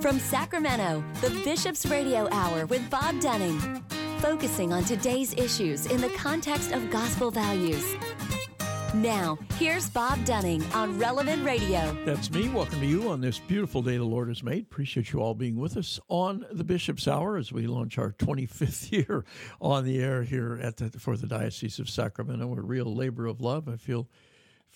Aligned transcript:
From 0.00 0.18
Sacramento, 0.18 1.04
the 1.20 1.28
Bishop's 1.44 1.84
Radio 1.84 2.26
Hour 2.32 2.64
with 2.64 2.88
Bob 2.88 3.20
Dunning, 3.20 3.58
focusing 4.20 4.72
on 4.72 4.82
today's 4.84 5.34
issues 5.34 5.84
in 5.84 6.00
the 6.00 6.08
context 6.10 6.72
of 6.72 6.90
gospel 6.90 7.30
values. 7.30 7.84
Now, 8.94 9.38
here's 9.58 9.90
Bob 9.90 10.24
Dunning 10.24 10.64
on 10.72 10.98
Relevant 10.98 11.44
Radio. 11.44 11.94
That's 12.06 12.30
me. 12.30 12.48
Welcome 12.48 12.80
to 12.80 12.86
you 12.86 13.10
on 13.10 13.20
this 13.20 13.38
beautiful 13.40 13.82
day 13.82 13.98
the 13.98 14.04
Lord 14.04 14.28
has 14.28 14.42
made. 14.42 14.62
Appreciate 14.62 15.12
you 15.12 15.20
all 15.20 15.34
being 15.34 15.56
with 15.56 15.76
us 15.76 16.00
on 16.08 16.46
the 16.50 16.64
Bishop's 16.64 17.06
Hour 17.06 17.36
as 17.36 17.52
we 17.52 17.66
launch 17.66 17.98
our 17.98 18.12
25th 18.18 18.90
year 18.90 19.26
on 19.60 19.84
the 19.84 20.00
air 20.00 20.22
here 20.22 20.58
at 20.62 20.78
the, 20.78 20.90
for 20.98 21.14
the 21.18 21.26
Diocese 21.26 21.78
of 21.78 21.90
Sacramento. 21.90 22.50
A 22.56 22.60
real 22.62 22.94
labor 22.94 23.26
of 23.26 23.42
love. 23.42 23.68
I 23.68 23.76
feel 23.76 24.08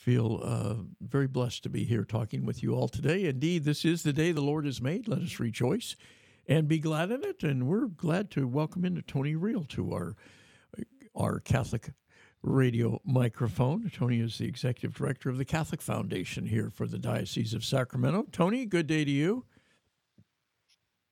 feel 0.04 0.38
uh, 0.42 0.74
very 1.00 1.26
blessed 1.26 1.62
to 1.62 1.70
be 1.70 1.84
here 1.84 2.04
talking 2.04 2.44
with 2.44 2.62
you 2.62 2.74
all 2.74 2.88
today. 2.88 3.24
Indeed, 3.24 3.64
this 3.64 3.86
is 3.86 4.02
the 4.02 4.12
day 4.12 4.32
the 4.32 4.42
Lord 4.42 4.66
has 4.66 4.82
made. 4.82 5.08
Let 5.08 5.22
us 5.22 5.40
rejoice 5.40 5.96
and 6.46 6.68
be 6.68 6.78
glad 6.78 7.10
in 7.10 7.24
it. 7.24 7.42
And 7.42 7.66
we're 7.66 7.86
glad 7.86 8.30
to 8.32 8.46
welcome 8.46 8.84
in 8.84 9.02
Tony 9.06 9.34
Riehl 9.34 9.66
to 9.70 9.94
our 9.94 10.14
our 11.16 11.40
Catholic 11.40 11.92
radio 12.42 13.00
microphone. 13.02 13.90
Tony 13.94 14.20
is 14.20 14.36
the 14.36 14.46
executive 14.46 14.94
director 14.94 15.30
of 15.30 15.38
the 15.38 15.44
Catholic 15.46 15.80
Foundation 15.80 16.44
here 16.44 16.68
for 16.68 16.86
the 16.86 16.98
Diocese 16.98 17.54
of 17.54 17.64
Sacramento. 17.64 18.26
Tony, 18.30 18.66
good 18.66 18.86
day 18.86 19.06
to 19.06 19.10
you. 19.10 19.46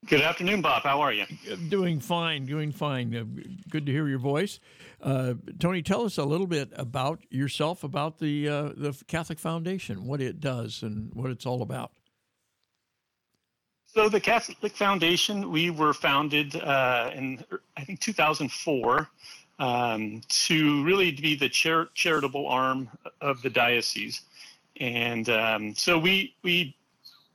Good 0.07 0.21
afternoon, 0.21 0.63
Bob. 0.63 0.83
How 0.83 1.01
are 1.01 1.13
you? 1.13 1.27
Doing 1.69 2.01
fine, 2.01 2.45
doing 2.45 2.73
fine. 2.73 3.15
Uh, 3.15 3.25
good 3.71 3.87
to 3.87 3.93
hear 3.93 4.09
your 4.09 4.19
voice. 4.19 4.59
Uh, 5.01 5.35
Tony, 5.61 5.81
tell 5.81 6.05
us 6.05 6.19
a 6.19 6.25
little 6.25 6.49
bit 6.49 6.73
about 6.75 7.21
yourself, 7.31 7.85
about 7.85 8.19
the 8.19 8.49
uh, 8.49 8.63
the 8.77 9.01
Catholic 9.07 9.39
Foundation, 9.39 10.07
what 10.07 10.21
it 10.21 10.41
does, 10.41 10.83
and 10.83 11.15
what 11.15 11.31
it's 11.31 11.47
all 11.47 11.63
about. 11.63 11.93
So, 13.87 14.09
the 14.09 14.21
Catholic 14.21 14.75
Foundation, 14.75 15.53
we 15.53 15.71
were 15.71 15.93
founded 15.93 16.57
uh, 16.57 17.13
in 17.15 17.45
I 17.77 17.85
think 17.85 18.01
2004 18.01 19.09
um, 19.61 20.21
to 20.29 20.85
really 20.85 21.13
be 21.13 21.37
the 21.37 21.49
char- 21.49 21.91
charitable 21.95 22.49
arm 22.49 22.91
of 23.21 23.41
the 23.43 23.51
diocese, 23.51 24.23
and 24.81 25.29
um, 25.29 25.75
so 25.77 25.97
we 25.97 26.35
we 26.43 26.75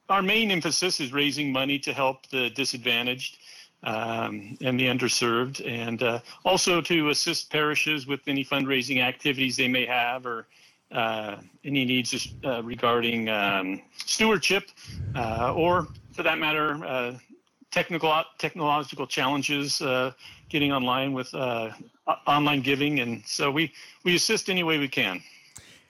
our 0.10 0.22
main 0.22 0.52
emphasis 0.52 1.00
is 1.00 1.12
raising 1.12 1.52
money 1.52 1.80
to 1.80 1.94
help 1.94 2.28
the 2.28 2.50
disadvantaged 2.52 3.38
um, 3.84 4.58
and 4.62 4.80
the 4.80 4.88
underserved, 4.88 5.66
and 5.68 6.02
uh, 6.02 6.20
also 6.46 6.82
to 6.82 7.10
assist 7.10 7.52
parishes 7.52 8.08
with 8.08 8.22
any 8.28 8.44
fundraising 8.44 9.02
activities 9.02 9.58
they 9.58 9.68
may 9.68 9.86
have 9.86 10.26
or 10.26 10.48
uh, 10.92 11.36
any 11.64 11.86
needs 11.86 12.34
uh, 12.46 12.64
regarding 12.64 13.30
um, 13.30 13.82
stewardship 14.06 14.70
uh, 15.16 15.54
or, 15.54 15.88
for 16.14 16.24
that 16.24 16.40
matter, 16.40 16.84
uh, 16.86 17.18
technical 17.72 18.24
technological 18.38 19.06
challenges 19.06 19.82
uh, 19.82 20.12
getting 20.50 20.72
online 20.72 21.12
with 21.12 21.34
online 22.26 22.62
giving. 22.62 23.02
And 23.02 23.22
so 23.26 23.52
we, 23.52 23.74
we 24.06 24.16
assist 24.16 24.50
any 24.50 24.64
way 24.64 24.78
we 24.78 24.88
can. 24.88 25.22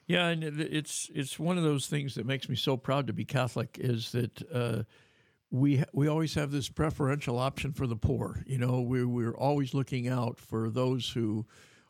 Yeah, 0.07 0.29
and 0.29 0.41
it's 0.43 1.11
it's 1.13 1.37
one 1.37 1.57
of 1.57 1.63
those 1.65 1.87
things 1.87 2.15
that 2.15 2.25
makes 2.25 2.47
me 2.47 2.55
so 2.55 2.77
proud 2.77 3.07
to 3.07 3.13
be 3.13 3.25
Catholic 3.25 3.77
is 3.79 4.13
that 4.13 4.41
uh, 4.53 4.83
we 5.51 5.83
we 5.91 6.07
always 6.07 6.33
have 6.35 6.51
this 6.51 6.69
preferential 6.69 7.37
option 7.37 7.73
for 7.73 7.87
the 7.87 7.97
poor. 7.97 8.41
You 8.47 8.57
know, 8.57 8.79
we 8.79 9.03
we're 9.03 9.35
always 9.35 9.73
looking 9.73 10.07
out 10.07 10.39
for 10.39 10.69
those 10.69 11.09
who 11.09 11.45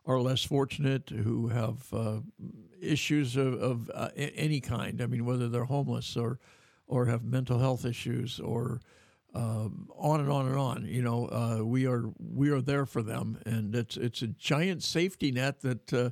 are 0.07 0.19
less 0.19 0.43
fortunate, 0.43 1.09
who 1.09 1.49
have 1.49 1.93
uh, 1.93 2.19
issues 2.81 3.35
of, 3.35 3.53
of 3.61 3.91
uh, 3.93 4.09
any 4.15 4.61
kind. 4.61 4.99
I 4.99 5.05
mean, 5.05 5.23
whether 5.23 5.47
they're 5.47 5.65
homeless 5.65 6.17
or 6.17 6.39
or 6.87 7.05
have 7.05 7.23
mental 7.23 7.59
health 7.59 7.85
issues 7.85 8.39
or 8.39 8.81
um, 9.35 9.89
on 9.95 10.21
and 10.21 10.31
on 10.31 10.47
and 10.47 10.57
on. 10.57 10.85
You 10.87 11.03
know, 11.03 11.27
uh, 11.27 11.63
we 11.63 11.85
are 11.85 12.05
we 12.17 12.49
are 12.49 12.61
there 12.61 12.87
for 12.87 13.03
them, 13.03 13.37
and 13.45 13.75
it's 13.75 13.95
it's 13.95 14.23
a 14.23 14.27
giant 14.27 14.81
safety 14.81 15.31
net 15.31 15.61
that 15.61 15.93
uh, 15.93 16.09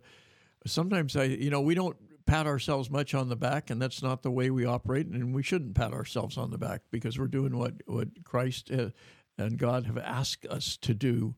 sometimes 0.65 1.15
I, 1.15 1.23
you 1.25 1.49
know, 1.49 1.61
we 1.61 1.75
don't 1.75 1.97
pat 2.25 2.47
ourselves 2.47 2.89
much 2.89 3.13
on 3.13 3.29
the 3.29 3.35
back, 3.35 3.69
and 3.69 3.81
that's 3.81 4.01
not 4.01 4.23
the 4.23 4.31
way 4.31 4.49
we 4.49 4.65
operate, 4.65 5.07
and 5.07 5.33
we 5.33 5.43
shouldn't 5.43 5.75
pat 5.75 5.93
ourselves 5.93 6.37
on 6.37 6.51
the 6.51 6.57
back 6.57 6.81
because 6.91 7.19
we're 7.19 7.27
doing 7.27 7.57
what 7.57 7.73
what 7.85 8.23
Christ 8.23 8.71
uh, 8.71 8.89
and 9.37 9.57
God 9.57 9.85
have 9.85 9.97
asked 9.97 10.45
us 10.47 10.77
to 10.77 10.93
do. 10.93 11.35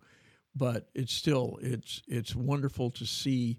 But 0.55 0.89
it's 0.95 1.13
still 1.13 1.59
it's 1.61 2.01
it's 2.07 2.35
wonderful 2.35 2.89
to 2.91 3.05
see 3.05 3.57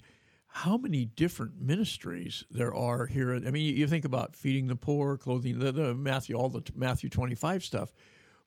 how 0.48 0.76
many 0.76 1.04
different 1.04 1.60
ministries 1.60 2.44
there 2.50 2.74
are 2.74 3.06
here. 3.06 3.34
I 3.34 3.50
mean, 3.50 3.76
you 3.76 3.86
think 3.86 4.04
about 4.04 4.34
feeding 4.34 4.66
the 4.66 4.76
poor, 4.76 5.16
clothing 5.16 5.58
the, 5.58 5.70
the 5.70 5.94
Matthew, 5.94 6.34
all 6.34 6.48
the 6.48 6.62
Matthew 6.74 7.10
twenty 7.10 7.34
five 7.34 7.62
stuff. 7.62 7.92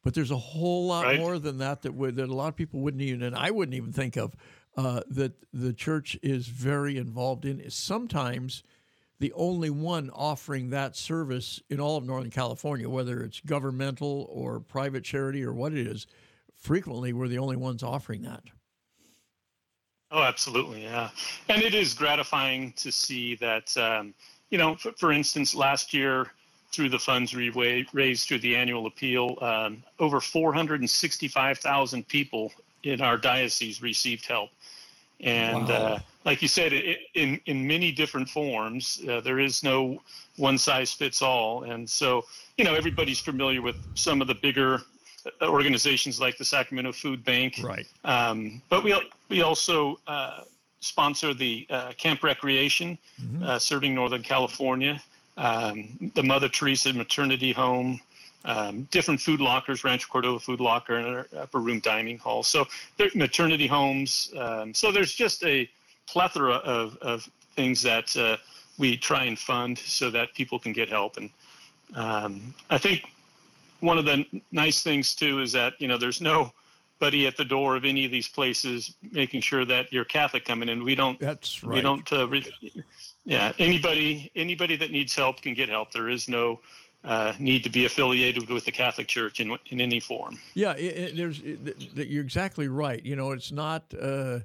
But 0.03 0.15
there's 0.15 0.31
a 0.31 0.37
whole 0.37 0.87
lot 0.87 1.05
right. 1.05 1.19
more 1.19 1.37
than 1.37 1.59
that 1.59 1.83
that 1.83 1.93
would, 1.93 2.15
that 2.15 2.27
a 2.27 2.33
lot 2.33 2.47
of 2.47 2.55
people 2.55 2.79
wouldn't 2.79 3.03
even, 3.03 3.21
and 3.21 3.35
I 3.35 3.51
wouldn't 3.51 3.75
even 3.75 3.93
think 3.93 4.17
of 4.17 4.35
uh, 4.77 5.01
that 5.09 5.33
the 5.53 5.73
church 5.73 6.17
is 6.21 6.47
very 6.47 6.97
involved 6.97 7.45
in 7.45 7.59
is 7.59 7.75
sometimes 7.75 8.63
the 9.19 9.33
only 9.33 9.69
one 9.69 10.09
offering 10.11 10.71
that 10.71 10.95
service 10.95 11.61
in 11.69 11.79
all 11.79 11.97
of 11.97 12.05
Northern 12.05 12.31
California, 12.31 12.89
whether 12.89 13.21
it's 13.21 13.39
governmental 13.41 14.27
or 14.31 14.59
private 14.59 15.03
charity 15.03 15.43
or 15.43 15.53
what 15.53 15.73
it 15.73 15.85
is. 15.85 16.07
Frequently, 16.57 17.13
we're 17.13 17.27
the 17.27 17.37
only 17.37 17.55
ones 17.55 17.83
offering 17.83 18.23
that. 18.23 18.43
Oh, 20.11 20.23
absolutely, 20.23 20.83
yeah. 20.83 21.09
And 21.49 21.61
it 21.61 21.73
is 21.73 21.93
gratifying 21.93 22.73
to 22.77 22.91
see 22.91 23.35
that, 23.35 23.75
um, 23.77 24.13
you 24.49 24.57
know, 24.57 24.75
for, 24.75 24.91
for, 24.93 25.11
instance, 25.11 25.55
last 25.55 25.93
year, 25.93 26.31
through 26.71 26.89
the 26.89 26.99
funds 26.99 27.33
we 27.33 27.49
raised 27.93 28.27
through 28.27 28.39
the 28.39 28.55
annual 28.55 28.87
appeal, 28.87 29.37
um, 29.41 29.83
over 29.99 30.19
465,000 30.19 32.07
people 32.07 32.51
in 32.83 33.01
our 33.01 33.17
diocese 33.17 33.81
received 33.81 34.25
help. 34.25 34.49
And 35.23 35.67
wow. 35.67 35.75
uh, 35.75 35.99
like 36.25 36.41
you 36.41 36.47
said, 36.47 36.73
it, 36.73 36.99
in 37.13 37.39
in 37.45 37.65
many 37.65 37.91
different 37.91 38.29
forms, 38.29 39.01
uh, 39.09 39.21
there 39.21 39.39
is 39.39 39.63
no 39.63 40.01
one 40.37 40.57
size 40.57 40.91
fits 40.91 41.21
all. 41.21 41.63
And 41.63 41.89
so, 41.89 42.25
you 42.57 42.65
know, 42.65 42.73
everybody's 42.73 43.19
familiar 43.19 43.61
with 43.61 43.75
some 43.95 44.21
of 44.21 44.27
the 44.27 44.35
bigger 44.35 44.81
uh, 45.41 45.47
organizations 45.47 46.19
like 46.19 46.37
the 46.37 46.45
Sacramento 46.45 46.91
Food 46.91 47.23
Bank. 47.23 47.59
Right. 47.63 47.87
Um, 48.03 48.61
but 48.69 48.83
we 48.83 48.95
we 49.29 49.41
also 49.41 49.99
uh, 50.07 50.41
sponsor 50.79 51.33
the 51.33 51.67
uh, 51.69 51.91
Camp 51.97 52.23
Recreation, 52.23 52.97
mm-hmm. 53.21 53.43
Uh, 53.43 53.59
serving 53.59 53.93
Northern 53.93 54.23
California, 54.23 55.01
um, 55.37 56.11
the 56.15 56.23
Mother 56.23 56.49
Teresa 56.49 56.93
Maternity 56.93 57.51
Home 57.51 57.99
um, 58.45 58.87
different 58.91 59.21
food 59.21 59.39
lockers, 59.39 59.83
Rancho 59.83 60.07
Cordova 60.09 60.39
Food 60.39 60.59
Locker, 60.59 60.95
and 60.95 61.25
upper 61.37 61.59
room 61.59 61.79
dining 61.79 62.17
hall. 62.17 62.43
So 62.43 62.65
there's 62.97 63.15
maternity 63.15 63.67
homes. 63.67 64.33
Um, 64.37 64.73
so 64.73 64.91
there's 64.91 65.13
just 65.13 65.43
a 65.43 65.69
plethora 66.07 66.55
of, 66.55 66.97
of 66.97 67.29
things 67.55 67.81
that 67.83 68.15
uh, 68.17 68.37
we 68.77 68.97
try 68.97 69.25
and 69.25 69.37
fund 69.37 69.77
so 69.77 70.09
that 70.09 70.33
people 70.33 70.59
can 70.59 70.73
get 70.73 70.89
help. 70.89 71.17
And 71.17 71.29
um, 71.95 72.53
I 72.69 72.77
think 72.77 73.05
one 73.79 73.97
of 73.97 74.05
the 74.05 74.25
nice 74.51 74.81
things 74.81 75.15
too 75.15 75.41
is 75.41 75.51
that 75.51 75.73
you 75.79 75.87
know 75.87 75.97
there's 75.97 76.21
nobody 76.21 77.27
at 77.27 77.37
the 77.37 77.45
door 77.45 77.75
of 77.75 77.85
any 77.85 78.05
of 78.05 78.11
these 78.11 78.27
places 78.27 78.95
making 79.11 79.41
sure 79.41 79.65
that 79.65 79.91
you're 79.91 80.05
Catholic 80.05 80.45
coming 80.45 80.69
in. 80.69 80.83
We 80.83 80.95
don't. 80.95 81.19
That's 81.19 81.63
right. 81.63 81.75
We 81.75 81.81
don't. 81.81 82.11
Uh, 82.11 82.27
re- 82.27 82.51
yeah. 83.25 83.51
Anybody 83.59 84.31
anybody 84.35 84.75
that 84.77 84.91
needs 84.91 85.15
help 85.15 85.41
can 85.41 85.53
get 85.53 85.69
help. 85.69 85.91
There 85.91 86.09
is 86.09 86.27
no 86.27 86.59
uh, 87.03 87.33
need 87.39 87.63
to 87.63 87.69
be 87.69 87.85
affiliated 87.85 88.49
with 88.49 88.65
the 88.65 88.71
Catholic 88.71 89.07
Church 89.07 89.39
in 89.39 89.57
in 89.67 89.81
any 89.81 89.99
form. 89.99 90.39
Yeah, 90.53 90.73
it, 90.73 90.97
it, 90.97 91.17
there's 91.17 91.39
it, 91.39 92.07
you're 92.07 92.23
exactly 92.23 92.67
right. 92.67 93.03
You 93.03 93.15
know, 93.15 93.31
it's 93.31 93.51
not 93.51 93.83
uh, 93.99 94.39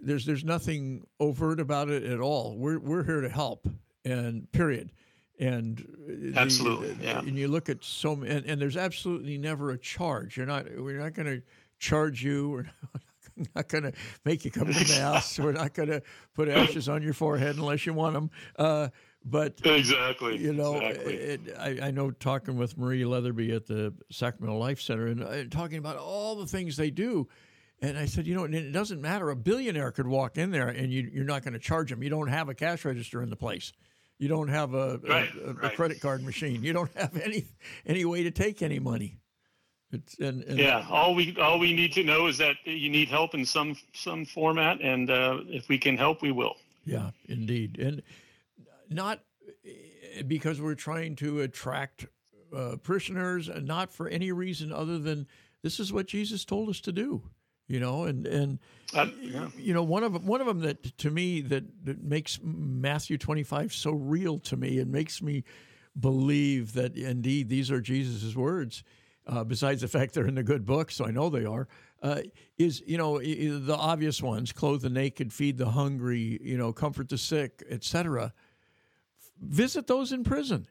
there's 0.00 0.26
there's 0.26 0.44
nothing 0.44 1.06
overt 1.20 1.60
about 1.60 1.90
it 1.90 2.04
at 2.04 2.20
all. 2.20 2.56
We're 2.56 2.78
we're 2.78 3.04
here 3.04 3.20
to 3.20 3.28
help, 3.28 3.68
and 4.04 4.50
period. 4.52 4.90
And 5.38 5.78
the, 6.06 6.34
absolutely, 6.36 6.96
yeah. 7.00 7.18
And 7.18 7.36
you 7.36 7.48
look 7.48 7.68
at 7.68 7.82
so 7.82 8.12
and, 8.12 8.44
and 8.46 8.60
there's 8.60 8.76
absolutely 8.76 9.38
never 9.38 9.70
a 9.70 9.78
charge. 9.78 10.36
You're 10.36 10.46
not 10.46 10.66
we're 10.76 10.98
not 10.98 11.14
going 11.14 11.26
to 11.26 11.42
charge 11.78 12.22
you. 12.22 12.64
We're 13.34 13.46
not 13.56 13.68
going 13.68 13.84
to 13.84 13.92
make 14.26 14.44
you 14.44 14.50
come 14.50 14.70
to 14.70 14.88
mass. 15.00 15.38
We're 15.38 15.52
not 15.52 15.72
going 15.72 15.88
to 15.88 16.02
put 16.34 16.48
ashes 16.48 16.86
on 16.86 17.02
your 17.02 17.14
forehead 17.14 17.56
unless 17.56 17.86
you 17.86 17.94
want 17.94 18.12
them. 18.12 18.30
Uh, 18.58 18.88
but 19.24 19.60
exactly, 19.64 20.36
you 20.36 20.52
know, 20.52 20.76
exactly. 20.76 21.14
It, 21.14 21.40
I, 21.58 21.88
I, 21.88 21.90
know 21.90 22.10
talking 22.10 22.56
with 22.56 22.76
Marie 22.76 23.04
Leatherby 23.04 23.52
at 23.52 23.66
the 23.66 23.94
Sacramento 24.10 24.58
Life 24.58 24.80
Center 24.80 25.06
and 25.06 25.22
uh, 25.22 25.44
talking 25.50 25.78
about 25.78 25.96
all 25.96 26.36
the 26.36 26.46
things 26.46 26.76
they 26.76 26.90
do. 26.90 27.28
And 27.80 27.98
I 27.98 28.06
said, 28.06 28.28
you 28.28 28.34
know, 28.34 28.44
it 28.44 28.72
doesn't 28.72 29.00
matter. 29.00 29.30
A 29.30 29.36
billionaire 29.36 29.90
could 29.90 30.06
walk 30.06 30.38
in 30.38 30.52
there 30.52 30.68
and 30.68 30.92
you, 30.92 31.20
are 31.20 31.24
not 31.24 31.42
going 31.42 31.54
to 31.54 31.58
charge 31.58 31.90
them. 31.90 32.02
You 32.02 32.10
don't 32.10 32.28
have 32.28 32.48
a 32.48 32.54
cash 32.54 32.84
register 32.84 33.22
in 33.22 33.30
the 33.30 33.36
place. 33.36 33.72
You 34.18 34.28
don't 34.28 34.48
have 34.48 34.74
a, 34.74 34.98
right, 34.98 35.28
a, 35.34 35.50
a, 35.50 35.52
right. 35.54 35.74
credit 35.74 36.00
card 36.00 36.22
machine. 36.22 36.62
You 36.62 36.72
don't 36.72 36.92
have 36.96 37.16
any 37.16 37.46
any 37.84 38.04
way 38.04 38.22
to 38.22 38.30
take 38.30 38.62
any 38.62 38.78
money. 38.78 39.18
It's, 39.90 40.18
and, 40.20 40.42
and 40.44 40.58
yeah, 40.58 40.86
all 40.88 41.14
we 41.14 41.36
all 41.38 41.58
we 41.58 41.74
need 41.74 41.92
to 41.94 42.04
know 42.04 42.26
is 42.26 42.38
that 42.38 42.56
you 42.64 42.88
need 42.88 43.08
help 43.08 43.34
in 43.34 43.44
some 43.44 43.76
some 43.92 44.24
format, 44.24 44.80
and 44.80 45.10
uh, 45.10 45.40
if 45.48 45.68
we 45.68 45.76
can 45.76 45.98
help, 45.98 46.22
we 46.22 46.32
will. 46.32 46.54
Yeah, 46.86 47.10
indeed, 47.26 47.78
and 47.78 48.02
not 48.88 49.20
eh, 49.64 50.22
because 50.26 50.60
we're 50.60 50.74
trying 50.74 51.16
to 51.16 51.40
attract 51.40 52.06
uh, 52.54 52.76
parishioners, 52.82 53.48
and 53.48 53.66
not 53.66 53.92
for 53.92 54.08
any 54.08 54.32
reason 54.32 54.72
other 54.72 54.98
than 54.98 55.26
this 55.62 55.80
is 55.80 55.92
what 55.92 56.06
Jesus 56.06 56.44
told 56.44 56.68
us 56.68 56.80
to 56.82 56.92
do. 56.92 57.22
You 57.68 57.80
know, 57.80 58.04
and 58.04 58.26
and 58.26 58.58
uh, 58.94 59.06
yeah. 59.20 59.48
you 59.56 59.72
know 59.72 59.82
one 59.82 60.02
of 60.02 60.26
one 60.26 60.40
of 60.40 60.46
them 60.46 60.60
that 60.60 60.98
to 60.98 61.10
me 61.10 61.40
that, 61.42 61.64
that 61.84 62.02
makes 62.02 62.38
Matthew 62.42 63.16
twenty 63.16 63.44
five 63.44 63.72
so 63.72 63.92
real 63.92 64.38
to 64.40 64.56
me 64.56 64.78
and 64.78 64.90
makes 64.90 65.22
me 65.22 65.44
believe 65.98 66.72
that 66.74 66.96
indeed 66.96 67.48
these 67.48 67.70
are 67.70 67.80
Jesus's 67.80 68.36
words. 68.36 68.84
Uh, 69.24 69.44
besides 69.44 69.82
the 69.82 69.88
fact 69.88 70.14
they're 70.14 70.26
in 70.26 70.34
the 70.34 70.42
good 70.42 70.66
book, 70.66 70.90
so 70.90 71.06
I 71.06 71.12
know 71.12 71.30
they 71.30 71.44
are, 71.44 71.68
uh, 72.02 72.22
is 72.58 72.82
you 72.84 72.98
know 72.98 73.20
the 73.20 73.76
obvious 73.76 74.20
ones: 74.20 74.50
clothe 74.50 74.82
the 74.82 74.90
naked, 74.90 75.32
feed 75.32 75.58
the 75.58 75.70
hungry, 75.70 76.40
you 76.42 76.58
know, 76.58 76.72
comfort 76.72 77.08
the 77.08 77.16
sick, 77.18 77.62
etc. 77.70 78.32
Visit 79.42 79.86
those 79.86 80.12
in 80.12 80.24
prison. 80.24 80.66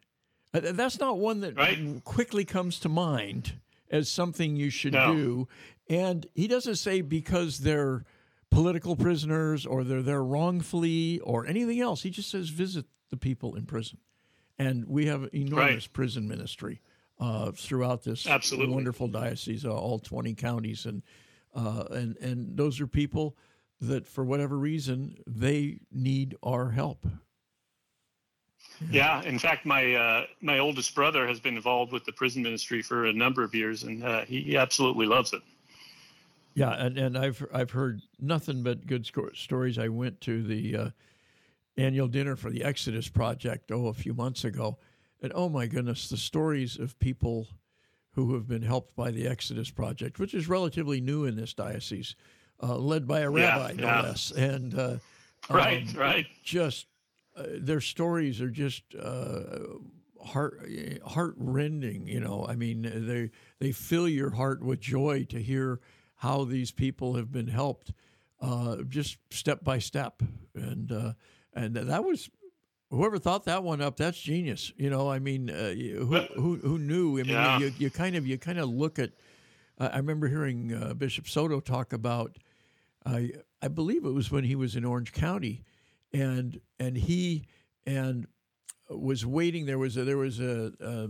Uh, 0.53 0.61
that's 0.63 0.99
not 0.99 1.17
one 1.17 1.41
that 1.41 1.57
right. 1.57 2.03
quickly 2.03 2.45
comes 2.45 2.79
to 2.79 2.89
mind 2.89 3.53
as 3.89 4.09
something 4.09 4.55
you 4.55 4.69
should 4.69 4.93
no. 4.93 5.13
do. 5.13 5.47
And 5.89 6.25
he 6.33 6.47
doesn't 6.47 6.75
say 6.75 7.01
because 7.01 7.59
they're 7.59 8.05
political 8.49 8.95
prisoners 8.95 9.65
or 9.65 9.83
they're 9.83 10.01
there 10.01 10.23
wrongfully 10.23 11.19
or 11.19 11.45
anything 11.45 11.79
else. 11.79 12.03
He 12.03 12.09
just 12.09 12.29
says 12.29 12.49
visit 12.49 12.85
the 13.09 13.17
people 13.17 13.55
in 13.55 13.65
prison. 13.65 13.99
And 14.57 14.85
we 14.85 15.07
have 15.07 15.29
enormous 15.33 15.85
right. 15.85 15.93
prison 15.93 16.27
ministry 16.27 16.81
uh, 17.19 17.51
throughout 17.51 18.03
this 18.03 18.27
Absolutely. 18.27 18.73
wonderful 18.73 19.07
diocese, 19.07 19.65
uh, 19.65 19.73
all 19.73 19.99
20 19.99 20.33
counties. 20.35 20.85
And, 20.85 21.01
uh, 21.55 21.85
and, 21.91 22.17
and 22.17 22.57
those 22.57 22.79
are 22.79 22.87
people 22.87 23.35
that, 23.79 24.05
for 24.05 24.23
whatever 24.23 24.57
reason, 24.57 25.17
they 25.25 25.79
need 25.91 26.35
our 26.43 26.69
help. 26.69 27.07
Yeah, 28.89 29.21
in 29.23 29.37
fact, 29.37 29.65
my 29.65 29.93
uh, 29.93 30.25
my 30.41 30.59
oldest 30.59 30.95
brother 30.95 31.27
has 31.27 31.39
been 31.39 31.55
involved 31.55 31.91
with 31.91 32.03
the 32.05 32.11
prison 32.11 32.41
ministry 32.41 32.81
for 32.81 33.05
a 33.05 33.13
number 33.13 33.43
of 33.43 33.53
years, 33.53 33.83
and 33.83 34.03
uh, 34.03 34.21
he, 34.21 34.57
absolutely 34.57 35.05
loves 35.05 35.33
it. 35.33 35.41
Yeah, 36.55 36.71
and, 36.71 36.97
and 36.97 37.17
I've 37.17 37.45
I've 37.53 37.71
heard 37.71 38.01
nothing 38.19 38.63
but 38.63 38.87
good 38.87 39.05
sco- 39.05 39.33
stories. 39.33 39.77
I 39.77 39.89
went 39.89 40.19
to 40.21 40.41
the 40.41 40.75
uh, 40.75 40.89
annual 41.77 42.07
dinner 42.07 42.35
for 42.35 42.49
the 42.49 42.63
Exodus 42.63 43.07
Project 43.07 43.71
oh 43.71 43.87
a 43.87 43.93
few 43.93 44.13
months 44.13 44.43
ago, 44.43 44.77
and 45.21 45.31
oh 45.35 45.49
my 45.49 45.67
goodness, 45.67 46.09
the 46.09 46.17
stories 46.17 46.77
of 46.79 46.97
people 46.99 47.47
who 48.13 48.33
have 48.33 48.47
been 48.47 48.63
helped 48.63 48.95
by 48.95 49.11
the 49.11 49.27
Exodus 49.27 49.69
Project, 49.69 50.19
which 50.19 50.33
is 50.33 50.49
relatively 50.49 50.99
new 50.99 51.25
in 51.25 51.35
this 51.35 51.53
diocese, 51.53 52.15
uh, 52.61 52.75
led 52.75 53.07
by 53.07 53.21
a 53.21 53.29
rabbi, 53.29 53.69
yeah, 53.69 53.81
no 53.81 53.87
yeah. 53.87 54.01
less, 54.01 54.31
and 54.31 54.77
uh, 54.77 54.95
right, 55.49 55.87
um, 55.87 55.93
right, 55.95 56.25
just 56.43 56.87
uh, 57.35 57.43
their 57.59 57.81
stories 57.81 58.41
are 58.41 58.49
just 58.49 58.83
uh, 58.95 59.59
heart 60.23 60.67
heart 61.05 61.35
rending. 61.37 62.07
You 62.07 62.19
know, 62.19 62.45
I 62.47 62.55
mean, 62.55 62.81
they 63.07 63.31
they 63.59 63.71
fill 63.71 64.07
your 64.07 64.31
heart 64.31 64.63
with 64.63 64.79
joy 64.79 65.25
to 65.29 65.41
hear 65.41 65.79
how 66.15 66.43
these 66.43 66.71
people 66.71 67.15
have 67.15 67.31
been 67.31 67.47
helped, 67.47 67.93
uh, 68.41 68.77
just 68.87 69.17
step 69.29 69.63
by 69.63 69.79
step, 69.79 70.21
and 70.55 70.91
uh, 70.91 71.13
and 71.53 71.75
that 71.75 72.03
was. 72.03 72.29
Whoever 72.93 73.19
thought 73.19 73.45
that 73.45 73.63
one 73.63 73.79
up, 73.79 73.95
that's 73.95 74.19
genius. 74.19 74.73
You 74.75 74.89
know, 74.89 75.09
I 75.09 75.19
mean, 75.19 75.49
uh, 75.49 75.69
who, 75.71 76.17
who, 76.35 76.57
who 76.57 76.77
knew? 76.77 77.19
I 77.19 77.23
mean, 77.23 77.31
yeah. 77.31 77.57
you, 77.57 77.71
you 77.77 77.89
kind 77.89 78.17
of 78.17 78.27
you 78.27 78.37
kind 78.37 78.59
of 78.59 78.67
look 78.67 78.99
at. 78.99 79.11
I 79.79 79.95
remember 79.95 80.27
hearing 80.27 80.93
Bishop 80.97 81.29
Soto 81.29 81.61
talk 81.61 81.93
about. 81.93 82.37
I 83.05 83.31
I 83.61 83.69
believe 83.69 84.03
it 84.03 84.11
was 84.11 84.29
when 84.29 84.43
he 84.43 84.57
was 84.57 84.75
in 84.75 84.83
Orange 84.83 85.13
County 85.13 85.63
and 86.13 86.59
and 86.79 86.97
he 86.97 87.45
and 87.85 88.27
was 88.89 89.25
waiting. 89.25 89.65
There 89.65 89.79
was 89.79 89.97
a, 89.97 90.03
there 90.03 90.17
was 90.17 90.39
a, 90.39 90.73
a, 90.79 91.09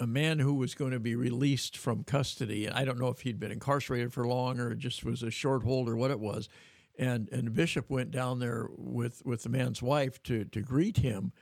a 0.00 0.06
man 0.06 0.38
who 0.38 0.54
was 0.54 0.74
going 0.74 0.92
to 0.92 1.00
be 1.00 1.14
released 1.14 1.76
from 1.76 2.04
custody. 2.04 2.68
I 2.68 2.84
don't 2.84 2.98
know 2.98 3.08
if 3.08 3.20
he'd 3.20 3.40
been 3.40 3.52
incarcerated 3.52 4.12
for 4.12 4.26
long 4.26 4.58
or 4.58 4.74
just 4.74 5.04
was 5.04 5.22
a 5.22 5.30
short 5.30 5.62
hold 5.62 5.88
or 5.88 5.96
what 5.96 6.10
it 6.10 6.20
was. 6.20 6.48
And 6.98 7.28
and 7.30 7.54
bishop 7.54 7.88
went 7.90 8.10
down 8.10 8.40
there 8.40 8.68
with 8.76 9.24
with 9.24 9.44
the 9.44 9.48
man's 9.48 9.80
wife 9.80 10.20
to 10.24 10.44
to 10.46 10.60
greet 10.60 10.96
him, 10.96 11.32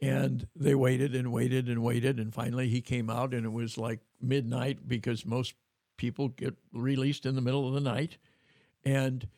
and 0.00 0.48
they 0.56 0.74
waited 0.74 1.14
and 1.14 1.30
waited 1.30 1.68
and 1.68 1.82
waited, 1.84 2.18
and 2.18 2.34
finally 2.34 2.68
he 2.68 2.80
came 2.80 3.08
out, 3.08 3.32
and 3.32 3.46
it 3.46 3.52
was 3.52 3.78
like 3.78 4.00
midnight 4.20 4.88
because 4.88 5.24
most 5.24 5.54
people 5.96 6.28
get 6.28 6.54
released 6.72 7.26
in 7.26 7.36
the 7.36 7.40
middle 7.40 7.68
of 7.68 7.74
the 7.74 7.80
night, 7.80 8.18
and 8.84 9.28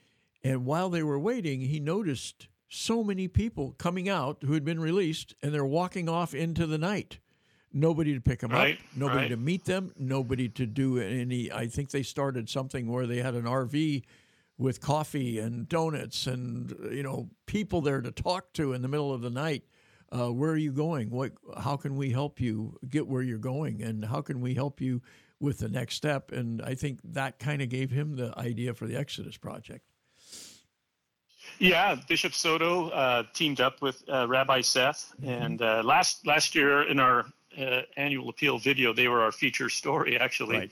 and 0.42 0.64
while 0.64 0.88
they 0.88 1.02
were 1.02 1.18
waiting, 1.18 1.60
he 1.60 1.78
noticed 1.78 2.48
so 2.70 3.02
many 3.02 3.26
people 3.26 3.74
coming 3.78 4.08
out 4.08 4.38
who 4.46 4.54
had 4.54 4.64
been 4.64 4.80
released 4.80 5.34
and 5.42 5.52
they're 5.52 5.64
walking 5.64 6.08
off 6.08 6.32
into 6.32 6.66
the 6.66 6.78
night. 6.78 7.18
Nobody 7.72 8.14
to 8.14 8.20
pick 8.20 8.40
them 8.40 8.52
right, 8.52 8.74
up, 8.74 8.80
nobody 8.96 9.18
right. 9.18 9.28
to 9.28 9.36
meet 9.36 9.64
them, 9.64 9.92
nobody 9.96 10.48
to 10.50 10.66
do 10.66 10.98
any. 10.98 11.52
I 11.52 11.66
think 11.66 11.90
they 11.90 12.02
started 12.02 12.48
something 12.48 12.88
where 12.88 13.06
they 13.06 13.18
had 13.18 13.34
an 13.34 13.44
RV 13.44 14.02
with 14.58 14.80
coffee 14.80 15.38
and 15.38 15.68
donuts 15.68 16.26
and 16.26 16.74
you 16.90 17.02
know 17.02 17.30
people 17.46 17.80
there 17.80 18.00
to 18.00 18.10
talk 18.10 18.52
to 18.54 18.72
in 18.72 18.82
the 18.82 18.88
middle 18.88 19.12
of 19.12 19.20
the 19.20 19.30
night. 19.30 19.64
Uh, 20.12 20.32
where 20.32 20.50
are 20.50 20.56
you 20.56 20.72
going? 20.72 21.10
What? 21.10 21.32
How 21.58 21.76
can 21.76 21.96
we 21.96 22.10
help 22.10 22.40
you 22.40 22.76
get 22.88 23.06
where 23.06 23.22
you're 23.22 23.38
going? 23.38 23.82
And 23.82 24.04
how 24.04 24.20
can 24.20 24.40
we 24.40 24.54
help 24.54 24.80
you 24.80 25.02
with 25.38 25.58
the 25.58 25.68
next 25.68 25.94
step? 25.94 26.32
And 26.32 26.60
I 26.62 26.74
think 26.74 26.98
that 27.04 27.38
kind 27.38 27.62
of 27.62 27.68
gave 27.68 27.90
him 27.90 28.16
the 28.16 28.36
idea 28.36 28.74
for 28.74 28.86
the 28.86 28.96
Exodus 28.96 29.36
project. 29.36 29.89
Yeah, 31.60 31.94
Bishop 32.08 32.32
Soto 32.32 32.88
uh, 32.88 33.24
teamed 33.34 33.60
up 33.60 33.82
with 33.82 34.02
uh, 34.08 34.26
Rabbi 34.26 34.62
Seth, 34.62 35.12
mm-hmm. 35.20 35.28
and 35.28 35.62
uh, 35.62 35.82
last 35.84 36.26
last 36.26 36.54
year 36.54 36.88
in 36.88 36.98
our 36.98 37.26
uh, 37.60 37.82
annual 37.98 38.30
appeal 38.30 38.58
video, 38.58 38.94
they 38.94 39.08
were 39.08 39.20
our 39.20 39.30
feature 39.30 39.68
story 39.68 40.18
actually. 40.18 40.56
Right. 40.56 40.70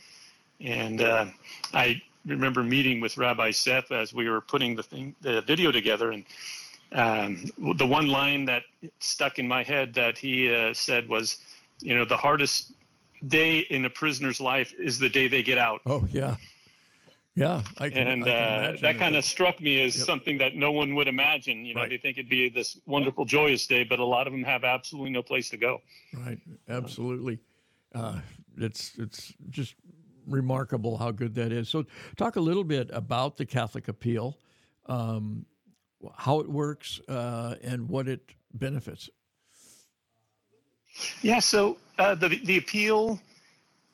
And 0.61 1.03
uh, 1.03 1.27
I 1.75 2.01
remember 2.25 2.65
meeting 2.65 3.01
with 3.03 3.19
Rabbi 3.19 3.51
Seth 3.51 3.93
as 3.93 4.15
we 4.15 4.31
were 4.31 4.41
putting 4.41 4.75
the 4.75 4.83
thing, 4.83 5.15
the 5.21 5.43
video 5.43 5.71
together, 5.71 6.11
and 6.11 6.25
um, 6.93 7.45
the 7.77 7.87
one 7.87 8.09
line 8.09 8.47
that 8.47 8.63
stuck 8.99 9.39
in 9.39 9.47
my 9.47 9.63
head 9.63 9.93
that 9.93 10.17
he 10.17 10.53
uh, 10.53 10.73
said 10.73 11.07
was, 11.07 11.43
you 11.81 11.95
know, 11.95 12.07
the 12.07 12.17
hardest 12.17 12.73
day 13.27 13.59
in 13.59 13.85
a 13.85 13.91
prisoner's 13.91 14.41
life 14.41 14.73
is 14.79 14.99
the 14.99 15.09
day 15.11 15.29
they 15.29 15.43
get 15.43 15.59
out. 15.59 15.83
Oh 15.85 16.09
yeah. 16.11 16.37
Yeah, 17.39 17.63
I 17.79 17.89
can, 17.89 18.09
and 18.09 18.25
I 18.25 18.31
uh, 18.31 18.77
that 18.81 18.99
kind 18.99 19.15
of 19.15 19.25
struck 19.25 19.61
me 19.61 19.81
as 19.85 19.97
yep. 19.97 20.07
something 20.07 20.39
that 20.39 20.57
no 20.57 20.73
one 20.73 20.97
would 20.97 21.07
imagine. 21.07 21.65
You 21.65 21.75
know, 21.75 21.83
right. 21.83 21.91
they 21.91 21.97
think 21.97 22.19
it'd 22.19 22.29
be 22.29 22.49
this 22.49 22.81
wonderful, 22.85 23.25
joyous 23.25 23.65
day, 23.65 23.85
but 23.85 24.01
a 24.01 24.05
lot 24.05 24.27
of 24.27 24.33
them 24.33 24.43
have 24.43 24.65
absolutely 24.65 25.11
no 25.11 25.23
place 25.23 25.49
to 25.51 25.57
go. 25.57 25.81
Right, 26.13 26.41
absolutely. 26.69 27.39
Uh, 27.95 28.19
it's 28.57 28.99
it's 28.99 29.35
just 29.51 29.77
remarkable 30.27 30.97
how 30.97 31.13
good 31.13 31.33
that 31.37 31.53
is. 31.53 31.69
So, 31.69 31.87
talk 32.17 32.35
a 32.35 32.41
little 32.41 32.65
bit 32.65 32.91
about 32.93 33.37
the 33.37 33.47
Catholic 33.47 33.87
Appeal, 33.87 34.37
um, 34.87 35.47
how 36.17 36.41
it 36.41 36.51
works, 36.51 37.01
uh, 37.09 37.55
and 37.63 37.89
what 37.89 38.09
it 38.09 38.35
benefits. 38.55 39.09
Yeah, 41.23 41.39
so 41.39 41.77
uh, 42.01 42.17
the 42.17 42.41
the 42.43 42.57
appeal 42.59 43.21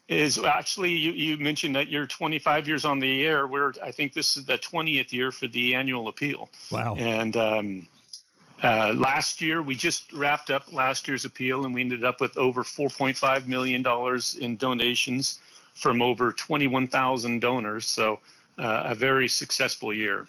is 0.09 0.39
actually 0.39 0.93
you, 0.93 1.13
you 1.13 1.37
mentioned 1.39 1.75
that 1.77 1.89
you're 1.89 2.07
25 2.07 2.69
years 2.69 2.85
on 2.85 2.99
the 2.99 3.27
air. 3.27 3.47
We're 3.47 3.73
I 3.83 3.91
think 3.91 4.13
this 4.13 4.37
is 4.37 4.45
the 4.45 4.59
20th 4.59 5.13
year 5.13 5.33
for 5.33 5.47
the 5.49 5.75
annual 5.75 6.09
appeal. 6.09 6.51
Wow! 6.71 6.95
And 6.97 7.37
um, 7.37 7.89
uh, 8.63 8.93
last 8.97 9.41
year 9.41 9.63
we 9.63 9.75
just 9.75 10.13
wrapped 10.13 10.51
up 10.51 10.73
last 10.73 11.09
year's 11.09 11.25
appeal, 11.25 11.65
and 11.65 11.75
we 11.75 11.81
ended 11.81 12.05
up 12.05 12.21
with 12.21 12.37
over 12.37 12.63
4.5 12.63 13.47
million 13.47 13.83
dollars 13.83 14.37
in 14.37 14.57
donations 14.57 15.41
from 15.75 16.03
over 16.03 16.33
21,000 16.33 17.41
donors. 17.41 17.87
So 17.87 18.21
uh, 18.59 18.85
a 18.87 18.95
very 18.95 19.29
successful 19.29 19.93
year. 19.93 20.27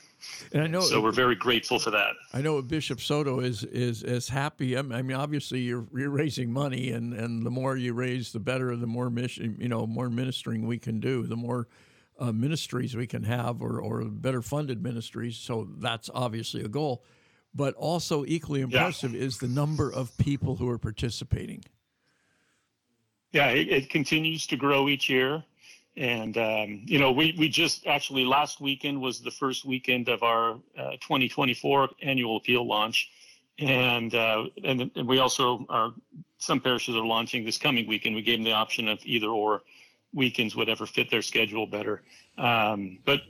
And 0.53 0.63
I 0.63 0.67
know, 0.67 0.81
so 0.81 1.01
we're 1.01 1.11
very 1.11 1.35
grateful 1.35 1.79
for 1.79 1.91
that. 1.91 2.13
I 2.33 2.41
know 2.41 2.61
Bishop 2.61 3.01
Soto 3.01 3.39
is 3.39 3.63
is 3.63 4.03
as 4.03 4.29
happy. 4.29 4.77
I 4.77 4.81
mean, 4.81 5.13
obviously 5.13 5.59
you're, 5.59 5.85
you're 5.93 6.09
raising 6.09 6.51
money, 6.51 6.91
and, 6.91 7.13
and 7.13 7.45
the 7.45 7.51
more 7.51 7.75
you 7.75 7.93
raise, 7.93 8.31
the 8.31 8.39
better. 8.39 8.75
The 8.75 8.87
more 8.87 9.09
mission, 9.09 9.57
you 9.59 9.67
know, 9.67 9.85
more 9.87 10.09
ministering 10.09 10.67
we 10.67 10.77
can 10.77 10.99
do, 10.99 11.23
the 11.23 11.35
more 11.35 11.67
uh, 12.19 12.31
ministries 12.31 12.95
we 12.95 13.07
can 13.07 13.23
have, 13.23 13.61
or 13.61 13.79
or 13.79 14.05
better 14.05 14.41
funded 14.41 14.81
ministries. 14.83 15.37
So 15.37 15.67
that's 15.77 16.09
obviously 16.13 16.63
a 16.63 16.69
goal. 16.69 17.03
But 17.53 17.73
also 17.75 18.25
equally 18.25 18.61
impressive 18.61 19.13
yeah. 19.13 19.21
is 19.21 19.37
the 19.37 19.47
number 19.47 19.89
of 19.91 20.17
people 20.17 20.57
who 20.57 20.69
are 20.69 20.77
participating. 20.77 21.63
Yeah, 23.31 23.49
it, 23.49 23.67
it 23.69 23.89
continues 23.89 24.47
to 24.47 24.55
grow 24.55 24.87
each 24.87 25.09
year. 25.09 25.43
And 25.97 26.37
um, 26.37 26.81
you 26.85 26.99
know, 26.99 27.11
we 27.11 27.35
we 27.37 27.47
just 27.47 27.87
actually 27.87 28.25
last 28.25 28.59
weekend 28.59 28.99
was 28.99 29.21
the 29.21 29.31
first 29.31 29.63
weekend 29.63 30.09
of 30.09 30.23
our 30.23 30.55
uh, 30.77 30.91
2024 31.01 31.89
annual 32.01 32.35
appeal 32.35 32.67
launch, 32.67 33.09
and 33.59 34.13
uh, 34.13 34.43
and, 34.65 34.91
and 34.95 35.07
we 35.07 35.19
also 35.19 35.65
are 35.69 35.93
some 36.37 36.59
parishes 36.59 36.95
are 36.95 37.05
launching 37.05 37.45
this 37.45 37.57
coming 37.57 37.87
weekend. 37.87 38.13
We 38.13 38.23
gave 38.23 38.39
them 38.39 38.43
the 38.43 38.51
option 38.51 38.89
of 38.89 38.99
either 39.05 39.27
or 39.27 39.63
weekends, 40.13 40.53
whatever 40.53 40.85
fit 40.85 41.09
their 41.09 41.21
schedule 41.21 41.65
better. 41.65 42.03
Um, 42.37 42.99
but 43.05 43.21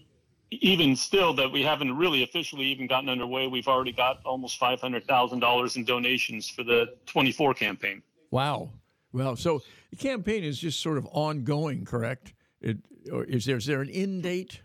even 0.50 0.96
still, 0.96 1.34
that 1.36 1.52
we 1.52 1.62
haven't 1.62 1.96
really 1.96 2.24
officially 2.24 2.66
even 2.66 2.88
gotten 2.88 3.10
underway. 3.10 3.46
We've 3.48 3.68
already 3.68 3.92
got 3.92 4.22
almost 4.26 4.58
five 4.58 4.82
hundred 4.82 5.06
thousand 5.06 5.40
dollars 5.40 5.76
in 5.76 5.86
donations 5.86 6.50
for 6.50 6.64
the 6.64 6.96
24 7.06 7.54
campaign. 7.54 8.02
Wow 8.32 8.72
Well, 9.14 9.36
so 9.36 9.62
the 9.92 9.98
campaign 9.98 10.44
is 10.44 10.58
just 10.58 10.80
sort 10.80 10.98
of 10.98 11.08
ongoing, 11.12 11.86
correct? 11.86 12.34
It, 12.62 12.78
or 13.12 13.24
is 13.26 13.46
there 13.46 13.58
is 13.58 13.66
there 13.66 13.82
an 13.82 13.90
end 13.90 14.24
date? 14.24 14.62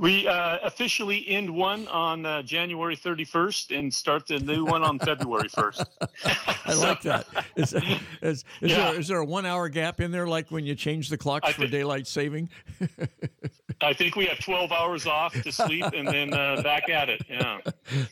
We 0.00 0.26
uh, 0.26 0.56
officially 0.62 1.28
end 1.28 1.54
one 1.54 1.86
on 1.88 2.24
uh, 2.24 2.40
January 2.40 2.96
31st 2.96 3.78
and 3.78 3.92
start 3.92 4.26
the 4.26 4.38
new 4.38 4.64
one 4.64 4.82
on 4.82 4.98
February 4.98 5.50
1st. 5.50 5.84
I 6.64 6.72
so, 6.72 6.80
like 6.80 7.02
that. 7.02 7.26
Is, 7.54 7.74
is, 7.74 7.82
is, 8.22 8.44
yeah. 8.62 8.76
there, 8.76 9.00
is 9.00 9.08
there 9.08 9.18
a 9.18 9.24
one 9.26 9.44
hour 9.44 9.68
gap 9.68 10.00
in 10.00 10.10
there, 10.10 10.26
like 10.26 10.50
when 10.50 10.64
you 10.64 10.74
change 10.74 11.10
the 11.10 11.18
clocks 11.18 11.50
I 11.50 11.52
for 11.52 11.62
think, 11.62 11.72
daylight 11.72 12.06
saving? 12.06 12.48
I 13.82 13.92
think 13.92 14.16
we 14.16 14.24
have 14.24 14.38
12 14.38 14.72
hours 14.72 15.06
off 15.06 15.34
to 15.34 15.52
sleep 15.52 15.84
and 15.94 16.08
then 16.08 16.32
uh, 16.32 16.62
back 16.62 16.88
at 16.88 17.10
it. 17.10 17.22
Yeah. 17.28 17.58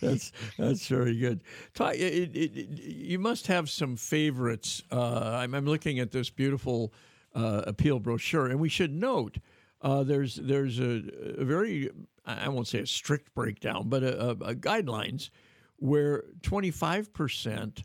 That's 0.03 0.33
that's 0.59 0.87
very 0.89 1.17
good. 1.17 1.41
it, 1.81 2.37
it, 2.37 2.53
you 2.83 3.19
must 3.19 3.47
have 3.47 3.71
some 3.71 3.97
favorites. 3.97 4.83
Uh, 4.93 5.39
I'm, 5.43 5.55
I'm, 5.55 5.65
looking 5.65 6.01
at 6.01 6.11
this 6.11 6.29
beautiful 6.29 6.93
uh, 7.39 7.63
appeal 7.67 8.01
brochure, 8.01 8.47
and 8.47 8.59
we 8.59 8.69
should 8.69 8.93
note 8.93 9.39
uh, 9.81 10.03
there's 10.03 10.37
there's 10.37 10.81
a, 10.81 11.03
a, 11.39 11.45
very 11.45 11.89
I 12.27 12.49
won't 12.49 12.67
say 12.67 12.81
a 12.81 12.87
strict 12.87 13.33
breakdown, 13.35 13.85
but 13.89 14.03
a, 14.03 14.21
a, 14.21 14.31
a 14.31 14.55
guidelines 14.55 15.31
where 15.77 16.25
25 16.43 17.13
percent 17.13 17.85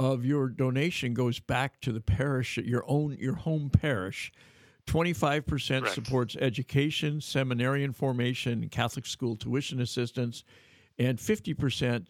of 0.00 0.24
your 0.24 0.48
donation 0.48 1.14
goes 1.14 1.38
back 1.38 1.80
to 1.82 1.92
the 1.92 2.00
parish, 2.00 2.56
your 2.58 2.84
own 2.88 3.16
your 3.18 3.34
home 3.34 3.70
parish. 3.70 4.32
25% 4.86 5.86
supports 5.88 6.34
education, 6.40 7.20
seminarian 7.20 7.92
formation, 7.92 8.66
Catholic 8.70 9.04
school 9.04 9.36
tuition 9.36 9.82
assistance, 9.82 10.44
and 10.98 11.18
50% 11.18 12.06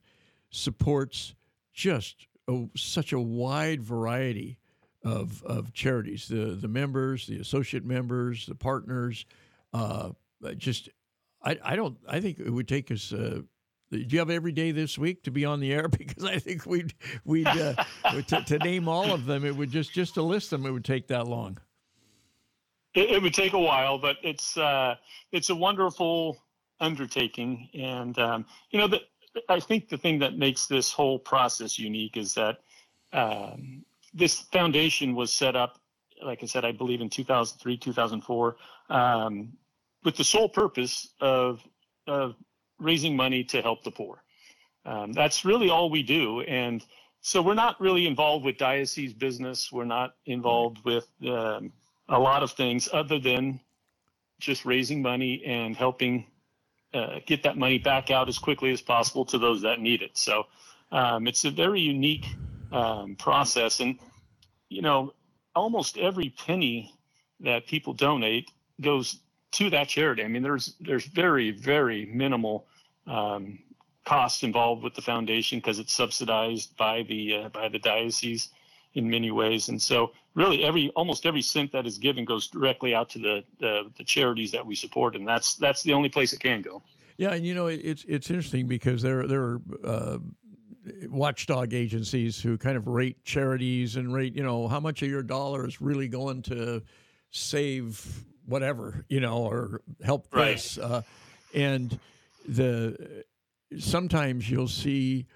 supports 0.51 1.35
just 1.73 2.29
a, 2.47 2.67
such 2.77 3.13
a 3.13 3.19
wide 3.19 3.83
variety 3.83 4.61
of 5.09 5.43
of 5.45 5.73
charities, 5.73 6.29
the 6.29 6.57
the 6.61 6.69
members, 6.69 7.27
the 7.27 7.39
associate 7.39 7.85
members, 7.85 8.47
the 8.47 8.55
partners. 8.55 9.25
Uh, 9.73 10.11
just, 10.57 10.89
I 11.43 11.59
I 11.63 11.77
don't. 11.77 11.97
I 12.09 12.21
think 12.21 12.39
it 12.39 12.51
would 12.51 12.69
take 12.69 12.91
us. 12.91 13.13
Uh, 13.13 13.41
do 13.91 14.05
you 14.07 14.19
have 14.19 14.31
every 14.31 14.53
day 14.53 14.71
this 14.71 14.99
week 14.99 15.23
to 15.23 15.31
be 15.31 15.45
on 15.45 15.61
the 15.61 15.73
air? 15.73 15.89
Because 15.99 16.25
I 16.25 16.39
think 16.39 16.67
we'd 16.67 16.95
we'd 17.25 17.47
uh, 17.47 17.75
to, 18.27 18.43
to, 18.43 18.59
name 18.59 18.89
all 18.89 19.13
of 19.13 19.25
them, 19.25 19.45
it 19.45 19.57
would 19.57 19.71
just 19.71 19.93
just 19.93 20.15
to 20.15 20.23
list 20.23 20.51
them, 20.51 20.67
it 20.67 20.71
would 20.71 20.85
take 20.85 21.09
that 21.09 21.27
long. 21.27 21.59
It, 22.95 23.11
it 23.11 23.23
would 23.23 23.35
take 23.35 23.53
a 23.53 23.59
while, 23.59 23.99
but 23.99 24.17
it's 24.23 24.57
uh, 24.57 24.97
it's 25.33 25.51
a 25.51 25.55
wonderful 25.55 26.39
undertaking, 26.81 27.69
and 27.75 28.19
um, 28.19 28.47
you 28.71 28.79
know, 28.79 28.89
the, 28.89 29.01
I 29.49 29.61
think 29.61 29.89
the 29.89 29.99
thing 29.99 30.19
that 30.19 30.37
makes 30.37 30.67
this 30.67 30.93
whole 30.93 31.19
process 31.19 31.79
unique 31.79 32.17
is 32.17 32.35
that 32.35 32.59
um, 33.13 33.85
this 34.15 34.41
foundation 34.41 35.15
was 35.15 35.33
set 35.33 35.57
up, 35.57 35.79
like 36.25 36.43
I 36.43 36.47
said, 36.47 36.65
I 36.65 36.73
believe 36.73 37.01
in 37.01 37.11
2003, 37.11 37.77
2004, 37.77 38.57
um, 38.91 39.53
with 40.05 40.17
the 40.17 40.25
sole 40.25 40.49
purpose 40.49 41.11
of, 41.21 41.61
of 42.07 42.35
raising 42.79 43.17
money 43.17 43.45
to 43.45 43.63
help 43.63 43.85
the 43.85 43.91
poor. 43.91 44.23
Um, 44.85 45.13
that's 45.13 45.45
really 45.45 45.69
all 45.69 45.91
we 45.91 46.03
do. 46.03 46.41
And 46.43 46.85
so 47.21 47.43
we're 47.43 47.55
not 47.55 47.81
really 47.81 48.07
involved 48.07 48.45
with 48.45 48.57
diocese 48.57 49.13
business. 49.13 49.71
We're 49.71 49.85
not 49.85 50.15
involved 50.27 50.79
with 50.85 51.07
um, 51.27 51.73
a 52.09 52.19
lot 52.19 52.43
of 52.43 52.53
things 52.53 52.89
other 52.93 53.19
than 53.19 53.61
just 54.39 54.65
raising 54.65 55.03
money 55.03 55.43
and 55.45 55.77
helping 55.77 56.27
uh, 56.95 57.19
get 57.27 57.43
that 57.43 57.59
money 57.59 57.79
back 57.79 58.11
out 58.11 58.29
as 58.29 58.39
quickly 58.39 58.73
as 58.73 58.81
possible 58.81 59.25
to 59.27 59.39
those 59.39 59.61
that 59.63 59.81
need 59.81 60.01
it. 60.01 60.17
So 60.17 60.45
um, 60.91 61.27
it's 61.27 61.45
a 61.45 61.51
very 61.51 61.81
unique 61.81 62.27
um, 62.73 63.17
process. 63.17 63.81
And, 63.81 63.99
you 64.69 64.83
know, 64.83 65.13
almost 65.55 65.99
every 65.99 66.31
penny 66.31 66.95
that 67.41 67.67
people 67.67 67.93
donate 67.93 68.51
goes 68.81 69.21
to 69.53 69.71
that 69.71 69.89
charity. 69.89 70.23
I 70.23 70.29
mean, 70.29 70.43
there's 70.43 70.75
there's 70.81 71.07
very 71.07 71.51
very 71.51 72.07
minimal 72.07 72.67
um, 73.07 73.59
costs 74.05 74.43
involved 74.43 74.83
with 74.83 74.95
the 74.95 75.03
foundation 75.03 75.59
because 75.59 75.79
it's 75.79 75.93
subsidized 75.93 76.77
by 76.77 77.03
the 77.05 77.35
uh, 77.35 77.49
by 77.49 77.69
the 77.69 77.79
diocese 77.79 78.51
in 78.95 79.09
many 79.09 79.31
ways, 79.31 79.69
and 79.69 79.81
so 79.81 80.13
really 80.35 80.65
every 80.65 80.91
almost 80.91 81.27
every 81.27 81.43
cent 81.43 81.73
that 81.73 81.87
is 81.87 81.99
given 81.99 82.25
goes 82.25 82.49
directly 82.49 82.95
out 82.95 83.11
to 83.11 83.19
the, 83.19 83.45
the, 83.61 83.91
the 83.99 84.05
charities 84.05 84.51
that 84.53 84.65
we 84.65 84.75
support, 84.75 85.15
and 85.17 85.27
that's 85.27 85.55
that's 85.57 85.83
the 85.83 85.93
only 85.93 86.09
place 86.09 86.33
it 86.33 86.41
can 86.41 86.63
go. 86.63 86.83
Yeah, 87.17 87.33
and 87.33 87.45
you 87.45 87.55
know 87.55 87.67
it's 87.67 88.05
it's 88.09 88.31
interesting 88.31 88.67
because 88.67 89.03
there 89.03 89.27
there 89.27 89.43
are 89.43 89.61
uh, 89.85 90.19
watchdog 91.09 91.75
agencies 91.75 92.41
who 92.41 92.59
kind 92.59 92.77
of 92.77 92.87
rate 92.87 93.25
charities 93.25 93.97
and 93.97 94.13
rate, 94.13 94.35
you 94.35 94.43
know, 94.43 94.69
how 94.69 94.81
much 94.81 95.03
of 95.03 95.09
your 95.09 95.23
dollar 95.23 95.67
is 95.67 95.81
really 95.81 96.09
going 96.09 96.43
to 96.43 96.83
save 97.31 98.25
whatever, 98.47 99.05
you 99.09 99.21
know, 99.21 99.39
or 99.45 99.83
help 100.03 100.27
right. 100.33 100.53
this. 100.53 100.79
Uh, 100.79 101.03
and 101.55 101.99
the 102.47 103.25
sometimes 103.79 104.51
you'll 104.51 104.69
see 104.69 105.27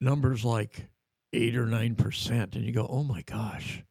numbers 0.00 0.44
like 0.44 0.86
eight 1.32 1.56
or 1.56 1.66
nine 1.66 1.94
percent, 1.94 2.54
and 2.54 2.64
you 2.64 2.72
go, 2.72 2.86
"Oh 2.88 3.02
my 3.02 3.22
gosh, 3.22 3.82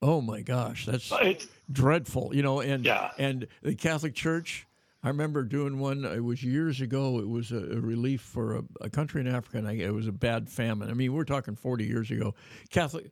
oh 0.00 0.20
my 0.20 0.42
gosh, 0.42 0.86
that's 0.86 1.10
right. 1.10 1.44
dreadful," 1.70 2.34
you 2.34 2.42
know. 2.42 2.60
And 2.60 2.84
yeah. 2.84 3.10
and 3.18 3.46
the 3.62 3.74
Catholic 3.74 4.14
Church 4.14 4.66
I 5.04 5.08
remember 5.08 5.42
doing 5.42 5.78
one. 5.78 6.04
It 6.04 6.22
was 6.22 6.44
years 6.44 6.80
ago. 6.80 7.18
It 7.18 7.28
was 7.28 7.50
a, 7.50 7.56
a 7.56 7.80
relief 7.80 8.20
for 8.20 8.58
a, 8.58 8.62
a, 8.82 8.90
country 8.90 9.20
in 9.20 9.26
Africa, 9.26 9.58
and 9.58 9.68
I, 9.68 9.72
it 9.72 9.92
was 9.92 10.06
a 10.06 10.12
bad 10.12 10.48
famine. 10.48 10.90
I 10.90 10.94
mean, 10.94 11.12
we're 11.12 11.24
talking 11.24 11.56
40 11.56 11.84
years 11.84 12.10
ago. 12.10 12.34
Catholic 12.70 13.10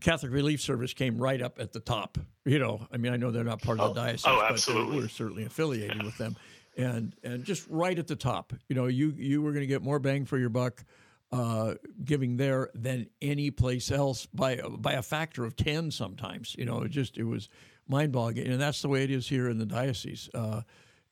Catholic 0.00 0.32
Relief 0.32 0.60
Service 0.60 0.94
came 0.94 1.18
right 1.18 1.40
up 1.40 1.58
at 1.58 1.72
the 1.72 1.80
top. 1.80 2.18
You 2.44 2.58
know, 2.58 2.86
I 2.90 2.96
mean, 2.96 3.12
I 3.12 3.16
know 3.16 3.30
they're 3.30 3.44
not 3.44 3.60
part 3.60 3.78
of 3.78 3.94
the 3.94 4.00
oh, 4.00 4.04
diocese, 4.04 4.68
oh, 4.68 4.86
but 4.86 4.94
we're 4.94 5.08
certainly 5.08 5.44
affiliated 5.44 5.98
yeah. 5.98 6.04
with 6.04 6.16
them, 6.16 6.36
and 6.76 7.14
and 7.22 7.44
just 7.44 7.66
right 7.68 7.98
at 7.98 8.06
the 8.06 8.16
top. 8.16 8.54
You 8.68 8.76
know, 8.76 8.86
you 8.86 9.12
you 9.16 9.42
were 9.42 9.52
going 9.52 9.62
to 9.62 9.66
get 9.66 9.82
more 9.82 9.98
bang 9.98 10.24
for 10.24 10.38
your 10.38 10.50
buck. 10.50 10.84
Uh, 11.30 11.74
giving 12.06 12.38
there 12.38 12.70
than 12.72 13.06
any 13.20 13.50
place 13.50 13.90
else 13.90 14.24
by 14.32 14.56
by 14.78 14.94
a 14.94 15.02
factor 15.02 15.44
of 15.44 15.56
ten. 15.56 15.90
Sometimes, 15.90 16.56
you 16.58 16.64
know, 16.64 16.80
it 16.80 16.90
just 16.90 17.18
it 17.18 17.24
was 17.24 17.50
mind 17.86 18.12
boggling, 18.12 18.46
and 18.46 18.58
that's 18.58 18.80
the 18.80 18.88
way 18.88 19.04
it 19.04 19.10
is 19.10 19.28
here 19.28 19.50
in 19.50 19.58
the 19.58 19.66
diocese. 19.66 20.30
Uh, 20.32 20.62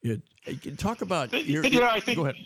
it, 0.02 0.20
talk 0.78 1.02
about 1.02 1.32
your, 1.32 1.64
you 1.64 1.80
know, 1.80 1.88
I 1.88 2.00
think, 2.00 2.16
go 2.16 2.24
ahead. 2.24 2.36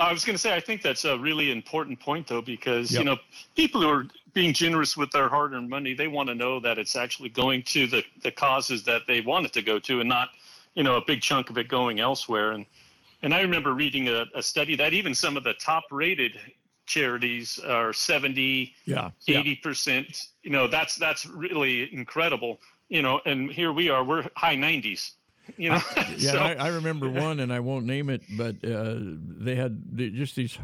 I 0.00 0.12
was 0.12 0.24
going 0.24 0.34
to 0.34 0.38
say, 0.38 0.54
I 0.54 0.60
think 0.60 0.82
that's 0.82 1.04
a 1.04 1.16
really 1.18 1.52
important 1.52 2.00
point, 2.00 2.26
though, 2.26 2.42
because 2.42 2.90
yep. 2.90 2.98
you 2.98 3.04
know, 3.04 3.16
people 3.54 3.80
who 3.80 3.88
are 3.88 4.06
being 4.32 4.52
generous 4.52 4.96
with 4.96 5.10
their 5.12 5.28
hard-earned 5.28 5.70
money, 5.70 5.94
they 5.94 6.08
want 6.08 6.28
to 6.28 6.34
know 6.34 6.58
that 6.60 6.78
it's 6.78 6.96
actually 6.96 7.28
going 7.28 7.62
to 7.62 7.86
the 7.86 8.02
the 8.22 8.30
causes 8.30 8.82
that 8.84 9.02
they 9.06 9.20
want 9.20 9.46
it 9.46 9.52
to 9.52 9.62
go 9.62 9.78
to, 9.78 10.00
and 10.00 10.08
not, 10.08 10.30
you 10.74 10.82
know, 10.82 10.96
a 10.96 11.04
big 11.04 11.22
chunk 11.22 11.48
of 11.48 11.58
it 11.58 11.68
going 11.68 12.00
elsewhere. 12.00 12.52
And 12.52 12.66
and 13.22 13.32
I 13.32 13.40
remember 13.40 13.72
reading 13.72 14.08
a, 14.08 14.24
a 14.34 14.42
study 14.42 14.74
that 14.76 14.92
even 14.92 15.14
some 15.14 15.36
of 15.36 15.44
the 15.44 15.54
top-rated 15.54 16.32
charities 16.86 17.58
are 17.60 17.92
70, 17.92 18.74
yeah, 18.84 19.10
80 19.28 19.56
percent. 19.56 20.28
You 20.42 20.50
know, 20.50 20.66
that's 20.66 20.96
that's 20.96 21.24
really 21.24 21.92
incredible. 21.94 22.60
You 22.88 23.02
know, 23.02 23.20
and 23.24 23.50
here 23.50 23.72
we 23.72 23.90
are, 23.90 24.02
we're 24.04 24.28
high 24.34 24.56
90s. 24.56 25.12
You 25.56 25.70
know? 25.70 25.80
yeah, 26.16 26.32
so, 26.32 26.38
I, 26.38 26.54
I, 26.54 26.68
remember 26.68 27.08
one, 27.08 27.40
and 27.40 27.52
I 27.52 27.60
won't 27.60 27.86
name 27.86 28.10
it, 28.10 28.22
but 28.36 28.56
uh, 28.64 28.96
they 28.98 29.54
had 29.54 29.82
just 29.96 30.36
these 30.36 30.58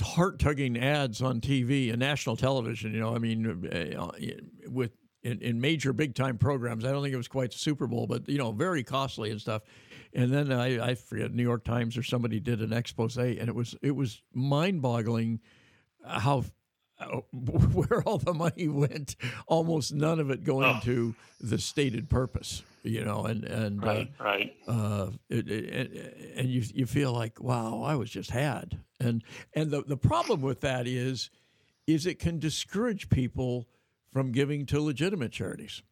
heart 0.00 0.38
tugging 0.38 0.78
ads 0.78 1.20
on 1.20 1.40
TV 1.40 1.90
and 1.90 1.98
national 1.98 2.36
television. 2.36 2.92
You 2.94 3.00
know, 3.00 3.14
I 3.14 3.18
mean, 3.18 3.96
uh, 3.96 4.10
with 4.68 4.92
in, 5.24 5.40
in 5.40 5.60
major 5.60 5.92
big 5.92 6.14
time 6.14 6.38
programs. 6.38 6.84
I 6.84 6.92
don't 6.92 7.02
think 7.02 7.14
it 7.14 7.18
was 7.18 7.28
quite 7.28 7.50
the 7.52 7.58
Super 7.58 7.86
Bowl, 7.86 8.06
but 8.06 8.28
you 8.28 8.38
know, 8.38 8.52
very 8.52 8.84
costly 8.84 9.30
and 9.30 9.40
stuff. 9.40 9.62
And 10.12 10.32
then 10.32 10.52
I, 10.52 10.90
I 10.90 10.94
forget 10.94 11.32
New 11.32 11.42
York 11.42 11.64
Times 11.64 11.96
or 11.96 12.02
somebody 12.04 12.38
did 12.38 12.60
an 12.60 12.72
expose, 12.72 13.16
and 13.16 13.48
it 13.48 13.54
was 13.54 13.74
it 13.82 13.96
was 13.96 14.22
mind 14.32 14.82
boggling 14.82 15.40
how 16.06 16.44
where 17.32 18.02
all 18.02 18.18
the 18.18 18.34
money 18.34 18.68
went, 18.68 19.16
almost 19.46 19.92
none 19.92 20.20
of 20.20 20.30
it 20.30 20.44
going 20.44 20.76
oh. 20.76 20.80
to 20.84 21.14
the 21.40 21.58
stated 21.58 22.08
purpose, 22.08 22.62
you 22.84 23.02
know, 23.02 23.24
and 23.24 23.44
and 23.44 23.82
right, 23.82 24.12
uh, 24.20 24.24
right, 24.24 24.54
uh, 24.68 25.10
it, 25.30 25.50
it, 25.50 26.34
and 26.36 26.48
you 26.48 26.62
you 26.74 26.86
feel 26.86 27.12
like 27.12 27.42
wow, 27.42 27.82
I 27.82 27.94
was 27.96 28.10
just 28.10 28.30
had, 28.30 28.78
and 29.00 29.24
and 29.54 29.70
the 29.70 29.82
the 29.82 29.96
problem 29.96 30.42
with 30.42 30.60
that 30.60 30.86
is, 30.86 31.30
is 31.86 32.06
it 32.06 32.18
can 32.18 32.38
discourage 32.38 33.08
people 33.08 33.66
from 34.12 34.32
giving 34.32 34.66
to 34.66 34.80
legitimate 34.80 35.32
charities. 35.32 35.82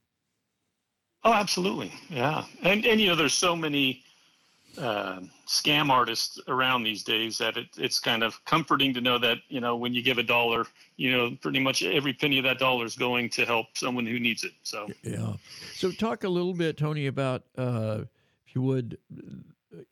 Oh, 1.24 1.32
absolutely, 1.32 1.92
yeah, 2.10 2.44
and 2.62 2.84
and 2.84 3.00
you 3.00 3.08
know, 3.08 3.16
there's 3.16 3.34
so 3.34 3.56
many 3.56 4.04
uh, 4.78 5.20
scam 5.46 5.90
artists 5.90 6.40
around 6.48 6.82
these 6.82 7.02
days 7.02 7.38
that 7.38 7.56
it, 7.56 7.66
it's 7.76 7.98
kind 7.98 8.22
of 8.22 8.42
comforting 8.44 8.94
to 8.94 9.00
know 9.00 9.18
that 9.18 9.38
you 9.48 9.60
know 9.60 9.76
when 9.76 9.92
you 9.92 10.02
give 10.02 10.18
a 10.18 10.22
dollar 10.22 10.66
you 10.96 11.12
know 11.12 11.36
pretty 11.42 11.60
much 11.60 11.82
every 11.82 12.12
penny 12.12 12.38
of 12.38 12.44
that 12.44 12.58
dollar 12.58 12.84
is 12.84 12.96
going 12.96 13.28
to 13.28 13.44
help 13.44 13.66
someone 13.74 14.06
who 14.06 14.18
needs 14.18 14.44
it 14.44 14.52
so 14.62 14.88
yeah 15.02 15.34
so 15.74 15.90
talk 15.90 16.24
a 16.24 16.28
little 16.28 16.54
bit 16.54 16.76
tony 16.76 17.06
about 17.06 17.42
uh, 17.58 18.00
if 18.46 18.54
you 18.54 18.62
would 18.62 18.96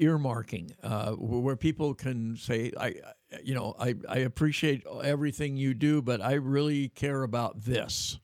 earmarking, 0.01 0.73
uh, 0.83 1.13
where 1.13 1.57
people 1.57 1.95
can 1.95 2.37
say, 2.37 2.73
"I, 2.79 2.95
you 3.43 3.55
know, 3.55 3.75
I, 3.79 3.95
I 4.09 4.19
appreciate 4.19 4.85
everything 5.03 5.57
you 5.57 5.75
do, 5.75 6.03
but 6.03 6.21
I 6.21 6.35
really 6.35 6.89
care 6.89 7.23
about 7.23 7.63
this." 7.63 8.19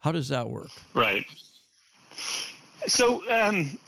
How 0.00 0.12
does 0.12 0.28
that 0.28 0.48
work? 0.48 0.70
Right. 0.94 1.26
So, 2.86 3.22
um, 3.30 3.78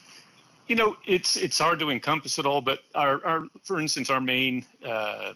you 0.73 0.77
know, 0.77 0.97
it's 1.05 1.37
it's 1.37 1.59
hard 1.59 1.79
to 1.81 1.91
encompass 1.91 2.39
it 2.39 2.47
all, 2.47 2.63
but 2.63 2.79
our, 2.95 3.23
our 3.27 3.45
for 3.63 3.79
instance, 3.79 4.09
our 4.09 4.23
main 4.23 4.65
uh, 4.83 5.35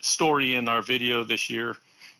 story 0.00 0.56
in 0.56 0.68
our 0.68 0.82
video 0.82 1.24
this 1.24 1.48
year 1.48 1.74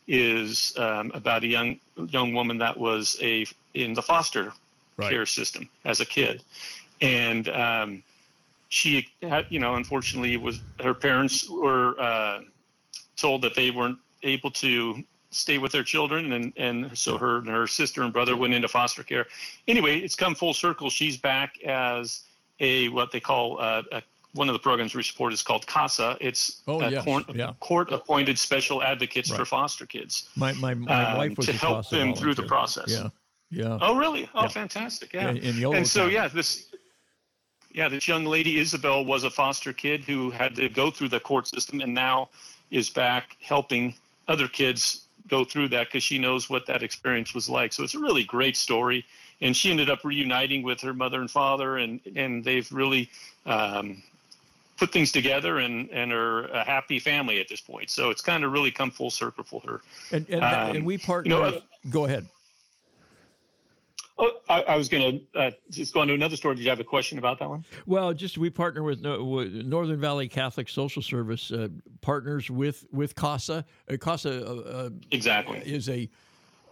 is 0.07 0.73
um, 0.79 1.11
about 1.13 1.45
a 1.45 1.47
young 1.47 1.79
young 2.09 2.33
woman 2.33 2.57
that 2.57 2.75
was 2.75 3.19
a 3.21 3.45
in 3.75 3.93
the 3.93 4.01
foster 4.01 4.55
right. 4.97 5.11
care 5.11 5.27
system 5.27 5.69
as 5.85 6.01
a 6.01 6.07
kid, 6.07 6.43
and 7.03 7.51
um, 7.51 8.03
she 8.71 9.07
had, 9.21 9.45
you 9.51 9.61
know, 9.61 9.75
unfortunately, 9.75 10.35
was 10.39 10.63
her 10.81 10.95
parents 10.95 11.51
were 11.51 12.01
uh, 12.01 12.41
told 13.19 13.43
that 13.43 13.55
they 13.55 13.71
weren't 13.71 13.99
able 14.23 14.51
to 14.53 15.05
stay 15.33 15.59
with 15.59 15.71
their 15.71 15.85
children 15.85 16.33
and 16.33 16.55
and 16.57 16.97
so 16.97 17.19
her 17.19 17.37
and 17.41 17.49
her 17.49 17.67
sister 17.67 18.03
and 18.05 18.15
brother 18.15 18.35
went 18.39 18.55
into 18.55 18.69
foster 18.69 19.03
care. 19.03 19.27
Anyway 19.67 19.99
it's 19.99 20.15
come 20.15 20.35
full 20.35 20.55
circle. 20.55 20.89
She's 20.89 21.19
back 21.19 21.63
as 21.63 22.23
a 22.61 22.89
what 22.89 23.13
they 23.13 23.21
call 23.21 23.61
uh, 23.61 23.83
a, 23.93 24.03
one 24.35 24.49
of 24.49 24.53
the 24.53 24.59
programs 24.59 24.95
we 24.95 25.03
support 25.03 25.33
is 25.33 25.43
called 25.43 25.67
CASA. 25.67 26.17
It's 26.21 26.63
oh, 26.69 26.81
yes. 26.89 27.05
court, 27.05 27.25
yeah. 27.35 27.53
court 27.61 27.93
appointed 27.93 28.39
special 28.39 28.83
advocates 28.83 29.31
right. 29.31 29.39
for 29.39 29.45
foster 29.45 29.87
kids. 29.87 30.29
My, 30.37 30.53
my, 30.55 30.75
my 30.75 31.11
um, 31.11 31.19
wife 31.19 31.37
was 31.37 31.47
to 31.47 31.53
help 31.53 31.79
CASA 31.79 31.97
them 31.97 32.15
through 32.15 32.35
the 32.35 32.43
process. 32.43 32.89
Yeah. 32.89 33.09
Yeah. 33.51 33.79
Oh, 33.81 33.97
really? 33.97 34.29
Oh, 34.35 34.43
yeah. 34.43 34.49
fantastic. 34.49 35.15
Yeah. 35.15 35.31
In 35.31 35.65
and 35.75 35.87
so, 35.87 36.07
yeah, 36.07 36.29
this, 36.29 36.67
yeah, 37.73 37.89
this 37.89 38.07
young 38.07 38.27
lady, 38.27 38.59
Isabel, 38.59 39.05
was 39.05 39.25
a 39.25 39.31
foster 39.31 39.73
kid 39.73 40.05
who 40.05 40.31
had 40.31 40.55
to 40.57 40.69
go 40.69 40.91
through 40.91 41.09
the 41.09 41.21
court 41.21 41.47
system 41.47 41.81
and 41.81 41.95
now 41.95 42.29
is 42.71 42.91
back 42.91 43.37
helping 43.41 43.95
other 44.29 44.49
kids 44.49 45.07
go 45.29 45.45
through 45.45 45.69
that 45.69 45.87
because 45.89 46.03
she 46.03 46.19
knows 46.19 46.51
what 46.51 46.67
that 46.67 46.83
experience 46.83 47.35
was 47.35 47.49
like. 47.49 47.73
So 47.73 47.83
it's 47.83 47.95
a 47.95 47.99
really 47.99 48.25
great 48.25 48.57
story. 48.57 49.05
And 49.41 49.57
she 49.57 49.71
ended 49.71 49.89
up 49.89 50.05
reuniting 50.05 50.63
with 50.63 50.81
her 50.81 50.93
mother 50.93 51.21
and 51.21 51.31
father, 51.31 51.79
and, 51.79 52.01
and 52.17 52.45
they've 52.45 52.71
really 52.73 53.09
um, 53.47 54.03
put 54.77 54.93
things 54.93 55.13
together 55.13 55.59
and, 55.59 55.89
and 55.91 56.13
are 56.13 56.47
a 56.49 56.65
happy 56.65 56.99
family 56.99 57.41
at 57.41 57.49
this 57.49 57.61
point. 57.61 57.91
So 57.91 58.11
it's 58.11 58.21
kind 58.21 58.45
of 58.45 58.53
really 58.53 58.71
come 58.71 58.91
full 58.91 59.11
circle 59.11 59.45
for 59.45 59.61
her. 59.67 59.81
And, 60.11 60.29
and, 60.29 60.43
um, 60.43 60.77
and 60.77 60.87
we 60.87 60.99
partner. 60.99 61.35
You 61.35 61.41
know, 61.41 61.49
uh, 61.49 61.61
go 61.91 62.07
ahead. 62.07 62.27
Oh, 64.21 64.33
I, 64.49 64.63
I 64.63 64.77
was 64.77 64.89
going 64.89 65.21
to 65.33 65.39
uh, 65.39 65.51
just 65.71 65.95
go 65.95 66.01
on 66.01 66.09
to 66.09 66.15
another 66.15 66.35
story. 66.35 66.57
Did 66.57 66.65
you 66.65 66.71
have 66.71 66.81
a 66.81 66.85
question 66.85 67.19
about 67.19 67.39
that 67.39 67.49
one? 67.49 67.65
Well, 67.87 68.13
just 68.13 68.37
we 68.37 68.51
partner 68.51 68.83
with, 68.83 69.01
with 69.05 69.53
Northern 69.53 70.01
Valley 70.01 70.27
Catholic 70.27 70.69
Social 70.69 71.03
Service, 71.03 71.53
uh, 71.53 71.69
partners 72.01 72.51
with 72.51 72.85
with 72.91 73.15
CASA. 73.15 73.65
Uh, 73.89 73.97
CASA 73.97 74.45
uh, 74.45 74.55
uh, 74.55 74.91
exactly 75.13 75.59
is 75.59 75.89
a, 75.89 76.11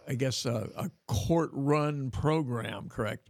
I 0.07 0.15
guess, 0.15 0.45
a 0.45 0.89
court 1.07 1.49
run 1.53 2.11
program. 2.11 2.89
Correct. 2.89 3.29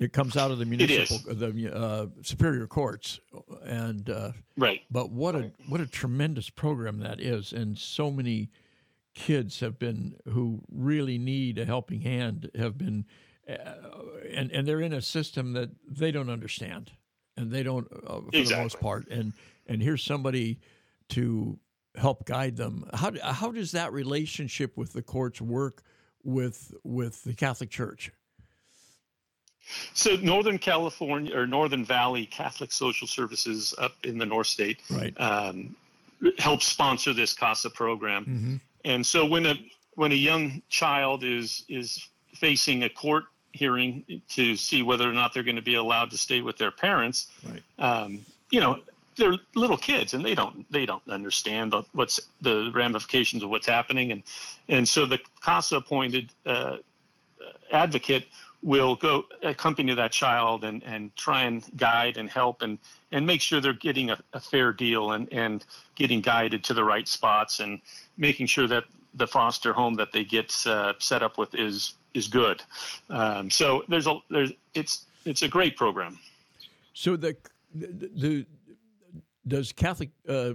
It 0.00 0.12
comes 0.12 0.36
out 0.36 0.50
of 0.50 0.58
the 0.58 0.66
municipal, 0.66 1.34
the 1.34 1.74
uh, 1.74 2.06
superior 2.22 2.66
courts, 2.66 3.18
and 3.64 4.10
right. 4.56 4.82
But 4.90 5.10
what 5.10 5.34
a 5.34 5.52
what 5.68 5.80
a 5.80 5.86
tremendous 5.86 6.50
program 6.50 6.98
that 7.00 7.20
is, 7.20 7.52
and 7.52 7.78
so 7.78 8.10
many 8.10 8.50
kids 9.16 9.60
have 9.60 9.78
been 9.78 10.14
who 10.28 10.60
really 10.70 11.16
need 11.16 11.58
a 11.58 11.64
helping 11.64 12.02
hand 12.02 12.50
have 12.54 12.76
been 12.76 13.06
uh, 13.48 13.54
and 14.30 14.52
and 14.52 14.68
they're 14.68 14.82
in 14.82 14.92
a 14.92 15.00
system 15.00 15.54
that 15.54 15.70
they 15.88 16.12
don't 16.12 16.28
understand 16.28 16.92
and 17.34 17.50
they 17.50 17.62
don't 17.62 17.88
uh, 18.06 18.20
for 18.20 18.28
exactly. 18.32 18.44
the 18.44 18.62
most 18.62 18.78
part 18.78 19.08
and 19.08 19.32
and 19.66 19.82
here's 19.82 20.02
somebody 20.02 20.60
to 21.08 21.58
help 21.96 22.24
guide 22.26 22.56
them 22.56 22.88
how 22.94 23.12
how 23.22 23.50
does 23.50 23.72
that 23.72 23.92
relationship 23.92 24.76
with 24.76 24.92
the 24.92 25.02
courts 25.02 25.40
work 25.40 25.82
with 26.24 26.74
with 26.84 27.22
the 27.24 27.34
Catholic 27.34 27.70
Church 27.70 28.10
so 29.94 30.16
Northern 30.16 30.58
California 30.58 31.36
or 31.36 31.46
Northern 31.46 31.84
Valley 31.84 32.26
Catholic 32.26 32.72
Social 32.72 33.06
Services 33.06 33.74
up 33.78 33.92
in 34.04 34.18
the 34.18 34.26
North 34.26 34.46
State 34.46 34.80
right. 34.90 35.12
um, 35.20 35.74
helps 36.38 36.66
sponsor 36.66 37.12
this 37.12 37.34
CASA 37.34 37.70
program. 37.70 38.24
Mm-hmm. 38.24 38.56
And 38.84 39.04
so 39.04 39.26
when 39.26 39.46
a 39.46 39.54
when 39.94 40.12
a 40.12 40.16
young 40.16 40.62
child 40.68 41.24
is 41.24 41.64
is 41.68 42.08
facing 42.34 42.84
a 42.84 42.88
court 42.88 43.24
hearing 43.52 44.04
to 44.28 44.54
see 44.54 44.82
whether 44.82 45.08
or 45.08 45.12
not 45.12 45.32
they're 45.32 45.42
going 45.42 45.56
to 45.56 45.62
be 45.62 45.74
allowed 45.74 46.10
to 46.10 46.18
stay 46.18 46.42
with 46.42 46.58
their 46.58 46.70
parents, 46.70 47.28
right. 47.48 47.62
um, 47.78 48.24
you 48.50 48.60
know, 48.60 48.78
they're 49.16 49.36
little 49.54 49.76
kids 49.78 50.14
and 50.14 50.24
they 50.24 50.34
don't 50.34 50.70
they 50.70 50.86
don't 50.86 51.06
understand 51.08 51.74
what's 51.92 52.20
the 52.40 52.70
ramifications 52.74 53.42
of 53.42 53.50
what's 53.50 53.66
happening, 53.66 54.12
and 54.12 54.22
and 54.68 54.88
so 54.88 55.06
the 55.06 55.18
CASA 55.42 55.76
appointed 55.76 56.30
uh, 56.44 56.76
advocate 57.72 58.26
will 58.62 58.96
go 58.96 59.24
accompany 59.42 59.94
that 59.94 60.10
child 60.10 60.64
and, 60.64 60.82
and 60.84 61.14
try 61.14 61.42
and 61.42 61.64
guide 61.76 62.16
and 62.16 62.28
help 62.28 62.62
and, 62.62 62.78
and 63.12 63.24
make 63.24 63.40
sure 63.40 63.60
they're 63.60 63.72
getting 63.72 64.10
a, 64.10 64.18
a 64.32 64.40
fair 64.40 64.72
deal 64.72 65.12
and, 65.12 65.32
and 65.32 65.64
getting 65.94 66.20
guided 66.20 66.64
to 66.64 66.74
the 66.74 66.82
right 66.82 67.06
spots 67.06 67.60
and 67.60 67.80
making 68.16 68.46
sure 68.46 68.66
that 68.66 68.84
the 69.14 69.26
foster 69.26 69.72
home 69.72 69.94
that 69.94 70.10
they 70.12 70.24
get 70.24 70.52
uh, 70.66 70.92
set 70.98 71.22
up 71.22 71.38
with 71.38 71.54
is 71.54 71.94
is 72.14 72.28
good. 72.28 72.62
Um, 73.08 73.50
so 73.50 73.84
there's 73.88 74.06
a 74.06 74.18
there's 74.30 74.52
it's 74.74 75.06
it's 75.24 75.42
a 75.42 75.48
great 75.48 75.76
program. 75.76 76.18
So 76.92 77.16
the 77.16 77.36
the, 77.74 78.10
the 78.14 78.46
does 79.46 79.72
Catholic 79.72 80.10
uh, 80.28 80.52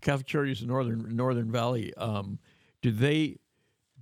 Catholic 0.00 0.26
Charities 0.26 0.62
in 0.62 0.68
Northern 0.68 1.14
Northern 1.14 1.50
Valley 1.50 1.94
um, 1.94 2.38
do 2.82 2.90
they 2.90 3.38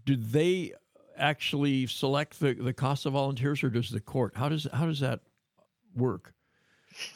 do 0.04 0.16
they 0.16 0.72
actually 1.16 1.86
select 1.86 2.40
the 2.40 2.54
the 2.54 2.72
CASA 2.72 3.10
volunteers 3.10 3.62
or 3.62 3.70
does 3.70 3.90
the 3.90 4.00
court 4.00 4.32
how 4.36 4.48
does 4.48 4.66
how 4.72 4.86
does 4.86 5.00
that 5.00 5.20
work? 5.96 6.32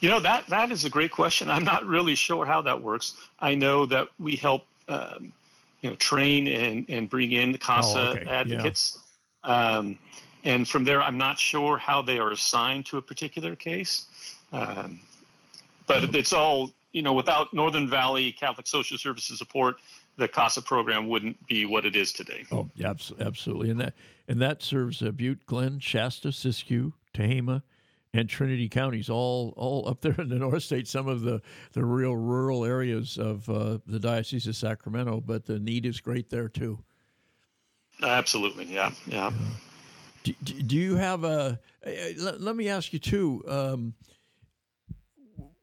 You 0.01 0.11
know 0.11 0.21
that 0.21 0.47
that 0.49 0.71
is 0.71 0.85
a 0.85 0.91
great 0.91 1.11
question. 1.11 1.51
I'm 1.51 1.65
not 1.65 1.87
really 1.87 2.15
sure 2.15 2.45
how 2.45 2.63
that 2.63 2.81
works. 2.81 3.15
I 3.41 3.55
know 3.55 3.87
that 3.87 4.09
we 4.19 4.37
help 4.37 4.67
um, 4.89 5.33
you 5.81 5.91
know 5.91 5.97
train 5.97 6.49
and 6.49 6.87
and 6.89 7.09
bring 7.09 7.33
in 7.33 7.53
the 7.53 7.59
CASA 7.59 7.99
oh, 7.99 8.11
okay. 8.13 8.31
advocates. 8.31 8.99
Yeah. 9.45 9.77
Um, 9.77 9.99
and 10.45 10.69
from 10.69 10.85
there, 10.85 11.01
I'm 11.03 11.19
not 11.19 11.39
sure 11.39 11.79
how 11.79 12.03
they 12.03 12.19
are 12.19 12.33
assigned 12.33 12.87
to 12.87 12.99
a 12.99 13.03
particular 13.03 13.55
case. 13.55 14.07
Um, 14.53 15.01
but 15.93 16.15
it's 16.15 16.33
all 16.33 16.71
you 16.93 17.03
know. 17.03 17.13
Without 17.13 17.53
Northern 17.53 17.89
Valley 17.89 18.33
Catholic 18.33 18.67
Social 18.67 18.99
Services 18.99 19.39
support, 19.39 19.77
the 20.17 20.29
CASA 20.29 20.63
program 20.63 21.09
wouldn't 21.09 21.47
be 21.47 21.67
what 21.67 21.85
it 21.85 21.97
is 21.97 22.13
today. 22.13 22.45
Oh, 22.51 22.69
yeah, 22.75 22.93
absolutely, 23.21 23.71
and 23.71 23.81
that 23.81 23.95
and 24.29 24.41
that 24.41 24.63
serves 24.63 25.03
uh, 25.03 25.11
Butte, 25.11 25.45
Glenn, 25.47 25.79
Shasta, 25.79 26.29
Siskiyou, 26.29 26.93
Tehama, 27.15 27.63
and 28.15 28.29
Trinity 28.29 28.69
counties, 28.69 29.09
all 29.11 29.55
all 29.57 29.89
up 29.89 30.01
there 30.01 30.15
in 30.19 30.29
the 30.29 30.37
North 30.37 30.63
State, 30.63 30.89
some 30.89 31.09
of 31.09 31.23
the, 31.23 31.41
the 31.73 31.85
real 31.85 32.17
rural 32.17 32.65
areas 32.65 33.19
of 33.19 33.49
uh, 33.49 33.79
the 33.87 33.99
Diocese 33.99 34.47
of 34.47 34.57
Sacramento, 34.57 35.23
but 35.25 35.47
the 35.47 35.59
need 35.59 35.87
is 35.87 36.01
great 36.01 36.31
there 36.31 36.49
too. 36.49 36.79
Absolutely, 38.03 38.65
yeah, 38.65 38.91
yeah. 39.07 39.31
Do, 40.25 40.33
do 40.33 40.77
you 40.77 40.97
have 40.97 41.25
a? 41.25 41.59
Let, 41.85 42.41
let 42.41 42.57
me 42.57 42.69
ask 42.69 42.93
you 42.93 42.99
too. 42.99 43.45
Um, 43.49 43.95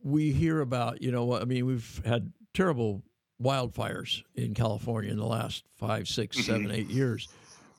we 0.09 0.31
hear 0.31 0.61
about, 0.61 1.01
you 1.01 1.11
know, 1.11 1.35
I 1.35 1.45
mean, 1.45 1.65
we've 1.65 2.01
had 2.05 2.31
terrible 2.53 3.03
wildfires 3.41 4.23
in 4.35 4.53
California 4.53 5.11
in 5.11 5.17
the 5.17 5.25
last 5.25 5.63
five, 5.75 6.07
six, 6.07 6.37
mm-hmm. 6.37 6.51
seven, 6.51 6.71
eight 6.71 6.89
years. 6.89 7.27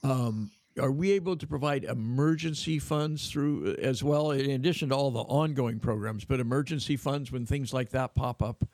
Um, 0.02 0.50
are 0.80 0.92
we 0.92 1.12
able 1.12 1.36
to 1.36 1.46
provide 1.46 1.84
emergency 1.84 2.78
funds 2.78 3.28
through 3.28 3.74
as 3.76 4.02
well, 4.02 4.30
in 4.30 4.50
addition 4.50 4.90
to 4.90 4.94
all 4.94 5.10
the 5.10 5.20
ongoing 5.20 5.78
programs, 5.78 6.24
but 6.24 6.40
emergency 6.40 6.96
funds 6.96 7.30
when 7.30 7.44
things 7.44 7.74
like 7.74 7.90
that 7.90 8.14
pop 8.14 8.42
up? 8.42 8.64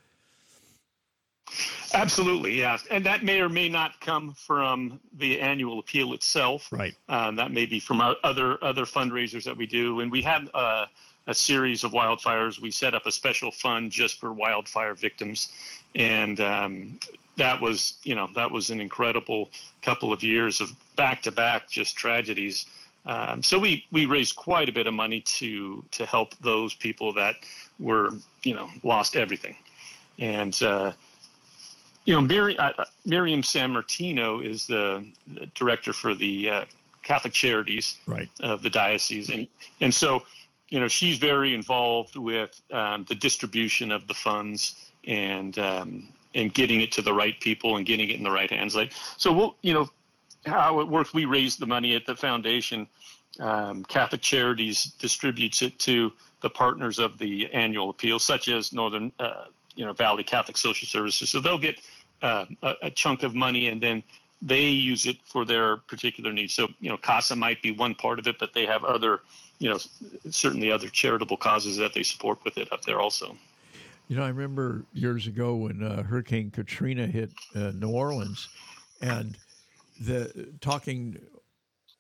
Absolutely, 1.95 2.59
yes. 2.59 2.85
and 2.91 3.05
that 3.07 3.25
may 3.25 3.41
or 3.41 3.49
may 3.49 3.69
not 3.69 3.99
come 4.01 4.35
from 4.35 5.01
the 5.17 5.41
annual 5.41 5.79
appeal 5.79 6.13
itself. 6.13 6.69
Right. 6.71 6.95
Um, 7.09 7.37
that 7.37 7.51
may 7.51 7.67
be 7.67 7.81
from 7.81 8.01
other 8.01 8.63
other 8.63 8.85
fundraisers 8.85 9.45
that 9.45 9.57
we 9.57 9.67
do, 9.67 10.01
and 10.01 10.11
we 10.11 10.23
had 10.23 10.51
uh, 10.53 10.87
a 11.27 11.35
series 11.35 11.85
of 11.85 11.93
wildfires. 11.93 12.61
We 12.61 12.71
set 12.71 12.95
up 12.95 13.07
a 13.07 13.13
special 13.13 13.51
fund 13.51 13.91
just 13.91 14.21
for 14.21 14.33
wildfire 14.33 14.95
victims, 14.95 15.53
and 15.95 16.41
um, 16.41 16.99
that 17.37 17.61
was 17.61 17.95
you 18.03 18.15
know 18.15 18.29
that 18.35 18.51
was 18.51 18.71
an 18.71 18.81
incredible 18.81 19.51
couple 19.83 20.13
of 20.13 20.23
years 20.23 20.61
of 20.61 20.73
back 20.97 21.23
to 21.23 21.33
back 21.33 21.69
just 21.69 21.97
tragedies. 21.97 22.67
Um, 23.07 23.43
so 23.43 23.59
we 23.59 23.85
we 23.93 24.07
raised 24.07 24.37
quite 24.37 24.69
a 24.69 24.73
bit 24.73 24.87
of 24.87 24.95
money 24.95 25.21
to 25.21 25.85
to 25.93 26.07
help 26.07 26.35
those 26.39 26.75
people 26.75 27.13
that 27.15 27.37
were 27.79 28.11
you 28.43 28.55
know 28.55 28.69
lost 28.83 29.17
everything, 29.17 29.57
and 30.19 30.61
uh, 30.63 30.93
you 32.05 32.15
know 32.15 32.21
Miriam, 32.21 32.59
uh, 32.59 32.85
Miriam 33.05 33.43
Sammartino 33.43 34.45
is 34.45 34.67
the, 34.67 35.05
the 35.35 35.47
director 35.55 35.93
for 35.93 36.15
the 36.15 36.51
uh, 36.51 36.65
Catholic 37.03 37.33
Charities 37.33 37.99
right. 38.07 38.29
of 38.41 38.63
the 38.63 38.71
diocese, 38.71 39.31
and 39.31 39.47
and 39.81 39.95
so 39.95 40.23
you 40.69 40.81
know, 40.81 40.89
she's 40.89 41.19
very 41.19 41.55
involved 41.55 42.17
with 42.17 42.61
um, 42.73 43.05
the 43.09 43.15
distribution 43.15 43.93
of 43.93 44.07
the 44.09 44.15
funds 44.15 44.91
and 45.05 45.59
um, 45.59 46.09
and 46.35 46.53
getting 46.53 46.81
it 46.81 46.93
to 46.93 47.03
the 47.03 47.13
right 47.13 47.39
people 47.41 47.77
and 47.77 47.87
getting 47.87 48.11
it 48.11 48.17
in 48.17 48.23
the 48.23 48.31
right 48.31 48.51
hands. 48.51 48.75
Like 48.75 48.93
so, 49.17 49.33
we'll 49.33 49.57
you 49.63 49.75
know 49.75 49.89
how 50.45 50.81
it 50.81 50.89
works. 50.89 51.15
We 51.15 51.25
raise 51.25 51.57
the 51.57 51.67
money 51.67 51.95
at 51.95 52.07
the 52.07 52.17
foundation. 52.17 52.87
Um, 53.39 53.85
Catholic 53.85 54.23
Charities 54.23 54.95
distributes 54.99 55.63
it 55.63 55.79
to 55.81 56.13
the 56.41 56.51
partners 56.51 56.99
of 56.99 57.19
the 57.19 57.53
annual 57.53 57.91
appeal, 57.91 58.19
such 58.19 58.49
as 58.49 58.73
Northern 58.73 59.13
uh, 59.19 59.45
you 59.77 59.85
know 59.85 59.93
Valley 59.93 60.25
Catholic 60.25 60.57
Social 60.57 60.89
Services. 60.89 61.31
So 61.31 61.41
they'll 61.41 61.59
get 61.59 61.81
uh, 62.23 62.47
a, 62.63 62.75
a 62.83 62.91
chunk 62.91 63.23
of 63.23 63.35
money 63.35 63.69
and 63.69 63.81
then 63.81 64.03
they 64.43 64.65
use 64.65 65.07
it 65.07 65.17
for 65.25 65.45
their 65.45 65.79
particular 65.79 66.33
needs. 66.33 66.55
So, 66.55 66.69
you 66.81 66.91
know, 66.91 66.97
CASA 66.97 67.37
might 67.37 67.63
be 67.63 67.73
one 67.73 67.95
part 67.95 68.19
of 68.19 68.27
it, 68.27 68.39
but 68.39 68.53
they 68.53 68.67
have 68.67 68.85
other, 68.85 69.21
you 69.59 69.71
know, 69.71 69.79
certainly 70.31 70.71
other 70.71 70.89
charitable 70.89 71.37
causes 71.37 71.77
that 71.77 71.95
they 71.95 72.03
support 72.03 72.39
with 72.45 72.59
it 72.59 72.73
up 72.73 72.83
there 72.83 73.01
also. 73.01 73.37
You 74.09 74.17
know, 74.17 74.23
I 74.23 74.29
remember 74.29 74.85
years 74.93 75.27
ago 75.27 75.57
when 75.57 75.83
uh, 75.83 76.03
Hurricane 76.03 76.51
Katrina 76.51 77.07
hit 77.07 77.31
uh, 77.55 77.73
New 77.75 77.91
Orleans, 77.91 78.49
and 79.01 79.37
the 80.01 80.51
talking, 80.61 81.19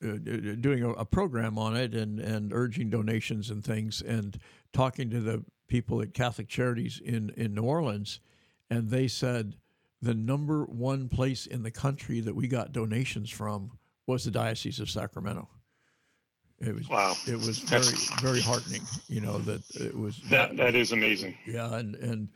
uh, 0.04 0.12
doing 0.60 0.84
a, 0.84 0.90
a, 0.90 1.04
program 1.04 1.58
on 1.58 1.76
it, 1.76 1.94
and 1.94 2.20
and 2.20 2.52
urging 2.52 2.90
donations 2.90 3.50
and 3.50 3.64
things, 3.64 4.02
and 4.02 4.38
talking 4.72 5.10
to 5.10 5.20
the 5.20 5.44
people 5.66 6.00
at 6.00 6.14
Catholic 6.14 6.48
Charities 6.48 7.00
in 7.04 7.30
in 7.30 7.54
New 7.54 7.64
Orleans, 7.64 8.20
and 8.70 8.88
they 8.88 9.08
said 9.08 9.56
the 10.00 10.14
number 10.14 10.64
one 10.64 11.08
place 11.08 11.46
in 11.46 11.64
the 11.64 11.72
country 11.72 12.20
that 12.20 12.36
we 12.36 12.46
got 12.46 12.72
donations 12.72 13.30
from 13.30 13.72
was 14.06 14.24
the 14.24 14.30
Diocese 14.30 14.78
of 14.78 14.88
Sacramento. 14.88 15.48
It 16.60 16.74
was 16.74 16.88
wow. 16.88 17.14
It 17.26 17.36
was 17.36 17.58
very 17.58 17.84
very 18.20 18.40
heartening. 18.40 18.82
You 19.08 19.20
know 19.20 19.38
that 19.38 19.62
it 19.74 19.96
was 19.96 20.20
that 20.30 20.56
that 20.56 20.74
is 20.74 20.92
amazing. 20.92 21.36
Yeah, 21.46 21.74
and 21.74 21.94
and 21.96 22.28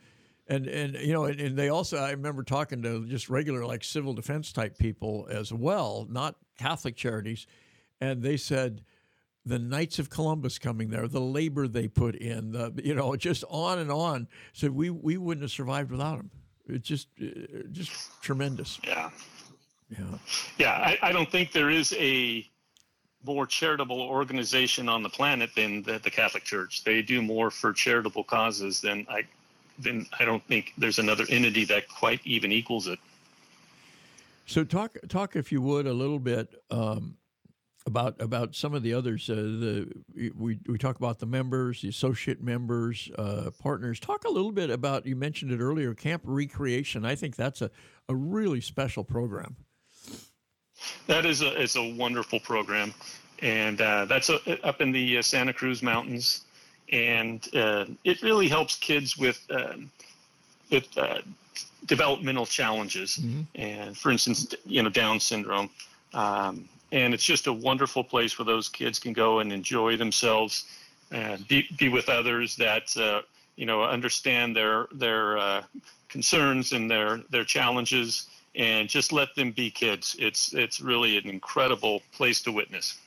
and 0.47 0.67
and 0.67 0.95
you 0.95 1.13
know, 1.13 1.25
and, 1.25 1.39
and, 1.39 1.57
they 1.57 1.69
also 1.69 1.97
I 1.97 2.11
remember 2.11 2.43
talking 2.43 2.83
to 2.83 3.07
just 3.07 3.29
regular 3.29 3.65
like 3.65 3.83
civil 3.83 4.13
defense 4.13 4.51
type 4.53 4.77
people 4.77 5.27
as 5.31 5.51
well, 5.51 6.05
not 6.09 6.35
Catholic 6.59 6.95
charities, 6.95 7.47
and 7.99 8.21
they 8.21 8.37
said 8.37 8.83
the 9.45 9.57
Knights 9.57 9.97
of 9.97 10.09
Columbus 10.09 10.59
coming 10.59 10.89
there, 10.89 11.07
the 11.07 11.19
labor 11.19 11.67
they 11.67 11.87
put 11.87 12.15
in, 12.15 12.51
the 12.51 12.73
you 12.83 12.93
know, 12.93 13.15
just 13.15 13.43
on 13.49 13.79
and 13.79 13.91
on. 13.91 14.27
Said 14.53 14.71
we 14.71 14.89
we 14.89 15.17
wouldn't 15.17 15.43
have 15.43 15.51
survived 15.51 15.89
without 15.89 16.17
them. 16.17 16.31
It's 16.67 16.87
just 16.87 17.07
just 17.71 18.21
tremendous. 18.21 18.79
Yeah. 18.83 19.09
Yeah. 19.89 20.17
Yeah. 20.57 20.71
I, 20.71 20.99
I 21.01 21.11
don't 21.11 21.29
think 21.29 21.51
there 21.51 21.69
is 21.69 21.93
a 21.97 22.45
more 23.23 23.45
charitable 23.45 24.01
organization 24.01 24.89
on 24.89 25.03
the 25.03 25.09
planet 25.09 25.51
than 25.55 25.83
the, 25.83 25.99
the, 25.99 26.09
Catholic 26.09 26.43
Church. 26.43 26.83
They 26.83 27.01
do 27.01 27.21
more 27.21 27.51
for 27.51 27.71
charitable 27.71 28.23
causes 28.23 28.81
than 28.81 29.05
I 29.09 29.23
than 29.79 30.07
I 30.19 30.25
don't 30.25 30.43
think 30.47 30.73
there's 30.77 30.99
another 30.99 31.25
entity 31.29 31.65
that 31.65 31.87
quite 31.87 32.19
even 32.23 32.51
equals 32.51 32.87
it. 32.87 32.99
So 34.45 34.63
talk 34.63 34.97
talk 35.07 35.35
if 35.35 35.51
you 35.51 35.61
would 35.61 35.87
a 35.87 35.93
little 35.93 36.19
bit 36.19 36.53
um, 36.71 37.15
about 37.85 38.21
about 38.21 38.55
some 38.55 38.73
of 38.73 38.83
the 38.83 38.93
others. 38.93 39.29
Uh, 39.29 39.35
the 39.35 39.91
we 40.35 40.59
we 40.67 40.77
talk 40.77 40.97
about 40.97 41.19
the 41.19 41.25
members, 41.25 41.81
the 41.81 41.89
associate 41.89 42.41
members, 42.41 43.09
uh, 43.17 43.51
partners. 43.59 43.99
Talk 43.99 44.25
a 44.25 44.29
little 44.29 44.51
bit 44.51 44.69
about 44.69 45.05
you 45.05 45.15
mentioned 45.15 45.51
it 45.51 45.59
earlier, 45.59 45.93
Camp 45.93 46.23
Recreation. 46.25 47.05
I 47.05 47.15
think 47.15 47.35
that's 47.35 47.61
a, 47.61 47.71
a 48.09 48.15
really 48.15 48.61
special 48.61 49.03
program. 49.03 49.55
That 51.07 51.25
is 51.25 51.41
a 51.41 51.61
it's 51.61 51.75
a 51.75 51.93
wonderful 51.93 52.39
program, 52.39 52.93
and 53.39 53.79
uh, 53.81 54.05
that's 54.05 54.29
a, 54.29 54.65
up 54.65 54.81
in 54.81 54.91
the 54.91 55.17
uh, 55.17 55.21
Santa 55.21 55.53
Cruz 55.53 55.81
Mountains, 55.81 56.45
and 56.91 57.47
uh, 57.55 57.85
it 58.03 58.21
really 58.21 58.47
helps 58.47 58.75
kids 58.75 59.17
with 59.17 59.45
um, 59.51 59.91
with 60.71 60.97
uh, 60.97 61.19
developmental 61.85 62.45
challenges, 62.45 63.17
mm-hmm. 63.17 63.41
and 63.55 63.97
for 63.97 64.11
instance, 64.11 64.53
you 64.65 64.83
know 64.83 64.89
Down 64.89 65.19
syndrome. 65.19 65.69
Um, 66.13 66.67
and 66.91 67.13
it's 67.13 67.23
just 67.23 67.47
a 67.47 67.53
wonderful 67.53 68.03
place 68.03 68.37
where 68.37 68.45
those 68.45 68.67
kids 68.67 68.99
can 68.99 69.13
go 69.13 69.39
and 69.39 69.53
enjoy 69.53 69.95
themselves 69.95 70.65
and 71.11 71.47
be, 71.47 71.67
be 71.77 71.89
with 71.89 72.09
others 72.09 72.55
that 72.57 72.95
uh, 72.97 73.21
you 73.55 73.65
know 73.65 73.83
understand 73.83 74.55
their 74.55 74.87
their 74.93 75.37
uh, 75.37 75.63
concerns 76.09 76.73
and 76.73 76.89
their 76.89 77.17
their 77.29 77.43
challenges 77.43 78.27
and 78.55 78.89
just 78.89 79.11
let 79.11 79.33
them 79.35 79.51
be 79.51 79.69
kids 79.69 80.15
it's 80.19 80.53
it's 80.53 80.81
really 80.81 81.17
an 81.17 81.27
incredible 81.27 82.01
place 82.11 82.41
to 82.41 82.51
witness 82.51 82.99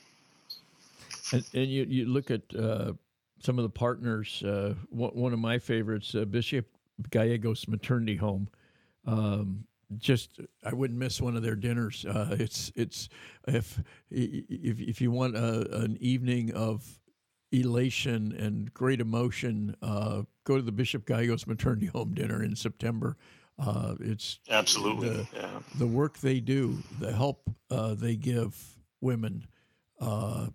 and, 1.31 1.43
and 1.53 1.67
you, 1.67 1.85
you 1.89 2.05
look 2.05 2.31
at 2.31 2.41
uh, 2.55 2.93
some 3.39 3.59
of 3.59 3.63
the 3.63 3.69
partners 3.69 4.43
uh, 4.43 4.73
one 4.89 5.33
of 5.33 5.39
my 5.39 5.57
favorites 5.57 6.15
uh, 6.15 6.25
bishop 6.25 6.65
gallegos 7.09 7.67
maternity 7.67 8.15
home 8.15 8.47
um, 9.05 9.65
just 9.97 10.39
I 10.63 10.73
wouldn't 10.73 10.99
miss 10.99 11.21
one 11.21 11.35
of 11.35 11.43
their 11.43 11.55
dinners. 11.55 12.05
Uh, 12.05 12.35
it's 12.39 12.71
it's 12.75 13.09
if 13.47 13.81
if 14.09 14.79
if 14.79 15.01
you 15.01 15.11
want 15.11 15.35
a, 15.35 15.81
an 15.83 15.97
evening 15.99 16.53
of 16.53 16.99
elation 17.51 18.35
and 18.37 18.73
great 18.73 18.99
emotion, 18.99 19.75
uh, 19.81 20.23
go 20.43 20.57
to 20.57 20.61
the 20.61 20.71
Bishop 20.71 21.05
Gallegos 21.05 21.47
Maternity 21.47 21.87
Home 21.87 22.13
dinner 22.13 22.43
in 22.43 22.55
September. 22.55 23.17
Uh, 23.57 23.95
it's 24.01 24.39
absolutely 24.49 25.09
the, 25.09 25.27
yeah. 25.33 25.59
the, 25.77 25.87
work 25.87 26.17
they 26.19 26.41
do, 26.41 26.77
the 26.99 27.11
help 27.13 27.49
uh, 27.71 27.93
they 27.93 28.15
give 28.15 28.57
women 28.99 29.47
uh, 30.01 30.47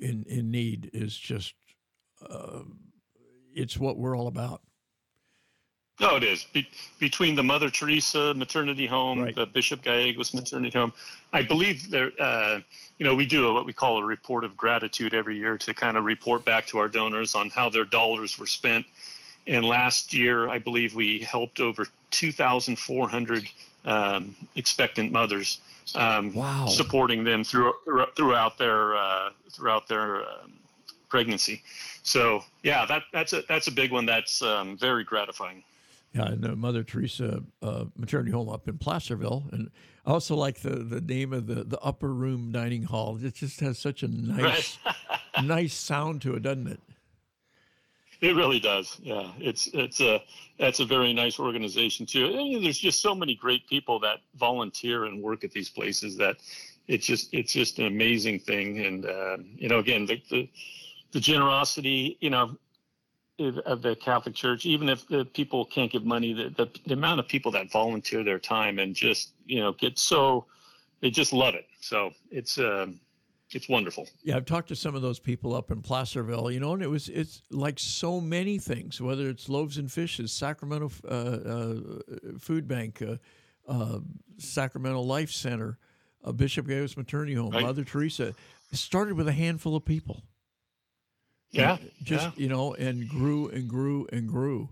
in 0.00 0.24
in 0.26 0.50
need 0.50 0.90
is 0.94 1.16
just 1.16 1.54
uh, 2.28 2.60
it's 3.54 3.76
what 3.76 3.98
we're 3.98 4.16
all 4.16 4.26
about. 4.26 4.62
No, 5.98 6.16
it 6.16 6.24
is. 6.24 6.44
Be- 6.52 6.68
between 6.98 7.34
the 7.34 7.42
Mother 7.42 7.70
Teresa 7.70 8.34
maternity 8.34 8.86
home, 8.86 9.22
right. 9.22 9.34
the 9.34 9.46
Bishop 9.46 9.82
Gallegos 9.82 10.34
maternity 10.34 10.76
home, 10.76 10.92
I 11.32 11.42
believe 11.42 11.90
there. 11.90 12.12
Uh, 12.18 12.60
you 12.98 13.06
know, 13.06 13.14
we 13.14 13.24
do 13.24 13.48
a, 13.48 13.52
what 13.52 13.64
we 13.64 13.72
call 13.72 13.98
a 13.98 14.04
report 14.04 14.44
of 14.44 14.56
gratitude 14.56 15.14
every 15.14 15.38
year 15.38 15.56
to 15.58 15.72
kind 15.72 15.96
of 15.96 16.04
report 16.04 16.44
back 16.44 16.66
to 16.68 16.78
our 16.78 16.88
donors 16.88 17.34
on 17.34 17.48
how 17.50 17.70
their 17.70 17.84
dollars 17.84 18.38
were 18.38 18.46
spent. 18.46 18.84
And 19.46 19.64
last 19.64 20.12
year, 20.12 20.48
I 20.48 20.58
believe 20.58 20.94
we 20.94 21.20
helped 21.20 21.60
over 21.60 21.86
2,400 22.10 23.48
um, 23.84 24.34
expectant 24.56 25.12
mothers. 25.12 25.60
Um, 25.94 26.34
wow. 26.34 26.66
Supporting 26.66 27.22
them 27.22 27.44
through, 27.44 27.72
throughout 28.16 28.58
their 28.58 28.96
uh, 28.96 29.30
throughout 29.52 29.86
their 29.86 30.22
um, 30.22 30.54
pregnancy. 31.08 31.62
So 32.02 32.42
yeah, 32.62 32.86
that 32.86 33.04
that's 33.12 33.32
a 33.32 33.42
that's 33.48 33.68
a 33.68 33.72
big 33.72 33.92
one. 33.92 34.04
That's 34.04 34.42
um, 34.42 34.76
very 34.76 35.04
gratifying. 35.04 35.62
Yeah, 36.12 36.26
and 36.26 36.44
uh, 36.44 36.56
Mother 36.56 36.82
Teresa 36.82 37.42
uh, 37.62 37.84
maternity 37.96 38.32
home 38.32 38.48
up 38.48 38.68
in 38.68 38.78
Placerville, 38.78 39.44
and 39.52 39.70
I 40.06 40.12
also 40.12 40.34
like 40.34 40.60
the, 40.60 40.76
the 40.76 41.00
name 41.00 41.32
of 41.32 41.46
the, 41.46 41.64
the 41.64 41.78
upper 41.80 42.12
room 42.12 42.52
dining 42.52 42.84
hall. 42.84 43.18
It 43.20 43.34
just 43.34 43.60
has 43.60 43.78
such 43.78 44.02
a 44.02 44.08
nice 44.08 44.78
right. 44.86 45.44
nice 45.44 45.74
sound 45.74 46.22
to 46.22 46.34
it, 46.34 46.42
doesn't 46.42 46.68
it? 46.68 46.80
It 48.20 48.34
really 48.34 48.60
does. 48.60 48.98
Yeah, 49.02 49.30
it's 49.38 49.68
it's 49.74 50.00
a 50.00 50.22
that's 50.58 50.80
a 50.80 50.84
very 50.84 51.12
nice 51.12 51.38
organization 51.38 52.06
too. 52.06 52.26
And 52.26 52.64
there's 52.64 52.78
just 52.78 53.02
so 53.02 53.14
many 53.14 53.34
great 53.34 53.68
people 53.68 53.98
that 54.00 54.18
volunteer 54.36 55.04
and 55.04 55.22
work 55.22 55.44
at 55.44 55.50
these 55.50 55.68
places 55.68 56.16
that 56.16 56.36
it's 56.88 57.06
just 57.06 57.32
it's 57.32 57.52
just 57.52 57.78
an 57.78 57.86
amazing 57.86 58.40
thing. 58.40 58.84
And 58.86 59.06
uh, 59.06 59.36
you 59.56 59.68
know, 59.68 59.78
again, 59.78 60.06
the, 60.06 60.22
the 60.30 60.48
the 61.12 61.20
generosity, 61.20 62.16
you 62.20 62.30
know, 62.30 62.56
of 63.38 63.82
the 63.82 63.94
Catholic 63.96 64.34
Church, 64.34 64.64
even 64.64 64.88
if 64.88 65.06
the 65.08 65.24
people 65.24 65.66
can't 65.66 65.92
give 65.92 66.04
money, 66.04 66.32
the, 66.32 66.48
the, 66.56 66.70
the, 66.86 66.94
amount 66.94 67.20
of 67.20 67.28
people 67.28 67.52
that 67.52 67.70
volunteer 67.70 68.24
their 68.24 68.38
time 68.38 68.78
and 68.78 68.94
just 68.94 69.32
you 69.44 69.60
know 69.60 69.72
get 69.72 69.98
so 69.98 70.46
they 71.00 71.10
just 71.10 71.32
love 71.32 71.54
it. 71.54 71.66
So 71.80 72.12
it's 72.30 72.58
uh, 72.58 72.86
it's 73.50 73.68
wonderful. 73.68 74.08
Yeah, 74.22 74.36
I've 74.36 74.44
talked 74.44 74.68
to 74.68 74.76
some 74.76 74.94
of 74.94 75.02
those 75.02 75.18
people 75.18 75.54
up 75.54 75.70
in 75.70 75.82
Placerville, 75.82 76.50
you 76.50 76.60
know, 76.60 76.74
and 76.74 76.82
it 76.82 76.90
was 76.90 77.08
it's 77.08 77.42
like 77.50 77.78
so 77.78 78.20
many 78.20 78.58
things. 78.58 79.00
Whether 79.00 79.28
it's 79.28 79.48
loaves 79.48 79.78
and 79.78 79.90
fishes, 79.90 80.32
Sacramento 80.32 80.90
uh, 81.08 81.14
uh, 81.14 82.38
Food 82.38 82.66
Bank, 82.66 83.02
uh, 83.02 83.16
uh, 83.68 84.00
Sacramento 84.38 85.00
Life 85.00 85.30
Center, 85.30 85.78
Bishop 86.34 86.66
Gallegos 86.66 86.96
Maternity 86.96 87.34
Home, 87.34 87.50
right. 87.50 87.62
Mother 87.62 87.84
Teresa. 87.84 88.34
It 88.72 88.78
started 88.78 89.14
with 89.14 89.28
a 89.28 89.32
handful 89.32 89.76
of 89.76 89.84
people 89.84 90.22
yeah, 91.56 91.76
just 92.02 92.26
yeah. 92.26 92.32
you 92.36 92.48
know, 92.48 92.74
and 92.74 93.08
grew 93.08 93.48
and 93.48 93.68
grew 93.68 94.06
and 94.12 94.28
grew, 94.28 94.68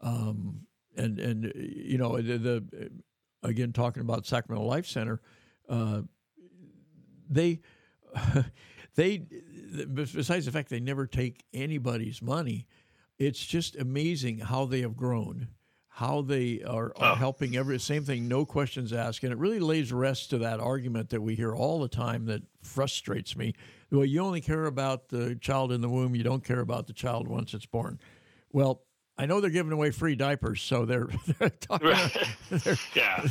um, 0.00 0.66
and 0.96 1.18
and 1.18 1.52
you 1.54 1.98
know 1.98 2.20
the, 2.20 2.38
the 2.38 2.90
again 3.42 3.72
talking 3.72 4.00
about 4.00 4.26
Sacramento 4.26 4.66
Life 4.66 4.86
Center, 4.86 5.20
uh, 5.68 6.02
they 7.28 7.60
they 8.94 9.26
besides 9.92 10.46
the 10.46 10.52
fact 10.52 10.68
they 10.68 10.80
never 10.80 11.06
take 11.06 11.44
anybody's 11.52 12.22
money, 12.22 12.66
it's 13.18 13.44
just 13.44 13.76
amazing 13.76 14.38
how 14.38 14.64
they 14.66 14.80
have 14.80 14.96
grown 14.96 15.48
how 15.88 16.22
they 16.22 16.60
are, 16.66 16.92
are 16.96 17.12
oh. 17.12 17.14
helping 17.14 17.56
every 17.56 17.78
same 17.78 18.04
thing 18.04 18.26
no 18.26 18.44
questions 18.44 18.92
asked 18.92 19.22
and 19.22 19.32
it 19.32 19.38
really 19.38 19.60
lays 19.60 19.92
rest 19.92 20.28
to 20.28 20.38
that 20.38 20.58
argument 20.58 21.08
that 21.08 21.20
we 21.20 21.36
hear 21.36 21.54
all 21.54 21.78
the 21.80 21.86
time 21.86 22.24
that 22.24 22.42
frustrates 22.62 23.36
me 23.36 23.54
well, 23.94 24.04
you 24.04 24.20
only 24.20 24.40
care 24.40 24.66
about 24.66 25.08
the 25.08 25.36
child 25.36 25.72
in 25.72 25.80
the 25.80 25.88
womb. 25.88 26.14
You 26.14 26.24
don't 26.24 26.44
care 26.44 26.60
about 26.60 26.86
the 26.86 26.92
child 26.92 27.28
once 27.28 27.54
it's 27.54 27.66
born. 27.66 28.00
Well, 28.52 28.82
I 29.16 29.26
know 29.26 29.40
they're 29.40 29.50
giving 29.50 29.72
away 29.72 29.90
free 29.90 30.16
diapers, 30.16 30.60
so 30.60 30.84
they're, 30.84 31.08
they're 31.38 31.50
talking. 31.50 31.94
They're, 32.50 32.76
yeah, 32.94 33.26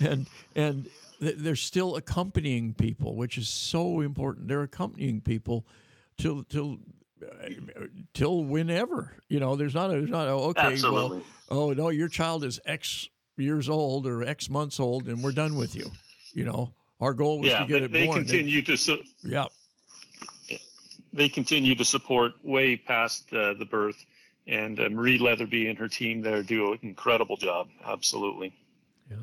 and 0.00 0.26
and 0.56 0.88
they're 1.20 1.56
still 1.56 1.96
accompanying 1.96 2.74
people, 2.74 3.16
which 3.16 3.38
is 3.38 3.48
so 3.48 4.00
important. 4.00 4.48
They're 4.48 4.62
accompanying 4.62 5.20
people 5.20 5.66
till 6.16 6.44
till 6.44 6.78
till 8.14 8.44
whenever. 8.44 9.14
You 9.28 9.40
know, 9.40 9.56
there's 9.56 9.74
not 9.74 9.90
a 9.90 9.94
there's 9.94 10.10
not 10.10 10.28
a, 10.28 10.32
okay. 10.32 10.60
Absolutely. 10.62 11.22
Well, 11.50 11.60
oh 11.60 11.72
no, 11.72 11.88
your 11.88 12.08
child 12.08 12.44
is 12.44 12.60
X 12.64 13.08
years 13.36 13.68
old 13.68 14.06
or 14.06 14.22
X 14.22 14.50
months 14.50 14.80
old, 14.80 15.08
and 15.08 15.22
we're 15.22 15.32
done 15.32 15.56
with 15.56 15.74
you. 15.74 15.90
You 16.32 16.44
know, 16.44 16.72
our 17.00 17.14
goal 17.14 17.40
was 17.40 17.50
yeah, 17.50 17.60
to 17.60 17.66
get 17.66 17.78
they, 17.80 17.84
it 17.84 17.92
they 17.92 18.06
born. 18.06 18.18
Continue 18.18 18.60
they, 18.60 18.72
to 18.72 18.76
su- 18.76 19.02
yeah. 19.22 19.46
They 21.12 21.28
continue 21.28 21.74
to 21.74 21.84
support 21.84 22.32
way 22.44 22.76
past 22.76 23.32
uh, 23.32 23.54
the 23.54 23.64
birth, 23.64 24.04
and 24.46 24.78
uh, 24.78 24.88
Marie 24.90 25.18
Leatherby 25.18 25.68
and 25.68 25.78
her 25.78 25.88
team 25.88 26.20
there 26.20 26.42
do 26.42 26.72
an 26.72 26.78
incredible 26.82 27.36
job. 27.36 27.68
Absolutely. 27.84 28.52
Yeah, 29.10 29.16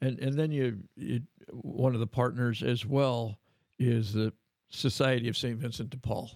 and 0.00 0.18
and 0.18 0.34
then 0.34 0.50
you, 0.50 0.78
you 0.96 1.20
one 1.50 1.94
of 1.94 2.00
the 2.00 2.06
partners 2.06 2.62
as 2.62 2.84
well 2.84 3.38
is 3.78 4.12
the 4.12 4.32
Society 4.68 5.28
of 5.28 5.36
Saint 5.36 5.58
Vincent 5.58 5.90
de 5.90 5.96
Paul, 5.96 6.30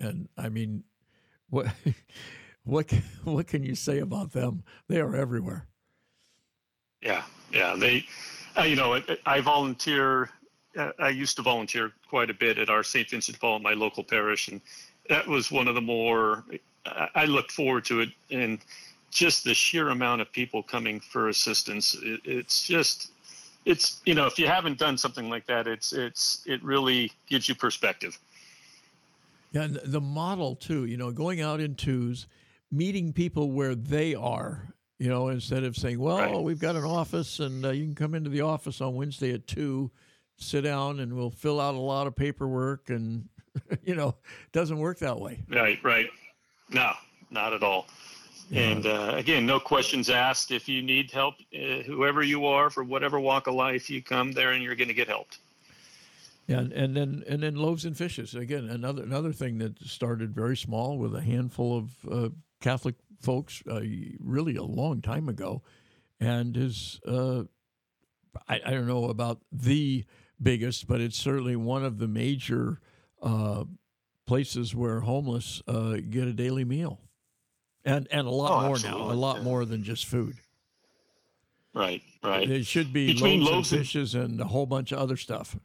and 0.00 0.28
I 0.36 0.48
mean, 0.48 0.84
what 1.50 1.68
what 2.64 2.90
what 3.24 3.46
can 3.46 3.62
you 3.62 3.74
say 3.74 3.98
about 3.98 4.32
them? 4.32 4.64
They 4.88 5.00
are 5.00 5.14
everywhere. 5.14 5.66
Yeah, 7.02 7.22
yeah. 7.52 7.76
They, 7.76 8.06
uh, 8.56 8.62
you 8.62 8.76
know, 8.76 8.94
I, 8.94 9.02
I 9.26 9.40
volunteer. 9.40 10.30
Uh, 10.76 10.90
I 10.98 11.10
used 11.10 11.36
to 11.36 11.42
volunteer 11.42 11.92
quite 12.08 12.30
a 12.30 12.34
bit 12.34 12.58
at 12.58 12.68
our 12.68 12.82
St. 12.82 13.08
Vincent 13.08 13.36
de 13.36 13.40
Paul, 13.40 13.56
in 13.56 13.62
my 13.62 13.74
local 13.74 14.02
parish, 14.02 14.48
and 14.48 14.60
that 15.08 15.26
was 15.26 15.52
one 15.52 15.68
of 15.68 15.74
the 15.74 15.80
more. 15.80 16.44
I 17.14 17.24
looked 17.24 17.52
forward 17.52 17.84
to 17.86 18.00
it, 18.00 18.10
and 18.30 18.58
just 19.14 19.44
the 19.44 19.54
sheer 19.54 19.88
amount 19.88 20.20
of 20.20 20.30
people 20.32 20.62
coming 20.62 21.00
for 21.00 21.28
assistance. 21.28 21.96
It, 22.02 22.20
it's 22.24 22.66
just, 22.66 23.12
it's 23.64 24.00
you 24.04 24.14
know, 24.14 24.26
if 24.26 24.38
you 24.38 24.46
haven't 24.46 24.78
done 24.78 24.98
something 24.98 25.30
like 25.30 25.46
that, 25.46 25.66
it's 25.66 25.92
it's 25.92 26.42
it 26.46 26.62
really 26.62 27.10
gives 27.28 27.48
you 27.48 27.54
perspective. 27.54 28.18
Yeah, 29.52 29.62
and 29.62 29.80
the 29.84 30.00
model 30.00 30.56
too. 30.56 30.84
You 30.84 30.96
know, 30.96 31.10
going 31.12 31.40
out 31.40 31.60
in 31.60 31.74
twos, 31.74 32.26
meeting 32.70 33.12
people 33.12 33.52
where 33.52 33.74
they 33.74 34.14
are 34.14 34.74
you 34.98 35.08
know, 35.08 35.28
instead 35.28 35.64
of 35.64 35.76
saying, 35.76 35.98
well, 35.98 36.16
right. 36.16 36.42
we've 36.42 36.58
got 36.58 36.76
an 36.76 36.84
office 36.84 37.40
and 37.40 37.66
uh, 37.66 37.70
you 37.70 37.84
can 37.84 37.94
come 37.94 38.14
into 38.14 38.30
the 38.30 38.42
office 38.42 38.80
on 38.80 38.94
Wednesday 38.94 39.32
at 39.34 39.46
2, 39.46 39.90
sit 40.36 40.62
down 40.62 41.00
and 41.00 41.12
we'll 41.12 41.30
fill 41.30 41.60
out 41.60 41.74
a 41.74 41.78
lot 41.78 42.06
of 42.06 42.14
paperwork 42.14 42.90
and, 42.90 43.28
you 43.84 43.94
know, 43.94 44.08
it 44.08 44.52
doesn't 44.52 44.78
work 44.78 44.98
that 45.00 45.18
way. 45.18 45.42
Right, 45.48 45.78
right. 45.82 46.08
No, 46.70 46.92
not 47.30 47.52
at 47.52 47.62
all. 47.62 47.86
And 48.52 48.86
uh, 48.86 49.12
again, 49.14 49.46
no 49.46 49.58
questions 49.58 50.10
asked. 50.10 50.50
If 50.50 50.68
you 50.68 50.82
need 50.82 51.10
help, 51.10 51.36
uh, 51.54 51.82
whoever 51.86 52.22
you 52.22 52.46
are, 52.46 52.70
for 52.70 52.84
whatever 52.84 53.18
walk 53.18 53.46
of 53.46 53.54
life, 53.54 53.88
you 53.88 54.02
come 54.02 54.32
there 54.32 54.52
and 54.52 54.62
you're 54.62 54.76
going 54.76 54.88
to 54.88 54.94
get 54.94 55.08
helped. 55.08 55.38
Yeah, 56.46 56.58
and, 56.58 56.72
and 56.72 56.96
then 56.96 57.24
and 57.26 57.42
then 57.42 57.54
loaves 57.56 57.84
and 57.84 57.96
fishes 57.96 58.34
again. 58.34 58.68
Another 58.68 59.02
another 59.02 59.32
thing 59.32 59.58
that 59.58 59.80
started 59.82 60.34
very 60.34 60.56
small 60.56 60.98
with 60.98 61.14
a 61.14 61.22
handful 61.22 61.78
of 61.78 61.90
uh, 62.10 62.28
Catholic 62.60 62.96
folks 63.20 63.62
uh, 63.70 63.80
really 64.20 64.56
a 64.56 64.62
long 64.62 65.00
time 65.00 65.28
ago, 65.28 65.62
and 66.20 66.54
is 66.56 67.00
uh, 67.08 67.44
I, 68.48 68.60
I, 68.66 68.70
don't 68.70 68.86
know 68.86 69.06
about 69.06 69.40
the 69.50 70.04
biggest, 70.40 70.86
but 70.86 71.00
it's 71.00 71.16
certainly 71.16 71.56
one 71.56 71.84
of 71.84 71.98
the 71.98 72.08
major 72.08 72.80
uh, 73.22 73.64
places 74.26 74.74
where 74.74 75.00
homeless 75.00 75.62
uh, 75.66 75.96
get 76.10 76.28
a 76.28 76.32
daily 76.32 76.64
meal, 76.64 77.00
and 77.84 78.08
and 78.10 78.26
a 78.26 78.30
lot 78.30 78.50
oh, 78.50 78.66
more 78.66 78.74
absolutely. 78.76 79.06
now, 79.06 79.12
a 79.12 79.14
lot 79.14 79.42
more 79.42 79.64
than 79.64 79.82
just 79.82 80.06
food. 80.06 80.36
Right, 81.74 82.02
right. 82.22 82.48
It 82.48 82.66
should 82.66 82.92
be 82.92 83.12
Between 83.12 83.40
loaves, 83.40 83.50
loaves 83.50 83.72
and 83.72 83.80
fishes 83.80 84.14
and 84.14 84.40
a 84.40 84.44
whole 84.44 84.66
bunch 84.66 84.92
of 84.92 84.98
other 84.98 85.16
stuff. 85.16 85.56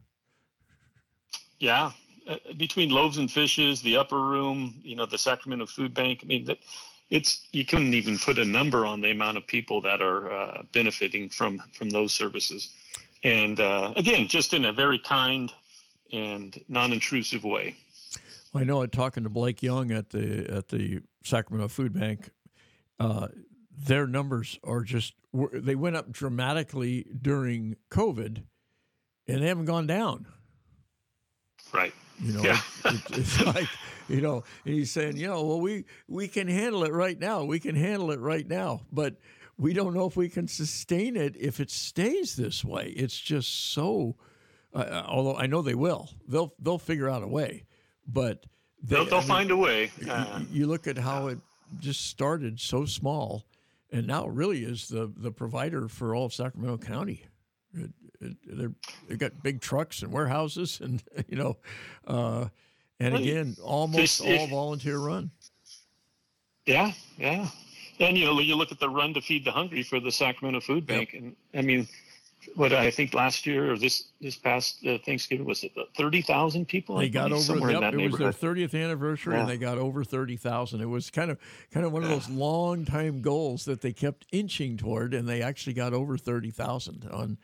Yeah, 1.60 1.92
uh, 2.28 2.36
between 2.56 2.90
loaves 2.90 3.18
and 3.18 3.30
fishes, 3.30 3.80
the 3.80 3.96
upper 3.96 4.20
room, 4.20 4.74
you 4.82 4.96
know, 4.96 5.06
the 5.06 5.18
Sacramento 5.18 5.66
Food 5.66 5.94
Bank. 5.94 6.20
I 6.24 6.26
mean, 6.26 6.44
that 6.46 6.58
it's 7.10 7.48
you 7.52 7.64
couldn't 7.64 7.94
even 7.94 8.18
put 8.18 8.38
a 8.38 8.44
number 8.44 8.86
on 8.86 9.00
the 9.00 9.10
amount 9.10 9.36
of 9.36 9.46
people 9.46 9.80
that 9.82 10.00
are 10.00 10.32
uh, 10.32 10.62
benefiting 10.72 11.28
from 11.28 11.62
from 11.72 11.90
those 11.90 12.12
services 12.12 12.70
and 13.24 13.60
uh, 13.60 13.92
again 13.96 14.26
just 14.26 14.54
in 14.54 14.66
a 14.66 14.72
very 14.72 14.98
kind 14.98 15.52
and 16.12 16.60
non-intrusive 16.68 17.44
way 17.44 17.76
i 18.54 18.64
know 18.64 18.82
I'm 18.82 18.90
talking 18.90 19.24
to 19.24 19.30
blake 19.30 19.62
young 19.62 19.90
at 19.90 20.10
the 20.10 20.48
at 20.50 20.68
the 20.68 21.00
sacramento 21.24 21.68
food 21.68 21.92
bank 21.92 22.30
uh, 22.98 23.28
their 23.76 24.06
numbers 24.06 24.58
are 24.62 24.82
just 24.82 25.14
they 25.32 25.74
went 25.74 25.96
up 25.96 26.10
dramatically 26.10 27.06
during 27.20 27.76
covid 27.90 28.42
and 29.26 29.42
they 29.42 29.46
haven't 29.46 29.66
gone 29.66 29.86
down 29.86 30.26
right 31.72 31.94
you 32.20 32.32
know 32.32 32.42
yeah. 32.42 32.60
it, 32.84 33.00
it's 33.12 33.40
like 33.46 33.68
you 34.10 34.20
know, 34.20 34.42
and 34.64 34.74
he's 34.74 34.90
saying, 34.90 35.16
you 35.16 35.28
know, 35.28 35.44
well, 35.44 35.60
we 35.60 35.84
we 36.08 36.26
can 36.26 36.48
handle 36.48 36.84
it 36.84 36.92
right 36.92 37.18
now. 37.18 37.44
We 37.44 37.60
can 37.60 37.76
handle 37.76 38.10
it 38.10 38.18
right 38.18 38.46
now, 38.46 38.82
but 38.92 39.14
we 39.56 39.72
don't 39.72 39.94
know 39.94 40.06
if 40.06 40.16
we 40.16 40.28
can 40.28 40.48
sustain 40.48 41.16
it 41.16 41.36
if 41.38 41.60
it 41.60 41.70
stays 41.70 42.34
this 42.34 42.64
way. 42.64 42.92
It's 42.96 43.18
just 43.18 43.72
so. 43.72 44.16
Uh, 44.74 44.78
uh 44.78 45.04
although 45.06 45.36
I 45.36 45.46
know 45.46 45.62
they 45.62 45.76
will, 45.76 46.10
they'll 46.26 46.54
they'll 46.58 46.78
figure 46.78 47.08
out 47.08 47.22
a 47.22 47.28
way, 47.28 47.64
but 48.12 48.44
they, 48.82 48.96
will 48.96 49.04
they'll 49.04 49.16
I 49.16 49.20
mean, 49.20 49.28
find 49.28 49.50
a 49.50 49.56
way. 49.56 49.90
Uh, 50.08 50.40
you 50.50 50.66
look 50.66 50.86
at 50.86 50.98
how 50.98 51.28
it 51.28 51.38
just 51.78 52.06
started 52.06 52.58
so 52.58 52.84
small, 52.84 53.44
and 53.92 54.06
now 54.06 54.26
really 54.26 54.64
is 54.64 54.88
the 54.88 55.12
the 55.16 55.30
provider 55.30 55.88
for 55.88 56.14
all 56.14 56.26
of 56.26 56.34
Sacramento 56.34 56.78
County. 56.78 57.24
It, 57.74 57.90
it, 58.20 58.36
they're 58.46 58.72
they've 59.08 59.18
got 59.18 59.42
big 59.42 59.60
trucks 59.60 60.02
and 60.02 60.12
warehouses, 60.12 60.80
and 60.80 61.02
you 61.28 61.36
know. 61.36 61.56
Uh, 62.06 62.48
and 63.00 63.16
again, 63.16 63.56
almost 63.62 64.20
all 64.20 64.46
volunteer 64.48 64.98
run. 64.98 65.30
Yeah, 66.66 66.92
yeah. 67.16 67.48
And 67.98 68.16
you 68.16 68.26
know, 68.26 68.38
you 68.40 68.56
look 68.56 68.72
at 68.72 68.78
the 68.78 68.88
run 68.88 69.14
to 69.14 69.20
feed 69.20 69.44
the 69.44 69.50
hungry 69.50 69.82
for 69.82 70.00
the 70.00 70.12
Sacramento 70.12 70.60
Food 70.60 70.86
Bank, 70.86 71.12
yep. 71.12 71.22
and 71.22 71.36
I 71.54 71.62
mean, 71.62 71.88
what 72.54 72.72
I 72.72 72.90
think 72.90 73.14
last 73.14 73.46
year 73.46 73.72
or 73.72 73.78
this 73.78 74.04
this 74.20 74.36
past 74.36 74.84
uh, 74.86 74.98
Thanksgiving 75.04 75.44
was 75.44 75.62
it 75.62 75.72
thirty 75.96 76.22
thousand 76.22 76.68
people? 76.68 76.96
They 76.96 77.08
got 77.08 77.32
over. 77.32 77.70
Yep, 77.70 77.94
it 77.94 78.10
was 78.10 78.18
their 78.18 78.32
thirtieth 78.32 78.74
anniversary, 78.74 79.34
yeah. 79.34 79.40
and 79.40 79.48
they 79.48 79.58
got 79.58 79.78
over 79.78 80.04
thirty 80.04 80.36
thousand. 80.36 80.80
It 80.80 80.88
was 80.88 81.10
kind 81.10 81.30
of 81.30 81.38
kind 81.70 81.84
of 81.84 81.92
one 81.92 82.02
of 82.02 82.08
those 82.08 82.28
long 82.28 82.84
time 82.84 83.20
goals 83.20 83.64
that 83.66 83.80
they 83.80 83.92
kept 83.92 84.26
inching 84.32 84.76
toward, 84.76 85.14
and 85.14 85.28
they 85.28 85.42
actually 85.42 85.74
got 85.74 85.92
over 85.92 86.16
thirty 86.16 86.50
thousand 86.50 87.08
on 87.10 87.38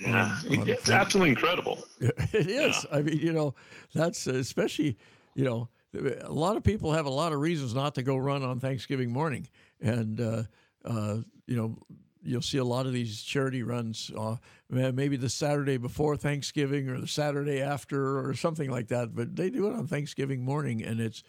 yeah, 0.00 0.36
on, 0.48 0.58
on 0.60 0.68
it's 0.68 0.90
absolutely 0.90 1.30
incredible. 1.30 1.78
It 2.00 2.46
is. 2.46 2.86
Yeah. 2.90 2.96
I 2.96 3.02
mean, 3.02 3.18
you 3.18 3.32
know, 3.32 3.54
that's 3.94 4.26
especially, 4.26 4.96
you 5.34 5.44
know, 5.44 5.68
a 5.94 6.32
lot 6.32 6.56
of 6.56 6.62
people 6.62 6.92
have 6.92 7.06
a 7.06 7.10
lot 7.10 7.32
of 7.32 7.40
reasons 7.40 7.74
not 7.74 7.94
to 7.96 8.02
go 8.02 8.16
run 8.16 8.42
on 8.42 8.60
Thanksgiving 8.60 9.10
morning, 9.10 9.48
and 9.80 10.20
uh, 10.20 10.42
uh, 10.84 11.18
you 11.46 11.56
know, 11.56 11.76
you'll 12.22 12.42
see 12.42 12.58
a 12.58 12.64
lot 12.64 12.86
of 12.86 12.92
these 12.92 13.22
charity 13.22 13.62
runs, 13.62 14.10
uh, 14.16 14.36
maybe 14.68 15.16
the 15.16 15.28
Saturday 15.28 15.76
before 15.76 16.16
Thanksgiving 16.16 16.88
or 16.88 17.00
the 17.00 17.06
Saturday 17.06 17.60
after 17.60 18.26
or 18.26 18.34
something 18.34 18.70
like 18.70 18.88
that. 18.88 19.14
But 19.14 19.36
they 19.36 19.50
do 19.50 19.68
it 19.68 19.74
on 19.74 19.86
Thanksgiving 19.86 20.44
morning, 20.44 20.82
and 20.84 21.00
it's 21.00 21.22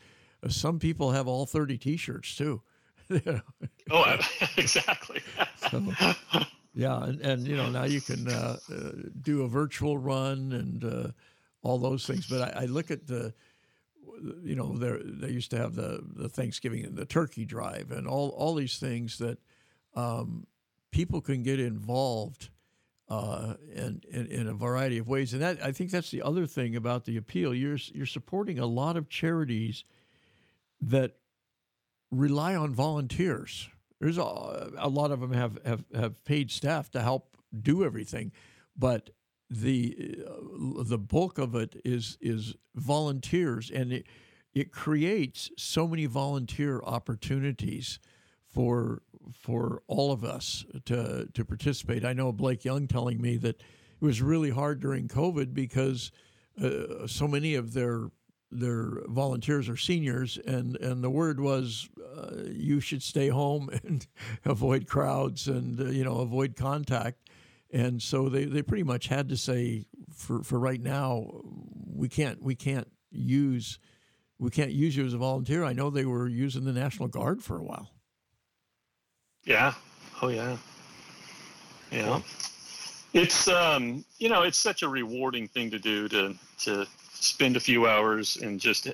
uh, 0.44 0.50
some 0.50 0.80
people 0.80 1.12
have 1.12 1.28
all 1.28 1.46
thirty 1.46 1.78
T-shirts 1.78 2.36
too. 2.36 2.62
oh, 3.92 4.18
exactly. 4.58 5.22
so, 5.70 5.84
yeah, 6.74 7.04
and, 7.04 7.22
and 7.22 7.48
you 7.48 7.58
know 7.58 7.70
now 7.70 7.84
you 7.84 8.02
can 8.02 8.28
uh, 8.28 8.58
uh, 8.72 8.92
do 9.22 9.44
a 9.44 9.48
virtual 9.48 9.98
run 9.98 10.52
and 10.54 10.84
uh, 10.84 11.12
all 11.62 11.78
those 11.78 12.06
things. 12.06 12.28
But 12.28 12.56
I, 12.56 12.64
I, 12.64 12.66
look 12.66 12.92
at 12.92 13.08
the, 13.08 13.34
you 14.44 14.56
know, 14.56 14.78
they 14.78 15.30
used 15.30 15.52
to 15.52 15.58
have 15.58 15.76
the 15.76 16.02
the 16.16 16.30
Thanksgiving 16.30 16.86
and 16.86 16.96
the 16.96 17.06
turkey 17.06 17.46
drive 17.46 17.92
and 17.92 18.08
all 18.08 18.30
all 18.30 18.56
these 18.56 18.78
things 18.78 19.18
that 19.18 19.38
um, 19.96 20.48
people 20.92 21.22
can 21.22 21.44
get 21.44 21.60
involved 21.60 22.50
uh, 23.10 23.56
in, 23.74 24.02
in, 24.10 24.28
in 24.28 24.48
a 24.48 24.54
variety 24.54 24.98
of 24.98 25.08
ways. 25.08 25.34
And 25.34 25.42
that 25.42 25.64
I 25.64 25.72
think 25.72 25.92
that's 25.92 26.12
the 26.12 26.22
other 26.22 26.46
thing 26.46 26.76
about 26.76 27.06
the 27.06 27.18
appeal. 27.18 27.54
You're 27.54 27.80
you're 27.94 28.06
supporting 28.06 28.60
a 28.60 28.66
lot 28.66 28.96
of 28.98 29.10
charities 29.10 29.84
that 30.82 31.18
rely 32.12 32.56
on 32.56 32.74
volunteers 32.74 33.70
there's 34.02 34.18
a, 34.18 34.72
a 34.80 34.90
lot 34.90 35.12
of 35.12 35.20
them 35.20 35.32
have, 35.32 35.60
have, 35.64 35.86
have 35.94 36.26
paid 36.26 36.50
staff 36.50 36.90
to 36.92 37.02
help 37.02 37.38
do 37.62 37.86
everything, 37.86 38.32
but 38.76 39.12
the 39.50 40.18
uh, 40.28 40.84
the 40.84 40.98
bulk 40.98 41.38
of 41.38 41.56
it 41.56 41.80
is 41.86 42.18
is 42.22 42.56
volunteers, 42.74 43.70
and 43.70 43.94
it 43.94 44.08
it 44.54 44.72
creates 44.72 45.52
so 45.58 45.88
many 45.88 46.06
volunteer 46.06 46.82
opportunities 46.84 48.00
for 48.52 49.02
for 49.34 49.82
all 49.88 50.12
of 50.12 50.24
us 50.24 50.66
to 50.86 51.28
to 51.34 51.46
participate. 51.46 52.06
I 52.06 52.14
know 52.14 52.32
Blake 52.32 52.66
Young 52.66 52.88
telling 52.88 53.22
me 53.22 53.38
that 53.38 53.60
it 53.60 54.06
was 54.06 54.22
really 54.22 54.50
hard 54.50 54.80
during 54.80 55.08
COVID 55.08 55.54
because 55.54 56.12
uh, 56.62 57.08
so 57.08 57.28
many 57.28 57.56
of 57.56 57.74
their 57.74 58.10
their 58.52 59.04
volunteers 59.08 59.70
are 59.70 59.78
seniors, 59.78 60.38
and 60.46 60.76
and 60.78 61.04
the 61.04 61.10
word 61.10 61.40
was 61.40 61.90
uh, 62.16 62.44
you 62.48 62.80
should 62.80 63.02
stay 63.02 63.30
home 63.30 63.70
and 63.84 64.06
avoid 64.46 64.88
crowds 64.88 65.48
and 65.48 65.80
uh, 65.80 65.86
you 65.86 66.04
know 66.04 66.18
avoid 66.18 66.56
contact, 66.56 67.30
and 67.72 68.02
so 68.02 68.28
they, 68.28 68.46
they 68.46 68.62
pretty 68.62 68.84
much 68.84 69.08
had 69.08 69.30
to 69.30 69.38
say 69.38 69.86
for 70.14 70.44
for 70.44 70.60
right 70.60 70.82
now 70.82 71.42
we 71.94 72.10
can't 72.10 72.44
we 72.44 72.56
can't 72.56 72.92
use 73.12 73.80
we 74.38 74.50
can't 74.50 74.72
use 74.72 74.98
you 74.98 75.06
as 75.06 75.14
a 75.14 75.20
volunteer. 75.20 75.64
I 75.64 75.74
know 75.74 75.90
they 75.90 76.06
were 76.06 76.28
using 76.28 76.66
the 76.66 76.74
National 76.74 77.08
Guard 77.08 77.44
for 77.44 77.58
a 77.58 77.64
while. 77.64 77.92
Yeah. 79.46 79.74
Oh 80.22 80.30
yeah. 80.30 80.58
Yeah. 81.92 82.22
It's 83.14 83.48
um 83.48 84.06
you 84.20 84.30
know 84.30 84.44
it's 84.44 84.58
such 84.58 84.84
a 84.84 84.90
rewarding 84.90 85.48
thing 85.48 85.70
to 85.72 85.80
do 85.80 86.08
to 86.10 86.36
to 86.60 86.88
spend 87.14 87.58
a 87.58 87.60
few 87.60 87.88
hours 87.88 88.38
and 88.38 88.60
just 88.60 88.88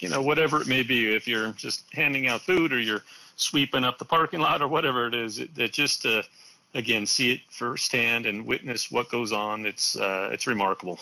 you 0.00 0.08
know 0.08 0.22
whatever 0.22 0.60
it 0.60 0.66
may 0.66 0.82
be 0.82 1.14
if 1.14 1.26
you're 1.28 1.52
just 1.52 1.84
handing 1.92 2.28
out 2.28 2.40
food 2.40 2.72
or 2.72 2.80
you're 2.80 3.02
sweeping 3.36 3.84
up 3.84 3.98
the 3.98 4.04
parking 4.04 4.40
lot 4.40 4.62
or 4.62 4.68
whatever 4.68 5.06
it 5.06 5.14
is 5.14 5.38
it, 5.38 5.50
it 5.56 5.72
just 5.72 6.06
uh, 6.06 6.22
again 6.74 7.06
see 7.06 7.34
it 7.34 7.40
firsthand 7.50 8.26
and 8.26 8.44
witness 8.44 8.90
what 8.90 9.08
goes 9.10 9.32
on 9.32 9.66
it's 9.66 9.96
uh, 9.96 10.28
it's 10.32 10.46
remarkable 10.46 10.98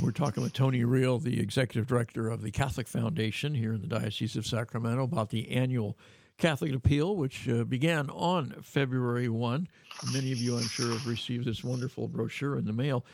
we're 0.00 0.10
talking 0.10 0.42
with 0.42 0.54
Tony 0.54 0.84
Riehl, 0.84 1.22
the 1.22 1.38
executive 1.38 1.86
director 1.86 2.30
of 2.30 2.40
the 2.40 2.50
Catholic 2.50 2.88
Foundation 2.88 3.54
here 3.54 3.74
in 3.74 3.82
the 3.82 3.86
Diocese 3.86 4.36
of 4.36 4.46
Sacramento, 4.46 5.02
about 5.04 5.28
the 5.28 5.50
annual 5.50 5.98
Catholic 6.42 6.74
Appeal, 6.74 7.14
which 7.14 7.48
uh, 7.48 7.62
began 7.62 8.10
on 8.10 8.50
February 8.62 9.28
1. 9.28 9.68
Many 10.12 10.32
of 10.32 10.38
you, 10.38 10.56
I'm 10.56 10.66
sure, 10.66 10.90
have 10.90 11.06
received 11.06 11.44
this 11.44 11.62
wonderful 11.62 12.08
brochure 12.08 12.58
in 12.58 12.64
the 12.64 12.72
mail. 12.72 13.06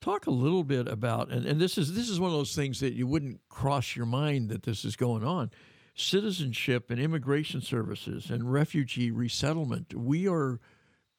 Talk 0.00 0.26
a 0.26 0.32
little 0.32 0.64
bit 0.64 0.88
about, 0.88 1.30
and, 1.30 1.46
and 1.46 1.60
this 1.60 1.78
is 1.78 1.94
this 1.94 2.08
is 2.08 2.18
one 2.18 2.32
of 2.32 2.36
those 2.36 2.56
things 2.56 2.80
that 2.80 2.94
you 2.94 3.06
wouldn't 3.06 3.38
cross 3.48 3.94
your 3.94 4.06
mind 4.06 4.48
that 4.48 4.64
this 4.64 4.84
is 4.84 4.96
going 4.96 5.22
on. 5.22 5.52
Citizenship 5.94 6.90
and 6.90 6.98
immigration 6.98 7.60
services 7.60 8.30
and 8.30 8.52
refugee 8.52 9.12
resettlement. 9.12 9.94
We 9.94 10.26
are 10.26 10.58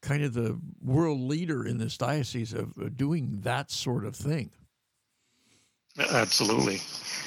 kind 0.01 0.21
of 0.21 0.33
the 0.33 0.59
world 0.81 1.21
leader 1.21 1.65
in 1.65 1.77
this 1.77 1.97
diocese 1.97 2.51
of 2.51 2.97
doing 2.97 3.39
that 3.43 3.71
sort 3.71 4.03
of 4.03 4.17
thing. 4.17 4.51
Absolutely. 6.11 6.81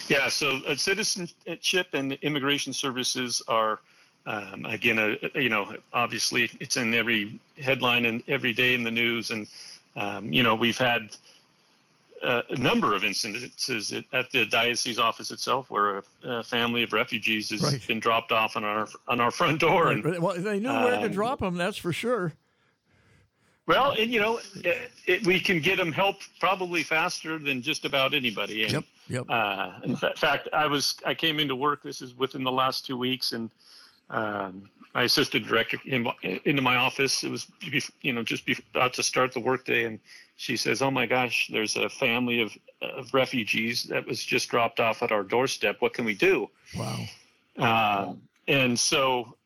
Yeah, 0.08 0.28
so 0.28 0.60
uh, 0.66 0.74
citizenship 0.74 1.86
and 1.94 2.12
immigration 2.20 2.74
services 2.74 3.40
are, 3.48 3.80
um, 4.26 4.66
again, 4.66 4.98
uh, 4.98 5.14
you 5.34 5.48
know, 5.48 5.74
obviously 5.92 6.50
it's 6.60 6.76
in 6.76 6.92
every 6.94 7.38
headline 7.62 8.06
and 8.06 8.22
every 8.28 8.52
day 8.52 8.74
in 8.74 8.82
the 8.82 8.90
news. 8.90 9.30
And, 9.30 9.46
um, 9.94 10.32
you 10.32 10.42
know, 10.42 10.54
we've 10.54 10.78
had 10.78 11.16
uh, 12.22 12.42
a 12.50 12.56
number 12.56 12.94
of 12.94 13.04
instances 13.04 13.92
at 14.12 14.30
the 14.30 14.46
diocese 14.46 14.98
office 14.98 15.30
itself 15.30 15.70
where 15.70 15.98
a, 15.98 16.02
a 16.24 16.42
family 16.42 16.82
of 16.82 16.92
refugees 16.92 17.50
has 17.50 17.62
right. 17.62 17.86
been 17.86 18.00
dropped 18.00 18.32
off 18.32 18.56
on 18.56 18.64
our 18.64 18.88
on 19.08 19.20
our 19.20 19.30
front 19.30 19.60
door. 19.60 19.86
Right. 19.86 20.04
And, 20.04 20.22
well, 20.22 20.34
they 20.36 20.58
knew 20.58 20.68
where 20.68 20.98
to 20.98 21.06
um, 21.06 21.12
drop 21.12 21.40
them, 21.40 21.56
that's 21.56 21.76
for 21.76 21.92
sure. 21.92 22.32
Well, 23.66 23.96
and 23.98 24.12
you 24.12 24.20
know, 24.20 24.40
it, 24.56 24.90
it, 25.06 25.26
we 25.26 25.40
can 25.40 25.60
get 25.60 25.76
them 25.76 25.92
help 25.92 26.16
probably 26.38 26.82
faster 26.82 27.38
than 27.38 27.62
just 27.62 27.84
about 27.84 28.14
anybody. 28.14 28.62
And, 28.62 28.72
yep. 28.72 28.84
Yep. 29.08 29.26
Uh, 29.28 29.72
in 29.84 29.96
fact, 29.96 30.48
I 30.52 30.66
was 30.66 30.96
I 31.04 31.14
came 31.14 31.38
into 31.38 31.54
work. 31.54 31.82
This 31.82 32.00
is 32.00 32.16
within 32.16 32.42
the 32.42 32.52
last 32.52 32.86
two 32.86 32.96
weeks, 32.96 33.32
and 33.32 33.50
um, 34.10 34.68
my 34.94 35.02
assistant 35.02 35.46
director 35.46 35.76
came 35.76 36.08
into 36.22 36.62
my 36.62 36.76
office. 36.76 37.22
It 37.22 37.30
was 37.30 37.50
you 38.00 38.12
know 38.12 38.22
just 38.22 38.44
about 38.74 38.94
to 38.94 39.02
start 39.02 39.32
the 39.32 39.40
workday, 39.40 39.84
and 39.84 39.98
she 40.36 40.56
says, 40.56 40.82
"Oh 40.82 40.90
my 40.90 41.06
gosh, 41.06 41.48
there's 41.52 41.76
a 41.76 41.88
family 41.88 42.40
of 42.40 42.56
of 42.80 43.12
refugees 43.12 43.84
that 43.84 44.06
was 44.06 44.24
just 44.24 44.48
dropped 44.48 44.80
off 44.80 45.02
at 45.02 45.12
our 45.12 45.22
doorstep. 45.22 45.76
What 45.80 45.92
can 45.92 46.04
we 46.04 46.14
do?" 46.14 46.48
Wow. 46.76 47.04
Uh, 47.58 48.14
and 48.48 48.78
so 48.78 49.36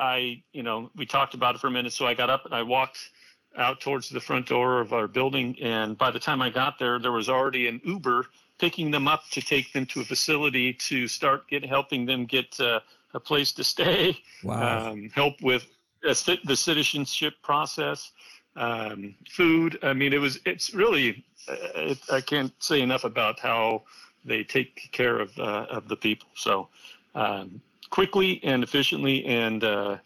I, 0.00 0.42
you 0.52 0.62
know, 0.62 0.90
we 0.96 1.04
talked 1.04 1.34
about 1.34 1.54
it 1.54 1.60
for 1.60 1.66
a 1.66 1.70
minute. 1.70 1.92
So 1.92 2.06
I 2.06 2.14
got 2.14 2.30
up 2.30 2.46
and 2.46 2.54
I 2.54 2.62
walked 2.62 3.10
out 3.56 3.80
towards 3.80 4.08
the 4.08 4.20
front 4.20 4.46
door 4.46 4.80
of 4.80 4.92
our 4.92 5.06
building. 5.06 5.56
And 5.60 5.96
by 5.98 6.10
the 6.10 6.18
time 6.18 6.40
I 6.40 6.50
got 6.50 6.78
there, 6.78 6.98
there 6.98 7.12
was 7.12 7.28
already 7.28 7.68
an 7.68 7.80
Uber 7.84 8.26
picking 8.58 8.90
them 8.90 9.06
up 9.08 9.28
to 9.30 9.40
take 9.40 9.72
them 9.72 9.86
to 9.86 10.00
a 10.00 10.04
facility 10.04 10.72
to 10.72 11.08
start 11.08 11.48
get 11.48 11.64
helping 11.64 12.06
them 12.06 12.24
get 12.26 12.58
uh, 12.60 12.80
a 13.14 13.20
place 13.20 13.52
to 13.52 13.64
stay, 13.64 14.18
wow. 14.44 14.90
um, 14.90 15.10
help 15.14 15.40
with 15.42 15.66
the 16.02 16.14
citizenship 16.56 17.34
process, 17.42 18.12
um, 18.56 19.14
food. 19.28 19.78
I 19.82 19.92
mean, 19.92 20.12
it 20.12 20.18
was 20.18 20.40
it's 20.46 20.74
really 20.74 21.24
uh, 21.48 21.56
it, 21.74 21.98
I 22.10 22.20
can't 22.20 22.52
say 22.62 22.80
enough 22.80 23.04
about 23.04 23.38
how 23.38 23.82
they 24.24 24.44
take 24.44 24.90
care 24.92 25.18
of 25.18 25.36
uh, 25.38 25.66
of 25.70 25.88
the 25.88 25.96
people. 25.96 26.28
So 26.34 26.68
um, 27.14 27.60
quickly 27.90 28.40
and 28.42 28.62
efficiently 28.62 29.24
and 29.26 29.64
uh, 29.64 29.96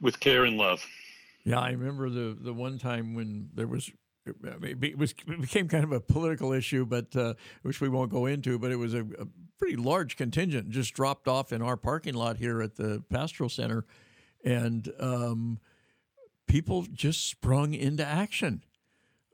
with 0.00 0.18
care 0.20 0.44
and 0.44 0.56
love. 0.56 0.84
Yeah, 1.44 1.60
I 1.60 1.70
remember 1.70 2.10
the 2.10 2.36
the 2.40 2.52
one 2.52 2.78
time 2.78 3.14
when 3.14 3.48
there 3.54 3.66
was 3.66 3.90
it 4.26 4.98
was 4.98 5.14
it 5.26 5.40
became 5.40 5.68
kind 5.68 5.84
of 5.84 5.92
a 5.92 6.00
political 6.00 6.52
issue, 6.52 6.84
but 6.84 7.14
uh, 7.16 7.34
which 7.62 7.80
we 7.80 7.88
won't 7.88 8.10
go 8.10 8.26
into. 8.26 8.58
But 8.58 8.72
it 8.72 8.76
was 8.76 8.94
a, 8.94 9.02
a, 9.02 9.26
pretty 9.58 9.76
large 9.76 10.16
contingent 10.16 10.70
just 10.70 10.94
dropped 10.94 11.28
off 11.28 11.52
in 11.52 11.62
our 11.62 11.76
parking 11.76 12.14
lot 12.14 12.36
here 12.36 12.62
at 12.62 12.76
the 12.76 13.02
pastoral 13.10 13.48
center, 13.48 13.84
and 14.44 14.92
um, 15.00 15.58
people 16.46 16.86
just 16.92 17.28
sprung 17.28 17.74
into 17.74 18.04
action 18.04 18.62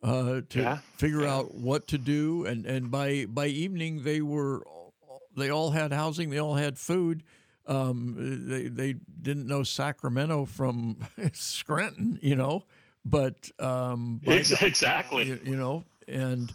uh, 0.02 0.40
to 0.48 0.60
yeah. 0.60 0.78
figure 0.96 1.22
yeah. 1.22 1.34
out 1.34 1.54
what 1.54 1.86
to 1.88 1.98
do. 1.98 2.44
And 2.46 2.66
and 2.66 2.90
by 2.90 3.26
by 3.26 3.46
evening 3.46 4.04
they 4.04 4.20
were 4.20 4.64
they 5.36 5.50
all 5.50 5.70
had 5.70 5.92
housing, 5.92 6.30
they 6.30 6.38
all 6.38 6.54
had 6.54 6.78
food. 6.78 7.22
Um, 7.66 8.46
they 8.48 8.68
they 8.68 8.94
didn't 9.22 9.46
know 9.46 9.62
Sacramento 9.62 10.46
from 10.46 10.96
Scranton, 11.32 12.18
you 12.20 12.34
know, 12.34 12.64
but 13.04 13.50
um, 13.58 14.20
exactly, 14.24 15.28
you, 15.28 15.40
you, 15.44 15.56
know, 15.56 15.84
and 16.08 16.52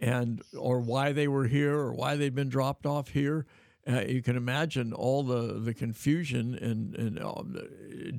and 0.00 0.42
or 0.56 0.80
why 0.80 1.12
they 1.12 1.28
were 1.28 1.46
here 1.46 1.74
or 1.74 1.92
why 1.92 2.16
they'd 2.16 2.34
been 2.34 2.48
dropped 2.48 2.86
off 2.86 3.08
here. 3.08 3.46
Uh, 3.86 4.02
you 4.02 4.22
can 4.22 4.36
imagine 4.36 4.92
all 4.92 5.22
the, 5.22 5.54
the 5.60 5.72
confusion 5.72 6.54
and 6.56 6.94
and 6.94 7.18
uh, 7.18 7.42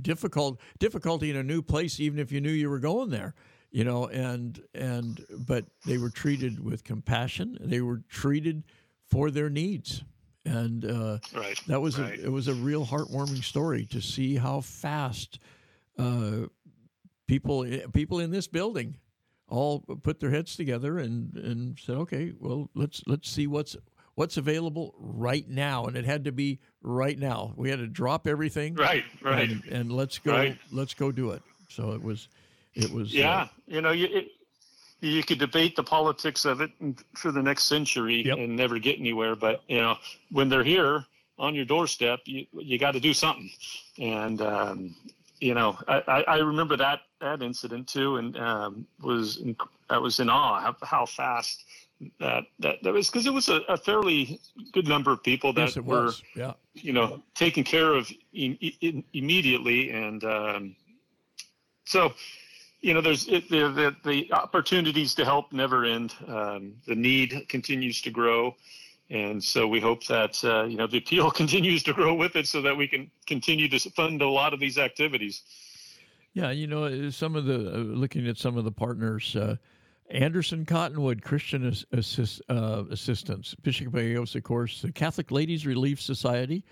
difficult 0.02 0.60
difficulty 0.80 1.30
in 1.30 1.36
a 1.36 1.44
new 1.44 1.62
place, 1.62 2.00
even 2.00 2.20
if 2.20 2.32
you 2.32 2.42
knew 2.42 2.52
you 2.52 2.70
were 2.70 2.80
going 2.80 3.10
there, 3.10 3.36
you 3.72 3.84
know. 3.84 4.08
And 4.08 4.60
and 4.74 5.24
but 5.38 5.66
they 5.86 5.98
were 5.98 6.10
treated 6.10 6.64
with 6.64 6.84
compassion. 6.84 7.58
They 7.62 7.82
were 7.82 8.02
treated 8.10 8.64
for 9.08 9.30
their 9.32 9.50
needs 9.50 10.04
and 10.46 10.86
uh, 10.86 11.20
right. 11.34 11.60
that 11.68 11.82
was 11.82 12.00
right. 12.00 12.18
a, 12.20 12.26
it 12.26 12.32
was 12.32 12.48
a 12.48 12.54
real 12.54 12.86
heartwarming 12.86 13.44
story 13.44 13.86
to 13.88 14.02
see 14.02 14.36
how 14.36 14.62
fast 14.62 15.40
uh, 15.98 16.48
people 17.28 17.66
people 17.94 18.20
in 18.20 18.32
this 18.32 18.48
building 18.48 18.96
all 19.50 19.82
put 20.04 20.20
their 20.20 20.30
heads 20.30 20.56
together 20.56 21.00
and, 21.00 21.36
and 21.36 21.80
said, 21.80 21.96
okay, 21.96 22.34
well 22.40 22.70
let's 22.76 23.04
let's 23.08 23.30
see 23.30 23.48
what's 23.48 23.76
what's 24.16 24.36
available 24.38 24.94
right 25.00 25.48
now, 25.48 25.86
and 25.86 25.96
it 25.96 26.04
had 26.04 26.26
to 26.26 26.32
be 26.34 26.60
right 26.82 27.18
now. 27.18 27.54
We 27.56 27.70
had 27.70 27.80
to 27.80 27.88
drop 27.88 28.28
everything, 28.28 28.76
right, 28.76 29.06
right, 29.22 29.50
and, 29.50 29.64
and 29.66 29.92
let's 29.92 30.20
go 30.20 30.34
right. 30.34 30.58
let's 30.72 30.94
go 30.94 31.12
do 31.12 31.32
it. 31.32 31.42
So 31.70 31.92
it 31.92 32.04
was 32.04 32.28
it 32.74 32.92
was 32.92 33.14
yeah, 33.14 33.44
uh, 33.44 33.48
you 33.68 33.82
know, 33.82 33.92
you, 33.92 34.08
it, 34.12 34.28
you 35.02 35.24
could 35.24 35.40
debate 35.40 35.76
the 35.76 35.84
politics 35.84 36.46
of 36.46 36.62
it 36.62 36.72
for 37.16 37.32
the 37.32 37.42
next 37.42 37.64
century 37.64 38.26
yep. 38.26 38.38
and 38.38 38.56
never 38.56 38.78
get 38.78 39.00
anywhere. 39.00 39.36
But 39.36 39.62
you 39.68 39.78
know, 39.78 39.96
when 40.32 40.50
they're 40.50 40.64
here 40.64 41.06
on 41.38 41.56
your 41.56 41.66
doorstep, 41.66 42.20
you 42.26 42.46
you 42.52 42.78
got 42.78 42.92
to 42.92 43.00
do 43.00 43.14
something. 43.14 43.50
And 44.00 44.42
um, 44.42 44.96
you 45.40 45.54
know, 45.54 45.78
I, 45.88 46.24
I 46.28 46.38
remember 46.38 46.76
that 46.78 47.02
that 47.22 47.42
incident 47.42 47.88
too, 47.88 48.18
and 48.18 48.38
um, 48.38 48.88
was 49.02 49.38
in, 49.38 49.56
I 49.90 49.98
was 49.98 50.20
in 50.20 50.30
awe 50.30 50.60
how, 50.60 50.76
how 50.84 51.06
fast 51.06 51.66
that 52.20 52.44
that, 52.60 52.82
that 52.84 52.94
was 52.94 53.10
because 53.10 53.26
it 53.26 53.34
was 53.34 53.50
a, 53.50 53.62
a, 53.68 53.78
fairly 53.78 54.40
good 54.72 54.88
number 54.88 55.12
of 55.12 55.22
people 55.22 55.52
that 55.54 55.76
yes, 55.76 55.78
were 55.78 56.06
was. 56.06 56.24
yeah 56.34 56.54
you 56.74 56.94
know 56.94 57.22
taken 57.36 57.62
care 57.62 57.94
of 57.94 58.10
in, 58.32 58.58
in, 58.80 59.04
immediately 59.12 59.90
and 59.92 60.24
um, 60.24 60.76
so 61.84 62.14
you 62.82 62.94
know, 62.94 63.02
there's 63.02 63.28
it, 63.28 63.50
the, 63.50 63.70
the, 63.70 63.96
the 64.06 64.34
opportunities 64.34 65.14
to 65.16 65.26
help 65.26 65.52
never 65.52 65.86
end. 65.86 66.14
Um, 66.28 66.74
the 66.88 66.96
need 66.96 67.46
continues 67.50 68.02
to 68.04 68.10
grow, 68.10 68.56
and 69.10 69.44
so 69.44 69.68
we 69.68 69.80
hope 69.80 70.06
that 70.08 70.44
uh, 70.44 70.64
you 70.64 70.78
know 70.78 70.88
the 70.88 70.98
appeal 70.98 71.32
continues 71.42 71.84
to 71.84 71.94
grow 71.94 72.14
with 72.14 72.36
it, 72.36 72.48
so 72.48 72.62
that 72.62 72.76
we 72.76 72.88
can 72.88 73.10
continue 73.26 73.68
to 73.70 73.80
fund 73.92 74.22
a 74.22 74.30
lot 74.30 74.54
of 74.54 74.60
these 74.60 74.78
activities. 74.78 75.44
Yeah, 76.34 76.52
you 76.52 76.68
know, 76.68 77.10
some 77.10 77.36
of 77.36 77.46
the 77.46 77.56
uh, 77.56 77.78
looking 77.78 78.28
at 78.28 78.38
some 78.38 78.58
of 78.58 78.64
the 78.64 78.72
partners. 78.72 79.36
Uh, 79.36 79.56
Anderson 80.12 80.66
Cottonwood 80.66 81.22
Christian 81.22 81.72
Assist, 81.92 82.42
uh, 82.50 82.84
Assistance, 82.90 83.54
Bishop 83.62 83.92
Gallegos, 83.92 84.36
of 84.36 84.42
course, 84.42 84.82
the 84.82 84.92
Catholic 84.92 85.30
Ladies 85.30 85.68
Relief 85.68 86.02
Society, 86.02 86.66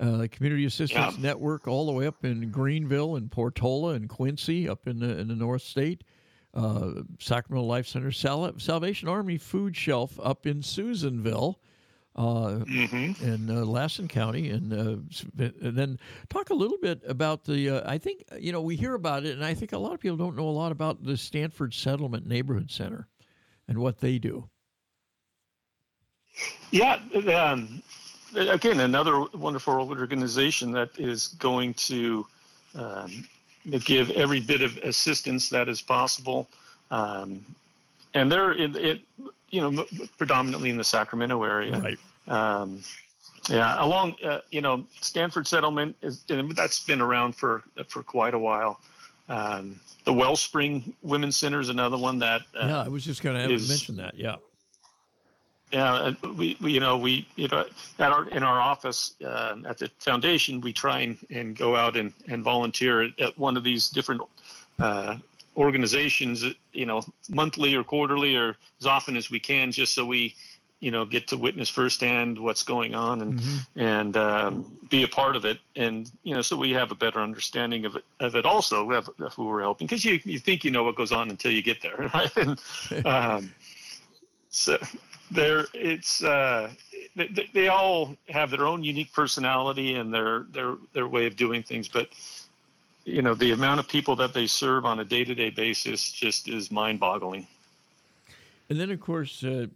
uh, 0.00 0.26
Community 0.32 0.64
Assistance 0.64 1.14
yeah. 1.16 1.22
Network, 1.22 1.68
all 1.68 1.86
the 1.86 1.92
way 1.92 2.08
up 2.08 2.24
in 2.24 2.50
Greenville 2.50 3.14
and 3.14 3.30
Portola 3.30 3.90
and 3.94 4.08
Quincy, 4.08 4.68
up 4.68 4.88
in 4.88 4.98
the 4.98 5.18
in 5.18 5.28
the 5.28 5.36
North 5.36 5.62
State, 5.62 6.02
uh, 6.54 6.90
Sacramento 7.20 7.64
Life 7.64 7.86
Center, 7.86 8.10
Sal- 8.10 8.58
Salvation 8.58 9.08
Army 9.08 9.38
Food 9.38 9.76
Shelf 9.76 10.18
up 10.20 10.46
in 10.46 10.60
Susanville, 10.60 11.60
uh, 11.60 11.69
mm-hmm. 12.20 13.24
in 13.24 13.50
uh, 13.50 13.64
Lassen 13.64 14.08
County, 14.08 14.50
and, 14.50 14.72
uh, 14.72 14.96
and, 15.38 15.76
then 15.76 15.98
talk 16.28 16.50
a 16.50 16.54
little 16.54 16.78
bit 16.78 17.00
about 17.06 17.44
the. 17.44 17.70
Uh, 17.70 17.90
I 17.90 17.98
think 17.98 18.24
you 18.38 18.52
know 18.52 18.60
we 18.60 18.76
hear 18.76 18.94
about 18.94 19.24
it, 19.24 19.34
and 19.34 19.44
I 19.44 19.54
think 19.54 19.72
a 19.72 19.78
lot 19.78 19.94
of 19.94 20.00
people 20.00 20.16
don't 20.16 20.36
know 20.36 20.48
a 20.48 20.50
lot 20.50 20.72
about 20.72 21.02
the 21.02 21.16
Stanford 21.16 21.72
Settlement 21.72 22.26
Neighborhood 22.26 22.70
Center 22.70 23.08
and 23.68 23.78
what 23.78 24.00
they 24.00 24.18
do. 24.18 24.48
Yeah, 26.70 26.98
um, 27.34 27.82
again, 28.36 28.80
another 28.80 29.24
wonderful 29.34 29.74
organization 29.74 30.72
that 30.72 30.90
is 30.98 31.28
going 31.28 31.74
to 31.74 32.26
um, 32.74 33.26
give 33.84 34.10
every 34.10 34.40
bit 34.40 34.62
of 34.62 34.76
assistance 34.78 35.48
that 35.50 35.68
is 35.68 35.80
possible. 35.82 36.48
Um, 36.90 37.44
and 38.14 38.30
they're 38.30 38.52
in 38.52 38.76
it, 38.76 39.00
you 39.50 39.60
know, 39.60 39.84
predominantly 40.18 40.70
in 40.70 40.76
the 40.76 40.84
Sacramento 40.84 41.42
area. 41.42 41.78
Right. 41.78 41.98
Um, 42.30 42.82
yeah, 43.48 43.82
along, 43.82 44.14
uh, 44.24 44.38
you 44.50 44.60
know, 44.60 44.84
Stanford 45.00 45.46
Settlement 45.46 45.96
is 46.02 46.24
that's 46.54 46.84
been 46.84 47.00
around 47.00 47.34
for 47.34 47.62
for 47.88 48.02
quite 48.02 48.34
a 48.34 48.38
while. 48.38 48.80
Um, 49.28 49.80
the 50.04 50.12
Wellspring 50.12 50.94
Women's 51.02 51.36
Center 51.36 51.60
is 51.60 51.68
another 51.68 51.98
one 51.98 52.18
that. 52.20 52.42
Uh, 52.54 52.66
yeah, 52.66 52.82
I 52.82 52.88
was 52.88 53.04
just 53.04 53.22
going 53.22 53.36
to 53.36 53.48
mention 53.48 53.96
that. 53.96 54.14
Yeah. 54.16 54.36
Yeah, 55.72 56.14
we, 56.36 56.56
we, 56.60 56.72
you 56.72 56.80
know 56.80 56.98
we 56.98 57.28
you 57.36 57.46
know 57.46 57.64
at 58.00 58.10
our 58.10 58.28
in 58.30 58.42
our 58.42 58.60
office 58.60 59.14
uh, 59.24 59.54
at 59.64 59.78
the 59.78 59.88
foundation 60.00 60.60
we 60.60 60.72
try 60.72 60.98
and, 60.98 61.16
and 61.30 61.56
go 61.56 61.76
out 61.76 61.96
and, 61.96 62.12
and 62.26 62.42
volunteer 62.42 63.08
at 63.20 63.38
one 63.38 63.56
of 63.56 63.62
these 63.62 63.88
different 63.88 64.20
uh, 64.80 65.14
organizations 65.56 66.44
you 66.72 66.86
know 66.86 67.02
monthly 67.28 67.76
or 67.76 67.84
quarterly 67.84 68.34
or 68.34 68.56
as 68.80 68.86
often 68.86 69.16
as 69.16 69.30
we 69.30 69.38
can 69.38 69.70
just 69.70 69.94
so 69.94 70.04
we 70.04 70.34
you 70.80 70.90
know 70.90 71.04
get 71.04 71.28
to 71.28 71.36
witness 71.36 71.68
firsthand 71.68 72.38
what's 72.38 72.62
going 72.62 72.94
on 72.94 73.20
and 73.20 73.38
mm-hmm. 73.38 73.80
and 73.80 74.16
um, 74.16 74.78
be 74.88 75.02
a 75.02 75.08
part 75.08 75.36
of 75.36 75.44
it. 75.44 75.58
And 75.76 76.10
you 76.22 76.34
know 76.34 76.42
so 76.42 76.56
we 76.56 76.70
have 76.72 76.90
a 76.90 76.94
better 76.94 77.20
understanding 77.20 77.84
of 77.84 77.96
it 77.96 78.04
of 78.18 78.34
it 78.34 78.44
also 78.44 78.90
of, 78.90 79.10
of 79.20 79.34
who 79.34 79.44
we're 79.44 79.60
helping 79.60 79.86
because 79.86 80.04
you 80.04 80.20
you 80.24 80.38
think 80.38 80.64
you 80.64 80.70
know 80.70 80.82
what 80.82 80.96
goes 80.96 81.12
on 81.12 81.30
until 81.30 81.52
you 81.52 81.62
get 81.62 81.80
there 81.82 81.96
right? 82.14 82.36
And 82.36 82.60
um, 83.06 83.52
so 84.48 84.78
there 85.30 85.66
it's 85.74 86.24
uh, 86.24 86.70
they, 87.14 87.48
they 87.52 87.68
all 87.68 88.16
have 88.28 88.50
their 88.50 88.66
own 88.66 88.82
unique 88.82 89.12
personality 89.12 89.94
and 89.94 90.12
their 90.12 90.46
their 90.50 90.76
their 90.92 91.06
way 91.06 91.26
of 91.26 91.36
doing 91.36 91.62
things 91.62 91.88
but 91.88 92.08
you 93.04 93.22
know 93.22 93.34
the 93.34 93.52
amount 93.52 93.80
of 93.80 93.88
people 93.88 94.16
that 94.16 94.32
they 94.32 94.46
serve 94.46 94.84
on 94.84 95.00
a 95.00 95.04
day-to-day 95.04 95.50
basis 95.50 96.10
just 96.10 96.48
is 96.48 96.70
mind-boggling. 96.70 97.46
And 98.68 98.78
then 98.78 98.90
of 98.90 99.00
course 99.00 99.42
uh, 99.42 99.66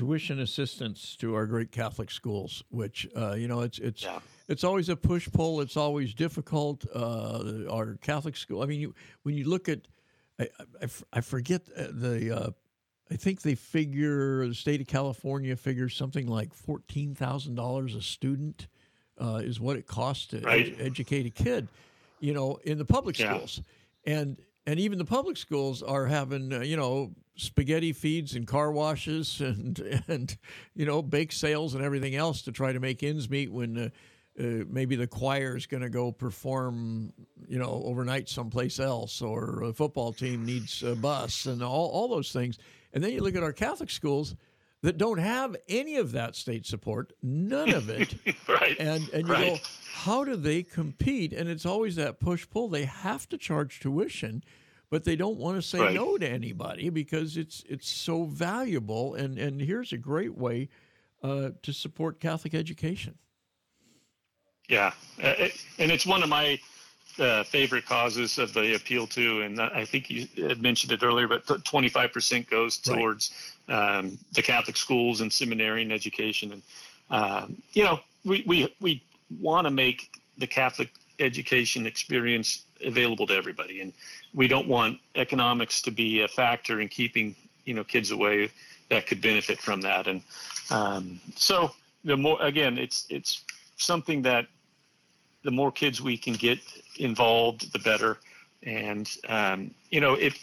tuition 0.00 0.40
assistance 0.40 1.14
to 1.14 1.34
our 1.34 1.44
great 1.44 1.70
catholic 1.70 2.10
schools 2.10 2.64
which 2.70 3.06
uh, 3.14 3.34
you 3.34 3.46
know 3.46 3.60
it's 3.60 3.78
it's 3.78 4.04
yeah. 4.04 4.18
it's 4.48 4.64
always 4.64 4.88
a 4.88 4.96
push 4.96 5.28
pull 5.30 5.60
it's 5.60 5.76
always 5.76 6.14
difficult 6.14 6.86
uh, 6.94 7.66
our 7.70 7.98
catholic 8.00 8.34
school 8.34 8.62
i 8.62 8.66
mean 8.66 8.80
you, 8.80 8.94
when 9.24 9.34
you 9.34 9.44
look 9.44 9.68
at 9.68 9.80
I, 10.38 10.48
I, 10.80 10.86
I 11.12 11.20
forget 11.20 11.62
uh, 11.76 11.88
the 11.90 12.34
uh, 12.34 12.50
I 13.10 13.16
think 13.16 13.42
they 13.42 13.54
figure 13.54 14.48
the 14.48 14.54
state 14.54 14.80
of 14.80 14.86
California 14.86 15.54
figures 15.54 15.94
something 15.94 16.26
like 16.26 16.54
fourteen 16.54 17.14
thousand 17.14 17.56
dollars 17.56 17.94
a 17.94 18.00
student 18.00 18.68
uh, 19.20 19.42
is 19.44 19.60
what 19.60 19.76
it 19.76 19.86
costs 19.86 20.28
to 20.28 20.40
right. 20.40 20.68
ed- 20.68 20.76
educate 20.78 21.26
a 21.26 21.30
kid, 21.30 21.68
you 22.20 22.32
know, 22.32 22.58
in 22.64 22.78
the 22.78 22.86
public 22.86 23.18
yeah. 23.18 23.34
schools, 23.34 23.62
and 24.06 24.38
and 24.70 24.78
even 24.78 24.98
the 24.98 25.04
public 25.04 25.36
schools 25.36 25.82
are 25.82 26.06
having 26.06 26.52
uh, 26.52 26.60
you 26.60 26.76
know 26.76 27.10
spaghetti 27.34 27.92
feeds 27.92 28.36
and 28.36 28.46
car 28.46 28.70
washes 28.70 29.40
and 29.40 29.78
and 30.06 30.38
you 30.74 30.86
know 30.86 31.02
bake 31.02 31.32
sales 31.32 31.74
and 31.74 31.84
everything 31.84 32.14
else 32.14 32.42
to 32.42 32.52
try 32.52 32.72
to 32.72 32.80
make 32.80 33.02
ends 33.02 33.28
meet 33.28 33.52
when. 33.52 33.76
Uh, 33.76 33.88
uh, 34.38 34.64
maybe 34.70 34.94
the 34.94 35.08
choir 35.08 35.56
is 35.56 35.66
going 35.66 35.82
to 35.82 35.90
go 35.90 36.12
perform, 36.12 37.12
you 37.48 37.58
know, 37.58 37.82
overnight 37.84 38.28
someplace 38.28 38.78
else, 38.78 39.20
or 39.20 39.64
a 39.64 39.72
football 39.72 40.12
team 40.12 40.46
needs 40.46 40.82
a 40.84 40.94
bus, 40.94 41.44
and 41.46 41.62
all, 41.62 41.88
all 41.88 42.08
those 42.08 42.32
things. 42.32 42.56
And 42.94 43.02
then 43.02 43.10
you 43.10 43.22
look 43.22 43.34
at 43.34 43.42
our 43.42 43.52
Catholic 43.52 43.90
schools 43.90 44.36
that 44.82 44.96
don't 44.96 45.18
have 45.18 45.56
any 45.68 45.96
of 45.96 46.12
that 46.12 46.36
state 46.36 46.64
support, 46.64 47.12
none 47.22 47.74
of 47.74 47.90
it. 47.90 48.14
right. 48.48 48.76
And 48.78 49.08
and 49.10 49.26
you 49.26 49.32
right. 49.32 49.54
go, 49.54 49.58
how 49.92 50.24
do 50.24 50.36
they 50.36 50.62
compete? 50.62 51.32
And 51.32 51.48
it's 51.48 51.66
always 51.66 51.96
that 51.96 52.20
push 52.20 52.48
pull. 52.48 52.68
They 52.68 52.84
have 52.84 53.28
to 53.30 53.38
charge 53.38 53.80
tuition, 53.80 54.42
but 54.88 55.04
they 55.04 55.16
don't 55.16 55.36
want 55.36 55.56
to 55.56 55.62
say 55.62 55.80
right. 55.80 55.94
no 55.94 56.16
to 56.18 56.28
anybody 56.28 56.88
because 56.90 57.36
it's 57.36 57.64
it's 57.68 57.88
so 57.88 58.24
valuable. 58.24 59.14
And 59.14 59.38
and 59.38 59.60
here's 59.60 59.92
a 59.92 59.98
great 59.98 60.36
way 60.36 60.68
uh, 61.22 61.50
to 61.62 61.72
support 61.72 62.20
Catholic 62.20 62.54
education. 62.54 63.16
Yeah, 64.68 64.92
uh, 65.22 65.48
and 65.78 65.90
it's 65.90 66.06
one 66.06 66.22
of 66.22 66.28
my 66.28 66.60
uh, 67.18 67.42
favorite 67.42 67.84
causes 67.86 68.38
of 68.38 68.54
the 68.54 68.74
appeal 68.76 69.06
to, 69.08 69.42
and 69.42 69.60
I 69.60 69.84
think 69.84 70.08
you 70.10 70.28
had 70.36 70.62
mentioned 70.62 70.92
it 70.92 71.02
earlier, 71.02 71.26
but 71.26 71.44
25% 71.46 72.48
goes 72.48 72.76
towards 72.76 73.32
right. 73.68 73.98
um, 73.98 74.18
the 74.32 74.42
Catholic 74.42 74.76
schools 74.76 75.20
and 75.20 75.32
seminary 75.32 75.82
and 75.82 75.92
education. 75.92 76.52
And, 76.52 76.62
um, 77.10 77.62
you 77.72 77.82
know, 77.82 77.98
we, 78.24 78.44
we, 78.46 78.74
we 78.80 79.02
want 79.38 79.66
to 79.66 79.70
make 79.70 80.18
the 80.38 80.46
Catholic 80.46 80.90
education 81.18 81.86
experience 81.86 82.64
available 82.84 83.26
to 83.26 83.34
everybody. 83.34 83.82
And 83.82 83.92
we 84.34 84.48
don't 84.48 84.66
want 84.66 84.98
economics 85.14 85.82
to 85.82 85.90
be 85.90 86.22
a 86.22 86.28
factor 86.28 86.80
in 86.80 86.88
keeping, 86.88 87.36
you 87.64 87.74
know, 87.74 87.84
kids 87.84 88.10
away 88.10 88.50
that 88.88 89.06
could 89.06 89.20
benefit 89.20 89.58
from 89.58 89.80
that. 89.82 90.06
And 90.06 90.22
um, 90.70 91.20
so 91.36 91.72
the 92.04 92.16
more, 92.16 92.40
again, 92.40 92.78
it's, 92.78 93.06
it's 93.10 93.44
something 93.76 94.22
that 94.22 94.46
the 95.42 95.50
more 95.50 95.72
kids 95.72 96.00
we 96.00 96.16
can 96.16 96.34
get 96.34 96.58
involved, 96.98 97.72
the 97.72 97.78
better. 97.78 98.18
And 98.62 99.10
um, 99.28 99.74
you 99.90 100.00
know, 100.00 100.14
if 100.14 100.38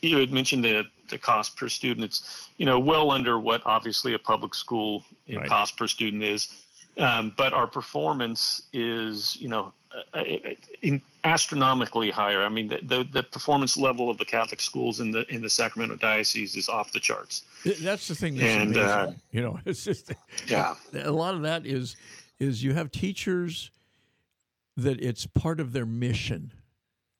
you 0.00 0.18
had 0.18 0.32
mentioned 0.32 0.64
the 0.64 0.84
the 1.08 1.18
cost 1.18 1.56
per 1.56 1.68
student, 1.68 2.04
it's 2.04 2.48
you 2.56 2.66
know 2.66 2.78
well 2.78 3.10
under 3.10 3.38
what 3.38 3.62
obviously 3.66 4.14
a 4.14 4.18
public 4.18 4.54
school 4.54 5.04
right. 5.32 5.46
cost 5.48 5.76
per 5.76 5.86
student 5.86 6.22
is. 6.22 6.64
Um, 6.98 7.32
but 7.36 7.52
our 7.52 7.66
performance 7.66 8.62
is 8.72 9.36
you 9.36 9.48
know 9.48 9.72
uh, 10.14 10.20
uh 10.20 10.98
astronomically 11.24 12.10
higher. 12.10 12.42
I 12.42 12.48
mean, 12.48 12.68
the, 12.68 12.78
the, 12.82 13.04
the 13.12 13.22
performance 13.22 13.76
level 13.76 14.08
of 14.10 14.18
the 14.18 14.24
Catholic 14.24 14.60
schools 14.60 15.00
in 15.00 15.10
the 15.10 15.26
in 15.32 15.42
the 15.42 15.50
Sacramento 15.50 15.96
diocese 15.96 16.56
is 16.56 16.68
off 16.68 16.92
the 16.92 17.00
charts. 17.00 17.44
That's 17.80 18.08
the 18.08 18.14
thing. 18.14 18.36
That's 18.36 18.62
and. 18.62 18.76
Uh, 18.76 19.10
you 19.30 19.42
know, 19.42 19.60
it's 19.66 19.84
just 19.84 20.12
yeah. 20.46 20.74
A 20.94 21.10
lot 21.10 21.34
of 21.34 21.42
that 21.42 21.66
is 21.66 21.96
is 22.38 22.62
you 22.62 22.74
have 22.74 22.90
teachers 22.90 23.70
that 24.76 25.00
it's 25.00 25.26
part 25.26 25.60
of 25.60 25.72
their 25.72 25.86
mission 25.86 26.52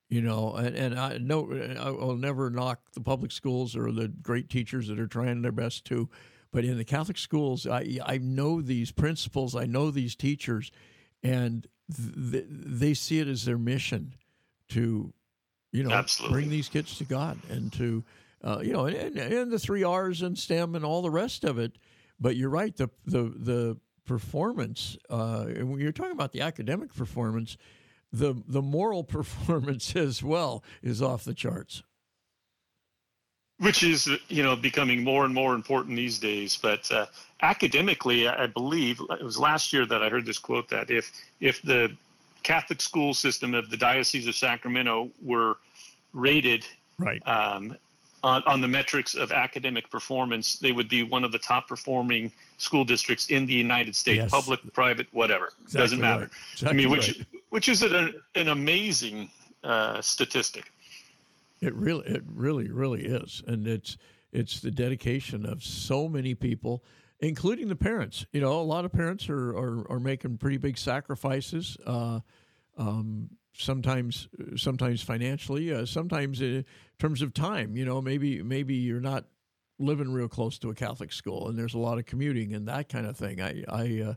you 0.08 0.22
know 0.22 0.54
and, 0.54 0.76
and 0.76 0.98
i 0.98 1.18
know 1.18 1.50
i'll 1.80 2.16
never 2.16 2.50
knock 2.50 2.80
the 2.94 3.00
public 3.00 3.32
schools 3.32 3.76
or 3.76 3.92
the 3.92 4.08
great 4.08 4.48
teachers 4.48 4.88
that 4.88 4.98
are 4.98 5.06
trying 5.06 5.42
their 5.42 5.52
best 5.52 5.84
to 5.84 6.08
but 6.52 6.64
in 6.64 6.76
the 6.76 6.84
catholic 6.84 7.18
schools 7.18 7.66
i 7.66 7.98
i 8.04 8.18
know 8.18 8.60
these 8.60 8.90
principals 8.90 9.54
i 9.54 9.66
know 9.66 9.90
these 9.90 10.14
teachers 10.14 10.70
and 11.22 11.66
th- 12.30 12.46
they 12.48 12.94
see 12.94 13.18
it 13.18 13.28
as 13.28 13.44
their 13.44 13.58
mission 13.58 14.14
to 14.68 15.12
you 15.72 15.82
know 15.82 15.90
Absolutely. 15.90 16.34
bring 16.34 16.50
these 16.50 16.68
kids 16.68 16.98
to 16.98 17.04
god 17.04 17.38
and 17.50 17.72
to 17.72 18.04
uh, 18.44 18.60
you 18.62 18.72
know 18.72 18.86
and, 18.86 19.18
and 19.18 19.50
the 19.50 19.58
three 19.58 19.82
r's 19.82 20.22
and 20.22 20.38
stem 20.38 20.74
and 20.74 20.84
all 20.84 21.02
the 21.02 21.10
rest 21.10 21.44
of 21.44 21.58
it 21.58 21.76
but 22.20 22.36
you're 22.36 22.50
right 22.50 22.76
the 22.76 22.88
the 23.04 23.22
the 23.22 23.76
performance, 24.08 24.96
uh, 25.10 25.44
and 25.48 25.70
when 25.70 25.80
you're 25.80 25.92
talking 25.92 26.12
about 26.12 26.32
the 26.32 26.40
academic 26.40 26.92
performance, 26.92 27.56
the 28.10 28.34
the 28.48 28.62
moral 28.62 29.04
performance 29.18 29.94
as 29.94 30.20
well 30.20 30.64
is 30.82 31.00
off 31.00 31.22
the 31.22 31.34
charts. 31.34 31.84
Which 33.58 33.82
is, 33.82 34.08
you 34.28 34.42
know, 34.44 34.54
becoming 34.54 35.02
more 35.02 35.24
and 35.24 35.34
more 35.34 35.54
important 35.54 35.96
these 35.96 36.18
days. 36.18 36.56
But 36.56 36.90
uh, 36.92 37.06
academically, 37.42 38.28
I 38.28 38.46
believe 38.46 39.00
it 39.10 39.22
was 39.22 39.38
last 39.38 39.72
year 39.72 39.84
that 39.86 40.00
I 40.02 40.08
heard 40.08 40.26
this 40.26 40.38
quote 40.38 40.68
that 40.68 40.90
if 40.90 41.10
if 41.40 41.60
the 41.62 41.96
Catholic 42.44 42.80
school 42.80 43.14
system 43.14 43.54
of 43.54 43.68
the 43.68 43.76
Diocese 43.76 44.26
of 44.28 44.34
Sacramento 44.34 45.10
were 45.22 45.56
rated 46.12 46.64
right. 46.98 47.20
um, 47.26 47.76
on, 48.22 48.42
on 48.46 48.60
the 48.60 48.68
metrics 48.68 49.14
of 49.14 49.32
academic 49.32 49.90
performance, 49.90 50.58
they 50.58 50.72
would 50.72 50.88
be 50.88 51.02
one 51.02 51.24
of 51.24 51.32
the 51.32 51.38
top 51.38 51.68
performing 51.68 52.32
school 52.56 52.84
districts 52.84 53.30
in 53.30 53.46
the 53.46 53.52
United 53.52 53.94
States, 53.94 54.18
yes. 54.18 54.30
public, 54.30 54.60
private, 54.72 55.06
whatever, 55.12 55.52
exactly 55.62 55.80
doesn't 55.80 56.00
matter. 56.00 56.22
Right. 56.22 56.30
Exactly 56.52 56.68
I 56.68 56.72
mean, 56.76 56.90
which 56.90 57.18
right. 57.18 57.26
which 57.50 57.68
is 57.68 57.82
an, 57.82 58.14
an 58.34 58.48
amazing 58.48 59.30
uh, 59.64 60.00
statistic. 60.00 60.72
It 61.60 61.74
really, 61.74 62.06
it 62.06 62.22
really, 62.26 62.70
really 62.70 63.04
is, 63.04 63.42
and 63.46 63.66
it's 63.66 63.96
it's 64.32 64.60
the 64.60 64.70
dedication 64.70 65.46
of 65.46 65.62
so 65.62 66.08
many 66.08 66.34
people, 66.34 66.84
including 67.20 67.68
the 67.68 67.76
parents. 67.76 68.26
You 68.32 68.40
know, 68.40 68.60
a 68.60 68.62
lot 68.62 68.84
of 68.84 68.92
parents 68.92 69.28
are 69.28 69.50
are, 69.56 69.90
are 69.90 70.00
making 70.00 70.38
pretty 70.38 70.58
big 70.58 70.78
sacrifices. 70.78 71.76
Uh, 71.84 72.20
um, 72.76 73.30
sometimes 73.52 74.28
sometimes 74.56 75.02
financially, 75.02 75.72
uh, 75.72 75.84
sometimes 75.84 76.40
in 76.40 76.64
terms 76.98 77.22
of 77.22 77.34
time. 77.34 77.76
You 77.76 77.84
know, 77.84 78.00
maybe 78.00 78.42
maybe 78.42 78.74
you're 78.74 79.00
not 79.00 79.24
living 79.78 80.12
real 80.12 80.28
close 80.28 80.58
to 80.60 80.70
a 80.70 80.74
Catholic 80.74 81.12
school, 81.12 81.48
and 81.48 81.58
there's 81.58 81.74
a 81.74 81.78
lot 81.78 81.98
of 81.98 82.06
commuting 82.06 82.54
and 82.54 82.68
that 82.68 82.88
kind 82.88 83.06
of 83.06 83.16
thing. 83.16 83.40
I 83.40 83.64
I 83.68 84.02
uh, 84.02 84.14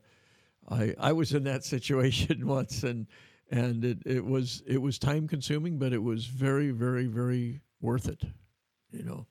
I, 0.70 0.96
I 1.00 1.14
was 1.14 1.34
in 1.34 1.44
that 1.46 1.64
situation 1.76 2.48
once, 2.48 2.84
and 2.84 3.08
and 3.52 3.84
it, 3.84 4.00
it 4.06 4.26
was 4.26 4.64
it 4.66 4.82
was 4.82 4.98
time 4.98 5.28
consuming, 5.28 5.78
but 5.78 5.94
it 5.94 6.02
was 6.02 6.26
very 6.26 6.72
very 6.72 7.06
very 7.06 7.62
worth 7.82 8.08
it. 8.08 8.24
You 8.92 9.04
know. 9.04 9.26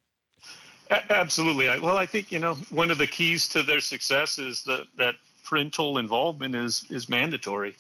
Absolutely. 1.11 1.67
Well, 1.81 1.97
I 1.97 2.07
think 2.07 2.31
you 2.31 2.39
know 2.39 2.55
one 2.71 2.91
of 2.91 2.99
the 2.99 3.07
keys 3.07 3.49
to 3.49 3.63
their 3.63 3.81
success 3.81 4.39
is 4.39 4.63
that 4.65 4.87
that 4.99 5.17
parental 5.45 5.99
involvement 5.99 6.55
is 6.55 6.85
is 6.91 7.09
mandatory, 7.09 7.75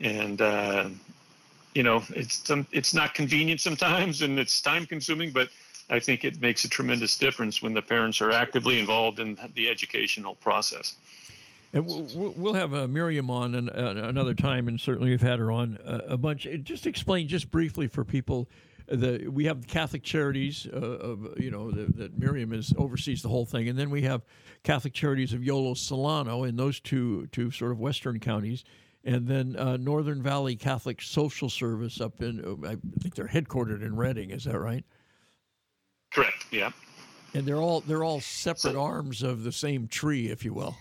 and 0.00 0.40
uh, 0.40 0.88
you 1.74 1.82
know 1.82 2.02
it's 2.10 2.50
it's 2.72 2.94
not 2.94 3.14
convenient 3.14 3.60
sometimes 3.60 4.22
and 4.22 4.38
it's 4.38 4.60
time 4.60 4.86
consuming, 4.86 5.30
but 5.30 5.48
I 5.90 5.98
think 5.98 6.24
it 6.24 6.40
makes 6.40 6.64
a 6.64 6.68
tremendous 6.68 7.16
difference 7.16 7.62
when 7.62 7.72
the 7.72 7.82
parents 7.82 8.20
are 8.20 8.30
actively 8.30 8.78
involved 8.78 9.20
in 9.20 9.38
the 9.54 9.68
educational 9.70 10.34
process. 10.34 10.96
And 11.72 11.86
we'll 11.86 12.54
have 12.54 12.72
uh, 12.72 12.88
Miriam 12.88 13.30
on 13.30 13.54
an, 13.54 13.68
uh, 13.68 14.02
another 14.04 14.34
time, 14.34 14.68
and 14.68 14.80
certainly 14.80 15.10
we've 15.10 15.20
had 15.20 15.38
her 15.38 15.52
on 15.52 15.78
a, 15.84 16.14
a 16.14 16.16
bunch. 16.16 16.46
Just 16.62 16.86
explain, 16.86 17.28
just 17.28 17.50
briefly 17.50 17.86
for 17.86 18.04
people, 18.04 18.48
the 18.86 19.28
we 19.28 19.44
have 19.44 19.66
Catholic 19.66 20.02
Charities, 20.02 20.66
uh, 20.72 20.76
of, 20.76 21.38
you 21.38 21.50
know, 21.50 21.70
the, 21.70 21.92
that 21.92 22.18
Miriam 22.18 22.54
is 22.54 22.72
oversees 22.78 23.20
the 23.20 23.28
whole 23.28 23.44
thing, 23.44 23.68
and 23.68 23.78
then 23.78 23.90
we 23.90 24.02
have 24.02 24.22
Catholic 24.62 24.94
Charities 24.94 25.34
of 25.34 25.44
Yolo 25.44 25.74
Solano 25.74 26.44
in 26.44 26.56
those 26.56 26.80
two 26.80 27.26
two 27.26 27.50
sort 27.50 27.72
of 27.72 27.80
western 27.80 28.18
counties, 28.18 28.64
and 29.04 29.26
then 29.28 29.54
uh, 29.56 29.76
Northern 29.76 30.22
Valley 30.22 30.56
Catholic 30.56 31.02
Social 31.02 31.50
Service 31.50 32.00
up 32.00 32.22
in 32.22 32.40
I 32.66 32.76
think 33.00 33.14
they're 33.14 33.28
headquartered 33.28 33.82
in 33.82 33.94
Redding. 33.94 34.30
Is 34.30 34.44
that 34.44 34.58
right? 34.58 34.84
Correct. 36.14 36.46
Yeah. 36.50 36.70
And 37.34 37.44
they're 37.44 37.60
all 37.60 37.80
they're 37.82 38.04
all 38.04 38.22
separate 38.22 38.72
so, 38.72 38.80
arms 38.80 39.22
of 39.22 39.44
the 39.44 39.52
same 39.52 39.86
tree, 39.86 40.28
if 40.28 40.46
you 40.46 40.54
will. 40.54 40.74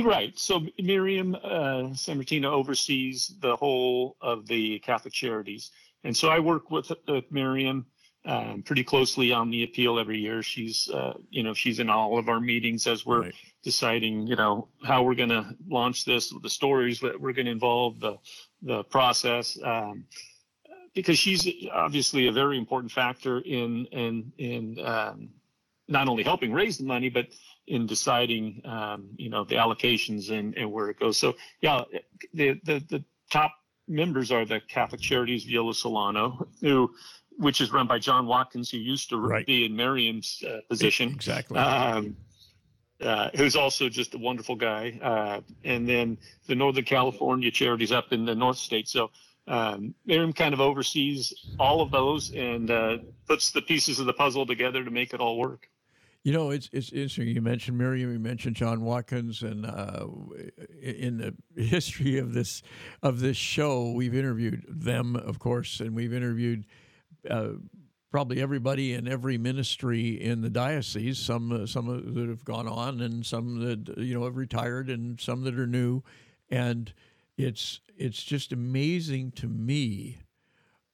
Right. 0.00 0.38
So 0.38 0.60
Miriam 0.78 1.34
uh, 1.34 1.92
Sammartino 1.92 2.46
oversees 2.46 3.34
the 3.40 3.56
whole 3.56 4.16
of 4.20 4.46
the 4.46 4.78
Catholic 4.78 5.12
Charities, 5.12 5.70
and 6.04 6.16
so 6.16 6.28
I 6.28 6.38
work 6.38 6.70
with, 6.70 6.90
with 7.06 7.30
Miriam 7.30 7.86
um, 8.24 8.62
pretty 8.62 8.84
closely 8.84 9.32
on 9.32 9.50
the 9.50 9.64
appeal 9.64 9.98
every 9.98 10.18
year. 10.18 10.42
She's, 10.42 10.88
uh, 10.90 11.14
you 11.30 11.42
know, 11.42 11.54
she's 11.54 11.80
in 11.80 11.90
all 11.90 12.18
of 12.18 12.28
our 12.28 12.40
meetings 12.40 12.86
as 12.86 13.04
we're 13.04 13.22
right. 13.22 13.34
deciding, 13.62 14.26
you 14.26 14.36
know, 14.36 14.68
how 14.84 15.02
we're 15.02 15.14
going 15.16 15.28
to 15.28 15.54
launch 15.68 16.04
this, 16.04 16.32
the 16.42 16.50
stories 16.50 17.00
that 17.00 17.20
we're 17.20 17.32
going 17.32 17.46
to 17.46 17.52
involve, 17.52 18.00
the 18.00 18.18
the 18.62 18.84
process. 18.84 19.58
Um, 19.62 20.04
because 20.94 21.18
she's 21.18 21.48
obviously 21.72 22.28
a 22.28 22.32
very 22.32 22.58
important 22.58 22.92
factor 22.92 23.40
in 23.40 23.86
in 23.86 24.32
in 24.38 24.78
um, 24.84 25.30
not 25.88 26.08
only 26.08 26.22
helping 26.22 26.52
raise 26.52 26.78
the 26.78 26.84
money, 26.84 27.08
but 27.08 27.26
in 27.66 27.86
deciding 27.86 28.62
um, 28.64 29.08
you 29.16 29.30
know 29.30 29.44
the 29.44 29.56
allocations 29.56 30.30
and, 30.30 30.56
and 30.56 30.70
where 30.70 30.90
it 30.90 30.98
goes. 30.98 31.16
So 31.16 31.34
yeah, 31.60 31.82
the 32.34 32.60
the, 32.64 32.84
the 32.88 33.04
top 33.30 33.52
members 33.88 34.30
are 34.32 34.44
the 34.44 34.60
Catholic 34.68 35.00
Charities 35.00 35.46
Yolo 35.46 35.72
Solano, 35.72 36.46
who 36.60 36.90
which 37.38 37.60
is 37.60 37.72
run 37.72 37.86
by 37.86 37.98
John 37.98 38.26
Watkins, 38.26 38.70
who 38.70 38.78
used 38.78 39.08
to 39.10 39.16
right. 39.16 39.46
be 39.46 39.64
in 39.64 39.74
Miriam's 39.74 40.42
uh, 40.46 40.60
position. 40.68 41.10
Exactly. 41.10 41.58
Um, 41.58 42.16
uh, 43.00 43.30
who's 43.34 43.56
also 43.56 43.88
just 43.88 44.14
a 44.14 44.18
wonderful 44.18 44.54
guy. 44.54 44.98
Uh, 45.02 45.40
and 45.64 45.88
then 45.88 46.16
the 46.46 46.54
Northern 46.54 46.84
California 46.84 47.50
charities 47.50 47.90
up 47.90 48.12
in 48.12 48.24
the 48.24 48.34
North 48.34 48.58
State. 48.58 48.88
So 48.88 49.10
um, 49.48 49.94
Miriam 50.06 50.32
kind 50.32 50.54
of 50.54 50.60
oversees 50.60 51.34
all 51.58 51.80
of 51.80 51.90
those 51.90 52.32
and 52.32 52.70
uh, 52.70 52.98
puts 53.26 53.50
the 53.50 53.62
pieces 53.62 53.98
of 53.98 54.06
the 54.06 54.12
puzzle 54.12 54.46
together 54.46 54.84
to 54.84 54.90
make 54.90 55.12
it 55.14 55.20
all 55.20 55.36
work. 55.36 55.68
You 56.24 56.32
know, 56.32 56.50
it's 56.50 56.68
it's 56.72 56.92
interesting. 56.92 57.28
You 57.28 57.42
mentioned 57.42 57.76
Miriam. 57.76 58.12
You 58.12 58.20
mentioned 58.20 58.54
John 58.54 58.82
Watkins, 58.82 59.42
and 59.42 59.66
uh, 59.66 60.06
in 60.80 61.18
the 61.18 61.34
history 61.60 62.18
of 62.18 62.32
this 62.32 62.62
of 63.02 63.18
this 63.18 63.36
show, 63.36 63.90
we've 63.90 64.14
interviewed 64.14 64.64
them, 64.68 65.16
of 65.16 65.40
course, 65.40 65.80
and 65.80 65.96
we've 65.96 66.12
interviewed 66.14 66.64
uh, 67.28 67.54
probably 68.12 68.40
everybody 68.40 68.92
in 68.92 69.08
every 69.08 69.36
ministry 69.36 70.10
in 70.10 70.42
the 70.42 70.50
diocese. 70.50 71.18
Some 71.18 71.50
uh, 71.50 71.66
some 71.66 72.14
that 72.14 72.28
have 72.28 72.44
gone 72.44 72.68
on, 72.68 73.00
and 73.00 73.26
some 73.26 73.58
that 73.60 73.98
you 73.98 74.14
know 74.14 74.24
have 74.24 74.36
retired, 74.36 74.90
and 74.90 75.20
some 75.20 75.42
that 75.42 75.58
are 75.58 75.66
new, 75.66 76.04
and 76.48 76.92
it's 77.36 77.80
it's 77.96 78.22
just 78.22 78.52
amazing 78.52 79.32
to 79.32 79.48
me 79.48 80.18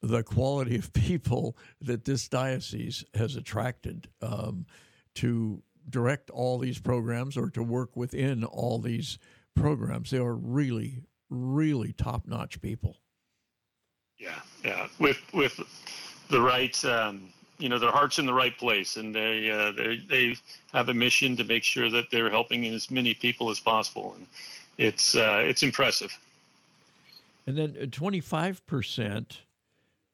the 0.01 0.23
quality 0.23 0.77
of 0.77 0.91
people 0.95 1.55
that 1.83 2.07
this 2.07 2.29
diocese 2.29 3.05
has 3.15 3.37
attracted 3.37 4.09
um, 4.23 4.65
to 5.19 5.63
direct 5.91 6.31
all 6.31 6.59
these 6.59 6.79
programs 6.79 7.37
or 7.37 7.51
to 7.51 7.63
work 7.63 7.97
within 7.97 8.45
all 8.45 8.79
these 8.79 9.19
programs. 9.55 10.11
They 10.11 10.19
are 10.19 10.35
really, 10.35 11.03
really 11.29 11.93
top-notch 11.93 12.61
people. 12.61 12.99
Yeah, 14.19 14.41
yeah, 14.65 14.89
with 14.99 15.19
with 15.33 15.61
the 16.29 16.41
right, 16.41 16.85
um, 16.85 17.33
you 17.59 17.69
know, 17.69 17.79
their 17.79 17.93
hearts 17.93 18.19
in 18.19 18.27
the 18.27 18.35
right 18.35 18.57
place, 18.57 18.97
and 18.97 19.15
they 19.15 19.51
uh, 19.51 19.73
they 19.73 20.03
they 20.09 20.37
have 20.73 20.89
a 20.89 20.95
mission 20.95 21.37
to 21.37 21.45
make 21.45 21.63
sure 21.63 21.89
that 21.91 22.11
they're 22.11 22.31
helping 22.31 22.65
as 22.67 22.91
many 22.91 23.15
people 23.15 23.49
as 23.49 23.61
possible, 23.61 24.15
and 24.17 24.27
it's 24.77 25.15
uh, 25.15 25.43
it's 25.45 25.63
impressive. 25.63 26.17
And 27.47 27.57
then 27.57 27.73
25% 27.73 29.39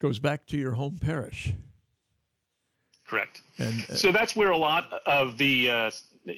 goes 0.01 0.19
back 0.21 0.47
to 0.47 0.57
your 0.57 0.73
home 0.73 0.99
parish. 1.01 1.53
Correct. 3.15 3.43
And, 3.59 3.87
uh, 3.89 3.95
so 3.95 4.11
that's 4.11 4.35
where 4.35 4.51
a 4.51 4.57
lot 4.57 4.93
of 5.07 5.39
the, 5.39 5.71
uh, 5.71 5.91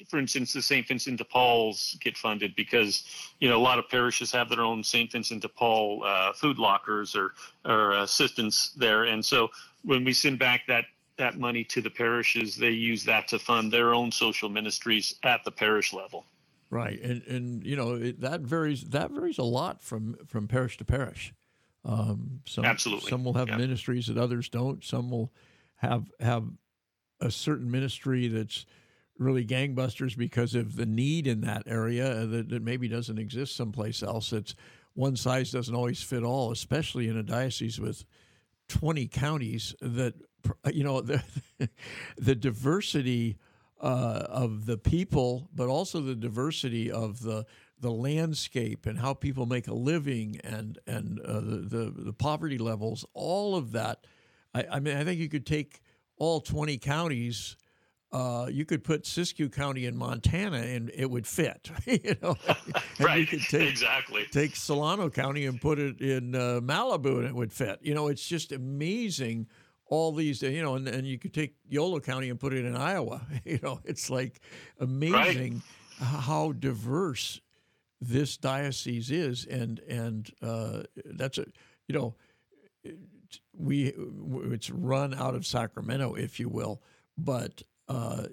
for 0.07 0.19
instance, 0.19 0.53
the 0.53 0.61
St. 0.61 0.87
Vincent 0.87 1.17
de 1.17 1.23
Paul's 1.23 1.97
get 2.01 2.15
funded 2.15 2.55
because, 2.55 3.03
you 3.39 3.49
know, 3.49 3.57
a 3.57 3.63
lot 3.63 3.79
of 3.79 3.89
parishes 3.89 4.31
have 4.31 4.47
their 4.47 4.61
own 4.61 4.83
St. 4.83 5.11
Vincent 5.11 5.41
de 5.41 5.49
Paul 5.49 6.03
uh, 6.05 6.33
food 6.33 6.59
lockers 6.59 7.15
or, 7.15 7.33
or 7.65 7.93
assistants 7.93 8.73
there. 8.73 9.05
And 9.05 9.25
so 9.25 9.49
when 9.83 10.03
we 10.03 10.13
send 10.13 10.37
back 10.37 10.67
that 10.67 10.85
that 11.17 11.39
money 11.39 11.63
to 11.63 11.81
the 11.81 11.89
parishes, 11.89 12.55
they 12.55 12.69
use 12.69 13.03
that 13.05 13.27
to 13.29 13.39
fund 13.39 13.73
their 13.73 13.91
own 13.95 14.11
social 14.11 14.49
ministries 14.49 15.15
at 15.23 15.43
the 15.43 15.49
parish 15.49 15.91
level. 15.91 16.25
Right, 16.69 17.01
and 17.01 17.23
and 17.23 17.65
you 17.65 17.75
know 17.75 17.95
it, 17.95 18.21
that 18.21 18.41
varies. 18.41 18.83
That 18.83 19.09
varies 19.09 19.39
a 19.39 19.43
lot 19.43 19.81
from 19.81 20.15
from 20.27 20.47
parish 20.47 20.77
to 20.77 20.85
parish. 20.85 21.33
Um, 21.85 22.41
some, 22.45 22.65
Absolutely. 22.65 23.09
Some 23.09 23.23
will 23.23 23.33
have 23.33 23.47
yeah. 23.47 23.57
ministries 23.57 24.07
that 24.07 24.17
others 24.17 24.49
don't. 24.49 24.83
Some 24.83 25.09
will 25.09 25.31
have 25.77 26.11
have 26.19 26.43
a 27.19 27.31
certain 27.31 27.69
ministry 27.69 28.27
that's 28.27 28.65
really 29.17 29.45
gangbusters 29.45 30.17
because 30.17 30.53
of 30.55 30.75
the 30.75 30.85
need 30.85 31.27
in 31.27 31.41
that 31.41 31.63
area 31.65 32.25
that, 32.25 32.49
that 32.49 32.61
maybe 32.61 32.87
doesn't 32.87 33.17
exist 33.17 33.55
someplace 33.55 34.03
else. 34.03 34.31
It's 34.31 34.55
one 34.93 35.15
size 35.15 35.51
doesn't 35.51 35.75
always 35.75 36.01
fit 36.01 36.23
all, 36.23 36.51
especially 36.51 37.07
in 37.07 37.17
a 37.17 37.23
diocese 37.23 37.79
with 37.79 38.05
20 38.69 39.07
counties 39.07 39.75
that 39.81 40.13
you 40.71 40.83
know 40.83 41.01
the 41.01 41.23
the 42.17 42.35
diversity 42.35 43.37
uh, 43.81 44.25
of 44.29 44.65
the 44.65 44.77
people, 44.77 45.49
but 45.53 45.67
also 45.67 46.01
the 46.01 46.15
diversity 46.15 46.91
of 46.91 47.21
the 47.21 47.45
the 47.79 47.91
landscape 47.91 48.87
and 48.87 48.99
how 48.99 49.13
people 49.13 49.45
make 49.45 49.67
a 49.67 49.73
living 49.73 50.39
and 50.43 50.79
and 50.87 51.19
uh, 51.21 51.39
the, 51.39 51.57
the, 51.57 51.93
the 51.95 52.13
poverty 52.13 52.57
levels. 52.57 53.05
All 53.13 53.55
of 53.55 53.71
that. 53.73 54.05
I, 54.53 54.65
I, 54.73 54.79
mean, 54.79 54.97
I 54.97 55.03
think 55.03 55.19
you 55.19 55.29
could 55.29 55.45
take 55.45 55.81
all 56.17 56.41
twenty 56.41 56.77
counties. 56.77 57.55
Uh, 58.09 58.47
you 58.49 58.63
could 58.63 58.85
put 58.85 59.03
Siskiyou 59.03 59.51
County 59.51 59.85
in 59.85 59.97
Montana 59.97 60.59
and 60.59 60.89
it 60.95 61.11
would 61.11 61.27
fit. 61.27 61.69
you 61.85 62.15
know, 62.21 62.37
right? 63.01 63.19
You 63.19 63.27
could 63.27 63.41
take, 63.41 63.69
exactly. 63.69 64.25
Take 64.31 64.55
Solano 64.55 65.09
County 65.09 65.45
and 65.45 65.59
put 65.59 65.77
it 65.77 65.99
in 65.99 66.33
uh, 66.33 66.61
Malibu 66.63 67.17
and 67.17 67.25
it 67.25 67.35
would 67.35 67.51
fit. 67.51 67.79
You 67.81 67.93
know, 67.93 68.07
it's 68.07 68.25
just 68.25 68.53
amazing 68.53 69.47
all 69.89 70.11
these, 70.11 70.41
you 70.41 70.61
know, 70.61 70.75
and, 70.75 70.87
and 70.87 71.07
you 71.07 71.17
could 71.17 71.33
take 71.33 71.55
Yolo 71.67 71.99
County 71.99 72.29
and 72.29 72.39
put 72.39 72.53
it 72.53 72.65
in 72.65 72.75
Iowa. 72.75 73.21
You 73.45 73.59
know, 73.63 73.79
it's 73.85 74.09
like 74.09 74.41
amazing 74.79 75.61
right. 75.99 76.07
how 76.07 76.51
diverse 76.51 77.39
this 78.01 78.37
diocese 78.37 79.09
is, 79.09 79.45
and 79.45 79.79
and 79.87 80.29
uh, 80.41 80.83
that's 81.05 81.37
a, 81.37 81.45
you 81.87 81.95
know, 81.97 82.15
we 83.53 83.93
it's 84.51 84.69
run 84.69 85.13
out 85.13 85.35
of 85.35 85.45
Sacramento, 85.45 86.15
if 86.15 86.39
you 86.39 86.49
will, 86.49 86.81
but 87.17 87.63
uh, 87.87 88.23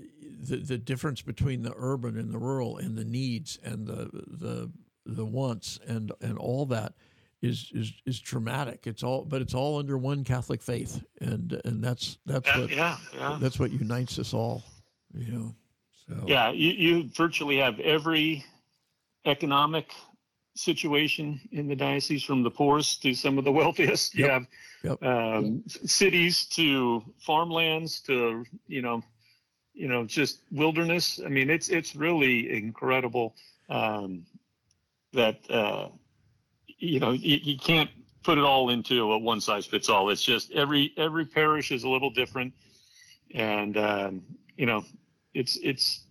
the 0.40 0.56
the 0.56 0.78
difference 0.78 1.22
between 1.22 1.62
the 1.62 1.72
urban 1.76 2.18
and 2.18 2.32
the 2.32 2.38
rural, 2.38 2.78
and 2.78 2.96
the 2.96 3.04
needs 3.04 3.58
and 3.62 3.86
the 3.86 4.10
the 4.26 4.70
the 5.06 5.24
wants 5.24 5.78
and 5.86 6.12
and 6.20 6.38
all 6.38 6.66
that 6.66 6.94
is 7.42 7.70
is 7.74 7.92
is 8.06 8.20
traumatic. 8.20 8.86
It's 8.86 9.02
all, 9.02 9.24
but 9.24 9.42
it's 9.42 9.54
all 9.54 9.78
under 9.78 9.98
one 9.98 10.24
Catholic 10.24 10.62
faith, 10.62 11.02
and 11.20 11.60
and 11.64 11.82
that's 11.82 12.18
that's 12.26 12.48
what 12.56 12.70
yeah, 12.70 12.96
yeah. 13.14 13.38
that's 13.40 13.58
what 13.58 13.70
unites 13.70 14.18
us 14.18 14.34
all. 14.34 14.62
You 15.14 15.32
know. 15.32 15.54
So. 16.08 16.24
Yeah, 16.26 16.50
you, 16.50 16.70
you 16.70 17.10
virtually 17.16 17.56
have 17.58 17.80
every 17.80 18.44
economic 19.24 19.90
situation 20.54 21.40
in 21.52 21.66
the 21.66 21.76
diocese, 21.76 22.22
from 22.22 22.42
the 22.42 22.50
poorest 22.50 23.02
to 23.02 23.14
some 23.14 23.38
of 23.38 23.44
the 23.44 23.52
wealthiest. 23.52 24.14
You 24.14 24.28
have 24.28 24.46
yep. 24.84 25.02
Um, 25.02 25.64
cities 25.66 26.46
to 26.46 27.02
farmlands 27.18 28.00
to 28.02 28.44
you 28.68 28.82
know 28.82 29.02
you 29.74 29.88
know, 29.88 30.04
just 30.04 30.40
wilderness. 30.52 31.20
I 31.24 31.28
mean, 31.28 31.50
it's 31.50 31.68
it's 31.68 31.94
really 31.96 32.56
incredible 32.56 33.34
um, 33.68 34.24
that 35.12 35.38
uh, 35.50 35.88
you 36.78 37.00
know 37.00 37.10
you, 37.10 37.38
you 37.42 37.58
can't 37.58 37.90
put 38.22 38.38
it 38.38 38.44
all 38.44 38.70
into 38.70 39.12
a 39.12 39.18
one 39.18 39.40
size 39.40 39.66
fits 39.66 39.88
all. 39.88 40.10
It's 40.10 40.22
just 40.22 40.52
every 40.52 40.94
every 40.96 41.26
parish 41.26 41.72
is 41.72 41.82
a 41.82 41.88
little 41.88 42.10
different, 42.10 42.54
and 43.34 43.76
um, 43.76 44.22
you 44.56 44.66
know, 44.66 44.84
it's 45.34 45.58
it's 45.60 46.04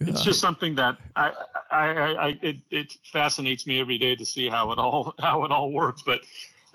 yeah. 0.00 0.10
it's 0.10 0.22
just 0.22 0.38
something 0.38 0.74
that 0.74 0.98
I, 1.16 1.32
I, 1.70 1.86
I, 1.86 2.26
I, 2.26 2.38
it, 2.42 2.56
it 2.70 2.92
fascinates 3.10 3.66
me 3.66 3.80
every 3.80 3.96
day 3.96 4.14
to 4.16 4.26
see 4.26 4.50
how 4.50 4.70
it 4.70 4.78
all 4.78 5.14
how 5.18 5.44
it 5.44 5.50
all 5.50 5.72
works. 5.72 6.02
But 6.04 6.20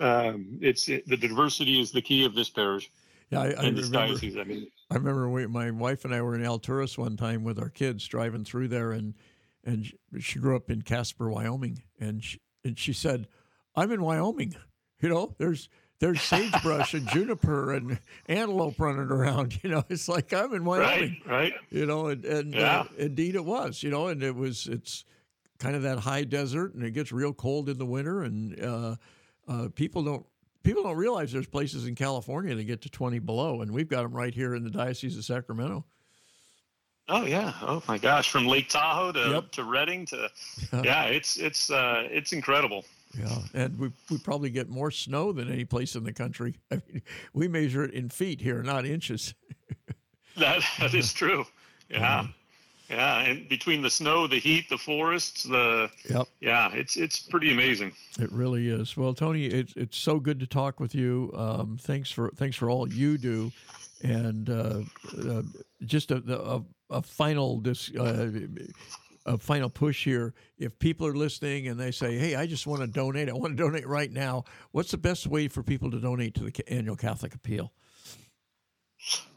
um, 0.02 0.58
it's 0.60 0.88
it, 0.88 1.06
the 1.06 1.16
diversity 1.16 1.80
is 1.80 1.92
the 1.92 2.02
key 2.02 2.24
of 2.24 2.34
this 2.34 2.50
parish. 2.50 2.90
Yeah, 3.30 3.40
I, 3.40 3.44
I 3.44 3.48
remember. 3.66 3.82
Diocese, 3.82 4.36
I 4.36 4.44
mean, 4.44 4.66
I 4.90 4.96
remember 4.96 5.28
we, 5.28 5.46
my 5.46 5.70
wife 5.70 6.04
and 6.04 6.14
I 6.14 6.20
were 6.20 6.34
in 6.34 6.42
Alturas 6.42 6.98
one 6.98 7.16
time 7.16 7.44
with 7.44 7.58
our 7.58 7.68
kids 7.68 8.06
driving 8.06 8.44
through 8.44 8.68
there, 8.68 8.92
and 8.92 9.14
and 9.64 9.90
she 10.18 10.38
grew 10.38 10.56
up 10.56 10.70
in 10.70 10.82
Casper, 10.82 11.30
Wyoming, 11.30 11.82
and 12.00 12.22
she, 12.22 12.40
and 12.64 12.78
she 12.78 12.92
said, 12.92 13.28
"I'm 13.74 13.92
in 13.92 14.02
Wyoming. 14.02 14.56
You 15.00 15.08
know, 15.08 15.34
there's 15.36 15.68
there's 15.98 16.22
sagebrush 16.22 16.94
and 16.94 17.08
juniper 17.12 17.72
and 17.72 17.98
antelope 18.26 18.78
running 18.78 19.10
around. 19.10 19.58
You 19.64 19.70
know, 19.70 19.84
it's 19.88 20.08
like 20.08 20.32
I'm 20.32 20.54
in 20.54 20.64
Wyoming. 20.64 21.20
Right. 21.26 21.50
Right. 21.50 21.52
You 21.70 21.86
know, 21.86 22.06
and, 22.06 22.24
and 22.24 22.54
yeah. 22.54 22.82
uh, 22.82 22.84
indeed 22.98 23.34
it 23.34 23.44
was. 23.44 23.82
You 23.82 23.90
know, 23.90 24.06
and 24.06 24.22
it 24.22 24.36
was 24.36 24.68
it's 24.68 25.04
kind 25.58 25.74
of 25.74 25.82
that 25.82 25.98
high 25.98 26.22
desert, 26.22 26.74
and 26.74 26.84
it 26.84 26.92
gets 26.92 27.10
real 27.10 27.32
cold 27.32 27.68
in 27.68 27.78
the 27.78 27.84
winter, 27.86 28.22
and 28.22 28.60
uh, 28.60 28.94
uh, 29.48 29.68
people 29.74 30.02
don't 30.02 30.26
people 30.62 30.82
don't 30.82 30.96
realize 30.96 31.32
there's 31.32 31.46
places 31.46 31.86
in 31.86 31.94
California 31.94 32.54
that 32.54 32.64
get 32.64 32.82
to 32.82 32.88
20 32.88 33.18
below, 33.20 33.62
and 33.62 33.70
we've 33.70 33.88
got 33.88 34.02
them 34.02 34.12
right 34.12 34.34
here 34.34 34.54
in 34.54 34.64
the 34.64 34.70
Diocese 34.70 35.16
of 35.16 35.24
Sacramento. 35.24 35.84
Oh 37.08 37.26
yeah! 37.26 37.52
Oh 37.62 37.82
my 37.88 37.98
gosh! 37.98 38.30
From 38.30 38.46
Lake 38.46 38.68
Tahoe 38.68 39.12
to 39.12 39.30
yep. 39.30 39.50
to 39.52 39.64
Redding 39.64 40.06
to 40.06 40.30
yeah, 40.84 41.04
it's 41.04 41.36
it's 41.36 41.70
uh, 41.70 42.06
it's 42.10 42.32
incredible. 42.32 42.84
Yeah, 43.18 43.38
and 43.54 43.78
we 43.78 43.92
we 44.08 44.18
probably 44.18 44.50
get 44.50 44.68
more 44.68 44.90
snow 44.90 45.32
than 45.32 45.52
any 45.52 45.64
place 45.64 45.96
in 45.96 46.04
the 46.04 46.12
country. 46.12 46.54
I 46.70 46.80
mean, 46.88 47.02
we 47.34 47.48
measure 47.48 47.84
it 47.84 47.92
in 47.92 48.08
feet 48.08 48.40
here, 48.40 48.62
not 48.62 48.86
inches. 48.86 49.34
that 50.36 50.62
that 50.78 50.94
is 50.94 51.12
true. 51.12 51.44
Yeah. 51.90 52.28
Yeah, 52.92 53.20
and 53.20 53.48
between 53.48 53.80
the 53.80 53.88
snow, 53.88 54.26
the 54.26 54.38
heat, 54.38 54.68
the 54.68 54.76
forests, 54.76 55.44
the 55.44 55.90
yep. 56.10 56.28
yeah, 56.40 56.70
it's 56.74 56.96
it's 56.96 57.20
pretty 57.20 57.50
amazing. 57.50 57.92
It 58.20 58.30
really 58.30 58.68
is. 58.68 58.98
Well, 58.98 59.14
Tony, 59.14 59.46
it's 59.46 59.72
it's 59.76 59.96
so 59.96 60.20
good 60.20 60.38
to 60.40 60.46
talk 60.46 60.78
with 60.78 60.94
you. 60.94 61.32
Um, 61.34 61.78
thanks 61.80 62.10
for 62.10 62.30
thanks 62.36 62.54
for 62.54 62.68
all 62.68 62.86
you 62.86 63.16
do, 63.16 63.50
and 64.02 64.50
uh, 64.50 64.80
uh, 65.26 65.42
just 65.86 66.10
a, 66.10 66.22
a, 66.28 66.62
a 66.90 67.00
final 67.00 67.60
dis, 67.60 67.90
uh, 67.96 68.30
a 69.24 69.38
final 69.38 69.70
push 69.70 70.04
here. 70.04 70.34
If 70.58 70.78
people 70.78 71.06
are 71.06 71.16
listening 71.16 71.68
and 71.68 71.80
they 71.80 71.92
say, 71.92 72.18
"Hey, 72.18 72.34
I 72.34 72.46
just 72.46 72.66
want 72.66 72.82
to 72.82 72.86
donate. 72.88 73.30
I 73.30 73.32
want 73.32 73.56
to 73.56 73.62
donate 73.62 73.88
right 73.88 74.12
now." 74.12 74.44
What's 74.72 74.90
the 74.90 74.98
best 74.98 75.26
way 75.26 75.48
for 75.48 75.62
people 75.62 75.90
to 75.92 75.98
donate 75.98 76.34
to 76.34 76.44
the 76.44 76.68
annual 76.70 76.96
Catholic 76.96 77.34
Appeal? 77.34 77.72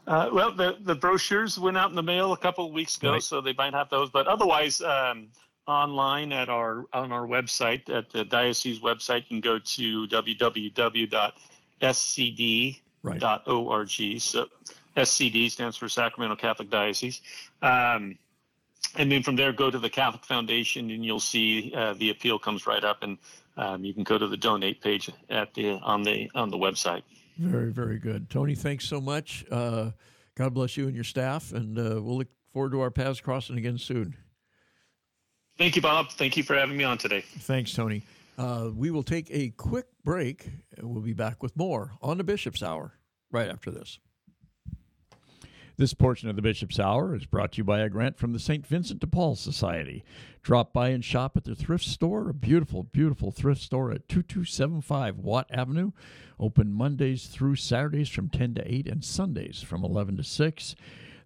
Uh, 0.06 0.28
well, 0.32 0.52
the 0.52 0.76
the 0.80 0.94
brochures 0.94 1.58
went 1.58 1.76
out 1.76 1.90
in 1.90 1.96
the 1.96 2.02
mail 2.02 2.32
a 2.32 2.36
couple 2.36 2.66
of 2.66 2.72
weeks 2.72 2.96
ago, 2.96 3.12
right. 3.12 3.22
so 3.22 3.40
they 3.40 3.52
might 3.54 3.74
have 3.74 3.90
those. 3.90 4.08
But 4.10 4.28
otherwise, 4.28 4.80
um, 4.80 5.28
online 5.66 6.32
at 6.32 6.48
our 6.48 6.84
on 6.92 7.10
our 7.10 7.26
website 7.26 7.90
at 7.90 8.10
the 8.10 8.24
diocese 8.24 8.80
website, 8.80 9.22
you 9.22 9.28
can 9.28 9.40
go 9.40 9.58
to 9.58 10.06
www.scd.org. 10.06 11.32
Right. 13.02 14.20
So 14.20 14.46
SCD 14.96 15.50
stands 15.50 15.76
for 15.76 15.88
Sacramento 15.88 16.36
Catholic 16.36 16.70
Diocese. 16.70 17.20
Um, 17.62 18.18
and 18.96 19.10
then 19.12 19.22
from 19.22 19.36
there 19.36 19.52
go 19.52 19.70
to 19.70 19.78
the 19.78 19.90
Catholic 19.90 20.24
Foundation, 20.24 20.90
and 20.90 21.04
you'll 21.04 21.20
see 21.20 21.72
uh, 21.76 21.94
the 21.94 22.10
appeal 22.10 22.38
comes 22.38 22.66
right 22.66 22.82
up, 22.82 23.02
and 23.02 23.18
um, 23.56 23.84
you 23.84 23.92
can 23.92 24.04
go 24.04 24.16
to 24.16 24.26
the 24.26 24.36
donate 24.36 24.80
page 24.80 25.10
at 25.28 25.52
the 25.54 25.72
on 25.82 26.02
the 26.02 26.30
on 26.34 26.50
the 26.50 26.56
website. 26.56 27.02
Very 27.38 27.72
very 27.72 27.98
good, 27.98 28.30
Tony. 28.30 28.54
Thanks 28.54 28.86
so 28.86 29.00
much. 29.00 29.44
Uh, 29.50 29.90
God 30.36 30.54
bless 30.54 30.76
you 30.76 30.86
and 30.86 30.94
your 30.94 31.04
staff, 31.04 31.52
and 31.52 31.78
uh, 31.78 32.00
we'll 32.02 32.18
look 32.18 32.28
forward 32.52 32.72
to 32.72 32.80
our 32.80 32.90
paths 32.90 33.20
crossing 33.20 33.58
again 33.58 33.78
soon. 33.78 34.16
Thank 35.58 35.76
you, 35.76 35.82
Bob. 35.82 36.10
Thank 36.10 36.36
you 36.36 36.42
for 36.42 36.54
having 36.54 36.76
me 36.76 36.84
on 36.84 36.98
today. 36.98 37.24
Thanks, 37.40 37.72
Tony. 37.72 38.02
Uh, 38.36 38.70
we 38.74 38.90
will 38.90 39.02
take 39.02 39.28
a 39.30 39.50
quick 39.50 39.86
break. 40.04 40.48
And 40.76 40.90
we'll 40.90 41.02
be 41.02 41.14
back 41.14 41.42
with 41.42 41.56
more 41.56 41.92
on 42.02 42.18
the 42.18 42.24
Bishop's 42.24 42.62
Hour 42.62 42.92
right 43.30 43.48
after 43.48 43.70
this. 43.70 43.98
This 45.78 45.92
portion 45.92 46.30
of 46.30 46.36
the 46.36 46.42
Bishop's 46.42 46.80
Hour 46.80 47.14
is 47.14 47.26
brought 47.26 47.52
to 47.52 47.58
you 47.58 47.64
by 47.64 47.80
a 47.80 47.90
grant 47.90 48.16
from 48.16 48.32
the 48.32 48.38
St. 48.38 48.66
Vincent 48.66 48.98
de 49.00 49.06
Paul 49.06 49.36
Society. 49.36 50.04
Drop 50.42 50.72
by 50.72 50.88
and 50.88 51.04
shop 51.04 51.36
at 51.36 51.44
their 51.44 51.54
thrift 51.54 51.84
store, 51.84 52.30
a 52.30 52.34
beautiful, 52.34 52.82
beautiful 52.82 53.30
thrift 53.30 53.60
store 53.60 53.92
at 53.92 54.08
2275 54.08 55.18
Watt 55.18 55.46
Avenue. 55.50 55.90
Open 56.40 56.72
Mondays 56.72 57.26
through 57.26 57.56
Saturdays 57.56 58.08
from 58.08 58.30
10 58.30 58.54
to 58.54 58.74
8 58.74 58.88
and 58.88 59.04
Sundays 59.04 59.60
from 59.60 59.84
11 59.84 60.16
to 60.16 60.24
6. 60.24 60.76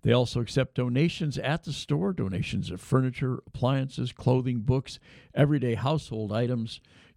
They 0.02 0.12
also 0.12 0.40
accept 0.40 0.74
donations 0.74 1.38
at 1.38 1.62
the 1.62 1.72
store 1.72 2.12
donations 2.12 2.72
of 2.72 2.80
furniture, 2.80 3.44
appliances, 3.46 4.10
clothing, 4.10 4.62
books, 4.62 4.98
everyday 5.32 5.74
household 5.74 6.32
items. 6.32 6.80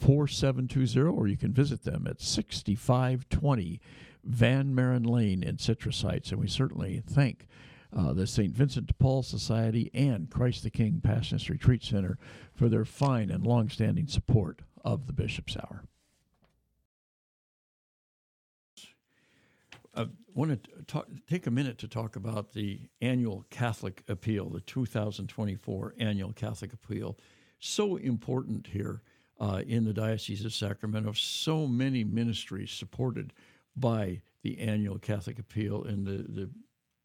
4720, 0.00 1.08
or 1.08 1.28
you 1.28 1.36
can 1.36 1.52
visit 1.52 1.84
them 1.84 2.06
at 2.08 2.20
6520 2.20 3.80
Van 4.24 4.74
Maren 4.74 5.02
Lane 5.04 5.42
in 5.42 5.58
Citrus 5.58 6.02
Heights. 6.02 6.30
And 6.30 6.40
we 6.40 6.48
certainly 6.48 7.02
thank 7.06 7.46
uh, 7.96 8.12
the 8.12 8.26
St. 8.26 8.54
Vincent 8.54 8.86
de 8.86 8.94
Paul 8.94 9.22
Society 9.22 9.90
and 9.92 10.30
Christ 10.30 10.62
the 10.62 10.70
King 10.70 11.00
Passionist 11.04 11.48
Retreat 11.48 11.82
Center 11.82 12.18
for 12.54 12.68
their 12.68 12.84
fine 12.84 13.30
and 13.30 13.46
long-standing 13.46 14.06
support 14.06 14.60
of 14.84 15.06
the 15.06 15.12
Bishop's 15.12 15.56
Hour. 15.56 15.84
I 19.94 20.06
want 20.34 20.62
to 20.62 20.82
talk, 20.84 21.08
take 21.28 21.46
a 21.46 21.50
minute 21.50 21.78
to 21.78 21.88
talk 21.88 22.14
about 22.14 22.52
the 22.52 22.80
annual 23.02 23.44
Catholic 23.50 24.04
Appeal, 24.08 24.48
the 24.48 24.60
2024 24.60 25.94
annual 25.98 26.32
Catholic 26.32 26.72
Appeal. 26.72 27.18
So 27.58 27.96
important 27.96 28.68
here 28.68 29.02
uh, 29.40 29.62
in 29.66 29.84
the 29.84 29.92
Diocese 29.92 30.44
of 30.44 30.52
Sacramento. 30.52 31.12
So 31.12 31.66
many 31.66 32.04
ministries 32.04 32.70
supported 32.70 33.32
by 33.76 34.20
the 34.42 34.58
annual 34.58 34.98
Catholic 34.98 35.38
Appeal, 35.38 35.84
and 35.84 36.06
the, 36.06 36.24
the 36.28 36.50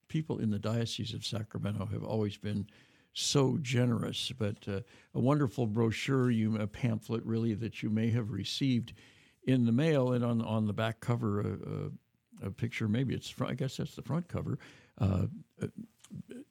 people 0.07 0.39
in 0.39 0.49
the 0.49 0.59
Diocese 0.59 1.13
of 1.13 1.25
Sacramento 1.25 1.85
have 1.85 2.03
always 2.03 2.37
been 2.37 2.67
so 3.13 3.57
generous. 3.61 4.31
But 4.37 4.57
uh, 4.67 4.81
a 5.13 5.19
wonderful 5.19 5.65
brochure, 5.65 6.29
you 6.29 6.57
a 6.57 6.67
pamphlet 6.67 7.23
really 7.25 7.53
that 7.55 7.81
you 7.81 7.89
may 7.89 8.09
have 8.11 8.31
received 8.31 8.93
in 9.47 9.65
the 9.65 9.71
mail, 9.71 10.13
and 10.13 10.25
on 10.25 10.41
on 10.41 10.65
the 10.65 10.73
back 10.73 10.99
cover, 10.99 11.41
a, 11.41 12.45
a, 12.45 12.47
a 12.47 12.51
picture. 12.51 12.87
Maybe 12.87 13.13
it's 13.13 13.29
front, 13.29 13.51
I 13.51 13.55
guess 13.55 13.77
that's 13.77 13.95
the 13.95 14.01
front 14.01 14.27
cover. 14.27 14.59
Uh, 14.99 15.27
uh 15.61 15.67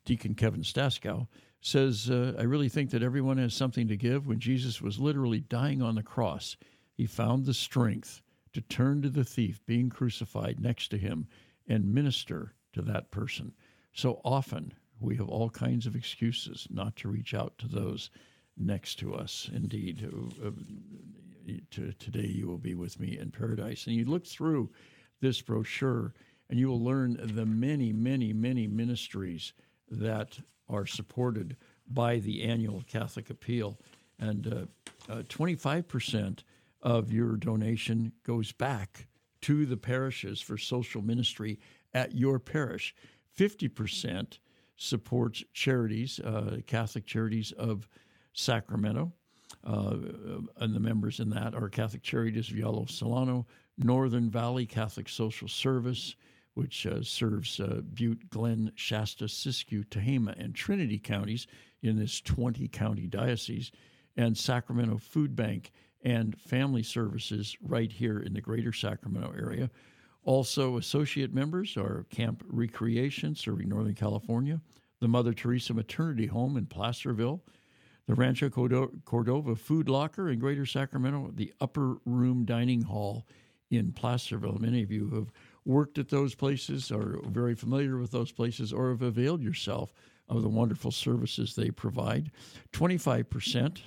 Deacon 0.04 0.34
Kevin 0.34 0.62
Staskow 0.62 1.28
says, 1.60 2.10
uh, 2.10 2.34
"I 2.38 2.42
really 2.42 2.68
think 2.68 2.90
that 2.90 3.02
everyone 3.02 3.38
has 3.38 3.54
something 3.54 3.88
to 3.88 3.96
give. 3.96 4.26
When 4.26 4.40
Jesus 4.40 4.82
was 4.82 4.98
literally 4.98 5.40
dying 5.40 5.82
on 5.82 5.94
the 5.94 6.02
cross, 6.02 6.56
he 6.92 7.06
found 7.06 7.46
the 7.46 7.54
strength." 7.54 8.20
To 8.52 8.60
turn 8.60 9.02
to 9.02 9.10
the 9.10 9.24
thief 9.24 9.60
being 9.66 9.90
crucified 9.90 10.60
next 10.60 10.86
to 10.90 10.96
him 10.96 11.26
and 11.66 11.92
minister 11.92 12.54
to 12.72 12.82
that 12.82 13.10
person. 13.10 13.52
So 13.92 14.20
often 14.24 14.72
we 15.00 15.16
have 15.16 15.28
all 15.28 15.50
kinds 15.50 15.86
of 15.86 15.96
excuses 15.96 16.68
not 16.70 16.94
to 16.98 17.08
reach 17.08 17.34
out 17.34 17.58
to 17.58 17.66
those 17.66 18.10
next 18.56 19.00
to 19.00 19.12
us. 19.12 19.50
Indeed, 19.52 20.08
uh, 20.08 20.46
uh, 20.46 20.52
to, 21.72 21.92
today 21.94 22.28
you 22.28 22.46
will 22.46 22.58
be 22.58 22.76
with 22.76 23.00
me 23.00 23.18
in 23.18 23.32
paradise. 23.32 23.88
And 23.88 23.96
you 23.96 24.04
look 24.04 24.24
through 24.24 24.70
this 25.20 25.42
brochure 25.42 26.14
and 26.54 26.60
you 26.60 26.68
will 26.68 26.84
learn 26.84 27.18
the 27.20 27.44
many, 27.44 27.92
many, 27.92 28.32
many 28.32 28.68
ministries 28.68 29.54
that 29.90 30.38
are 30.68 30.86
supported 30.86 31.56
by 31.88 32.20
the 32.20 32.44
annual 32.44 32.84
Catholic 32.86 33.28
Appeal. 33.28 33.76
And 34.20 34.46
uh, 34.46 35.12
uh, 35.12 35.22
25% 35.22 36.44
of 36.80 37.12
your 37.12 37.34
donation 37.38 38.12
goes 38.22 38.52
back 38.52 39.08
to 39.40 39.66
the 39.66 39.76
parishes 39.76 40.40
for 40.40 40.56
social 40.56 41.02
ministry 41.02 41.58
at 41.92 42.14
your 42.14 42.38
parish. 42.38 42.94
50% 43.36 44.38
supports 44.76 45.42
charities, 45.52 46.20
uh, 46.20 46.58
Catholic 46.68 47.04
Charities 47.04 47.50
of 47.58 47.88
Sacramento. 48.32 49.12
Uh, 49.64 49.96
and 50.58 50.72
the 50.72 50.78
members 50.78 51.18
in 51.18 51.30
that 51.30 51.52
are 51.56 51.68
Catholic 51.68 52.04
Charities 52.04 52.48
of 52.48 52.56
Yolo 52.56 52.86
Solano, 52.86 53.44
Northern 53.76 54.30
Valley 54.30 54.66
Catholic 54.66 55.08
Social 55.08 55.48
Service, 55.48 56.14
which 56.54 56.86
uh, 56.86 57.02
serves 57.02 57.60
uh, 57.60 57.80
Butte, 57.92 58.30
Glenn, 58.30 58.72
Shasta, 58.74 59.24
Siskiyou, 59.24 59.84
Tehama, 59.86 60.38
and 60.38 60.54
Trinity 60.54 60.98
counties 60.98 61.46
in 61.82 61.98
this 61.98 62.20
20 62.20 62.68
county 62.68 63.06
diocese, 63.06 63.72
and 64.16 64.36
Sacramento 64.36 64.98
Food 64.98 65.34
Bank 65.36 65.72
and 66.02 66.38
Family 66.40 66.82
Services 66.82 67.56
right 67.60 67.90
here 67.90 68.20
in 68.20 68.32
the 68.32 68.40
greater 68.40 68.72
Sacramento 68.72 69.32
area. 69.36 69.70
Also, 70.24 70.78
associate 70.78 71.34
members 71.34 71.76
are 71.76 72.06
Camp 72.10 72.42
Recreation, 72.46 73.34
serving 73.34 73.68
Northern 73.68 73.94
California, 73.94 74.60
the 75.00 75.08
Mother 75.08 75.34
Teresa 75.34 75.74
Maternity 75.74 76.26
Home 76.26 76.56
in 76.56 76.66
Placerville, 76.66 77.42
the 78.06 78.14
Rancho 78.14 78.48
Cordova 78.50 79.56
Food 79.56 79.88
Locker 79.88 80.30
in 80.30 80.38
Greater 80.38 80.66
Sacramento, 80.66 81.30
the 81.34 81.52
Upper 81.60 81.96
Room 82.04 82.44
Dining 82.44 82.82
Hall 82.82 83.26
in 83.70 83.92
Placerville. 83.92 84.58
Many 84.58 84.82
of 84.82 84.90
you 84.90 85.10
have 85.10 85.32
worked 85.64 85.98
at 85.98 86.08
those 86.08 86.34
places, 86.34 86.90
are 86.90 87.18
very 87.26 87.54
familiar 87.54 87.98
with 87.98 88.10
those 88.10 88.32
places, 88.32 88.72
or 88.72 88.90
have 88.90 89.02
availed 89.02 89.42
yourself 89.42 89.92
of 90.28 90.42
the 90.42 90.48
wonderful 90.48 90.90
services 90.90 91.54
they 91.54 91.70
provide. 91.70 92.30
25% 92.72 93.78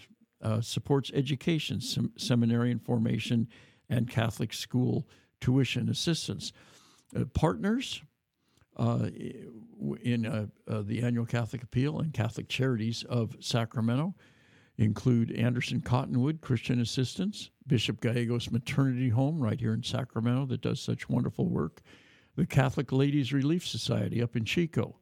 uh, 0.42 0.62
supports 0.62 1.12
education, 1.14 1.82
sem- 1.82 2.12
seminary 2.18 2.76
formation, 2.84 3.48
and 3.90 4.10
Catholic 4.10 4.54
school 4.54 5.08
tuition 5.42 5.90
assistance. 5.90 6.52
Uh, 7.16 7.26
partners 7.26 8.02
uh, 8.78 9.10
in 10.04 10.26
uh, 10.26 10.46
uh, 10.68 10.82
the 10.82 11.02
annual 11.02 11.26
Catholic 11.26 11.64
Appeal 11.64 12.00
and 12.00 12.14
Catholic 12.14 12.48
Charities 12.48 13.04
of 13.04 13.36
Sacramento 13.40 14.14
include 14.78 15.32
Anderson 15.32 15.82
Cottonwood 15.82 16.42
Christian 16.42 16.80
Assistance, 16.82 17.50
Bishop 17.66 18.00
Gallegos 18.00 18.52
Maternity 18.52 19.10
Home 19.10 19.40
right 19.42 19.60
here 19.60 19.74
in 19.74 19.84
Sacramento 19.84 20.46
that 20.48 20.62
does 20.62 20.80
such 20.80 21.10
wonderful 21.10 21.50
work, 21.50 21.82
the 22.36 22.46
Catholic 22.46 22.92
Ladies 22.92 23.34
Relief 23.34 23.68
Society 23.68 24.22
up 24.22 24.36
in 24.36 24.46
Chico, 24.46 24.96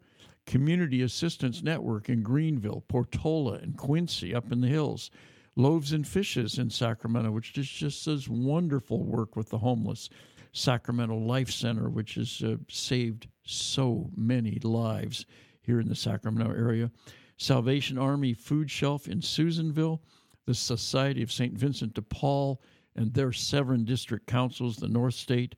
Community 0.45 1.01
Assistance 1.01 1.61
Network 1.61 2.09
in 2.09 2.23
Greenville, 2.23 2.83
Portola, 2.87 3.53
and 3.53 3.77
Quincy 3.77 4.33
up 4.33 4.51
in 4.51 4.61
the 4.61 4.67
hills, 4.67 5.11
Loaves 5.57 5.93
and 5.93 6.07
Fishes 6.07 6.57
in 6.57 6.69
Sacramento, 6.69 7.31
which 7.31 7.53
just, 7.53 7.73
just 7.73 8.05
does 8.05 8.29
wonderful 8.29 9.03
work 9.03 9.35
with 9.35 9.49
the 9.49 9.57
homeless. 9.57 10.09
Sacramento 10.51 11.17
Life 11.17 11.51
Center, 11.51 11.89
which 11.89 12.15
has 12.15 12.41
uh, 12.41 12.55
saved 12.69 13.27
so 13.43 14.09
many 14.15 14.57
lives 14.63 15.25
here 15.61 15.81
in 15.81 15.89
the 15.89 15.95
Sacramento 15.95 16.53
area. 16.53 16.89
Salvation 17.37 17.97
Army 17.97 18.33
Food 18.33 18.71
Shelf 18.71 19.07
in 19.07 19.21
Susanville, 19.21 20.01
the 20.45 20.53
Society 20.53 21.21
of 21.21 21.31
St. 21.31 21.53
Vincent 21.53 21.93
de 21.93 22.01
Paul 22.01 22.61
and 22.95 23.13
their 23.13 23.33
seven 23.33 23.83
District 23.83 24.25
Councils, 24.25 24.77
the 24.77 24.87
North 24.87 25.15
State, 25.15 25.55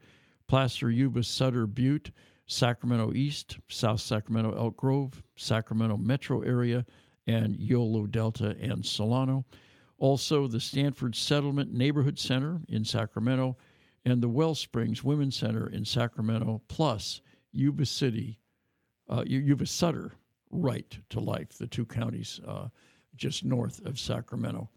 Placer 0.48 0.90
Yuba 0.90 1.24
Sutter 1.24 1.68
Butte, 1.68 2.12
Sacramento 2.48 3.14
East, 3.14 3.60
South 3.68 4.00
Sacramento 4.00 4.58
Elk 4.58 4.78
Grove, 4.78 5.22
Sacramento 5.36 5.98
Metro 5.98 6.42
Area, 6.42 6.86
and 7.28 7.58
Yolo 7.58 8.08
Delta 8.08 8.56
and 8.62 8.86
Solano. 8.86 9.46
Also, 10.00 10.48
the 10.48 10.60
Stanford 10.60 11.16
Settlement 11.16 11.74
Neighborhood 11.74 12.18
Center 12.18 12.62
in 12.70 12.86
Sacramento 12.86 13.58
and 14.06 14.22
the 14.22 14.30
Wellsprings 14.30 15.04
Women's 15.04 15.36
Center 15.36 15.68
in 15.68 15.84
Sacramento, 15.84 16.62
plus 16.70 17.22
Yuba 17.52 17.86
City, 17.86 18.40
uh, 19.10 19.24
Yuba 19.28 19.66
Sutter, 19.66 20.14
right 20.58 20.98
to 21.10 21.20
life, 21.20 21.58
the 21.58 21.68
two 21.68 21.86
counties 21.86 22.40
uh, 22.48 22.68
just 23.16 23.46
north 23.46 23.86
of 23.86 24.00
Sacramento. 24.00 24.70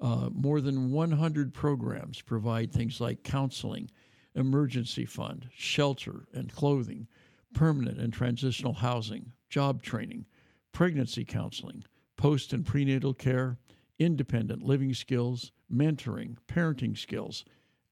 Uh, 0.00 0.28
more 0.32 0.60
than 0.60 0.92
100 0.92 1.54
programs 1.54 2.20
provide 2.20 2.72
things 2.72 3.00
like 3.00 3.22
counseling, 3.22 3.90
emergency 4.34 5.06
fund, 5.06 5.48
shelter 5.54 6.26
and 6.34 6.52
clothing, 6.52 7.06
permanent 7.54 7.98
and 7.98 8.12
transitional 8.12 8.74
housing, 8.74 9.32
job 9.48 9.82
training, 9.82 10.26
pregnancy 10.72 11.24
counseling, 11.24 11.82
post 12.16 12.52
and 12.52 12.66
prenatal 12.66 13.14
care, 13.14 13.56
independent 13.98 14.62
living 14.62 14.92
skills, 14.92 15.52
mentoring, 15.72 16.36
parenting 16.48 16.96
skills, 16.96 17.44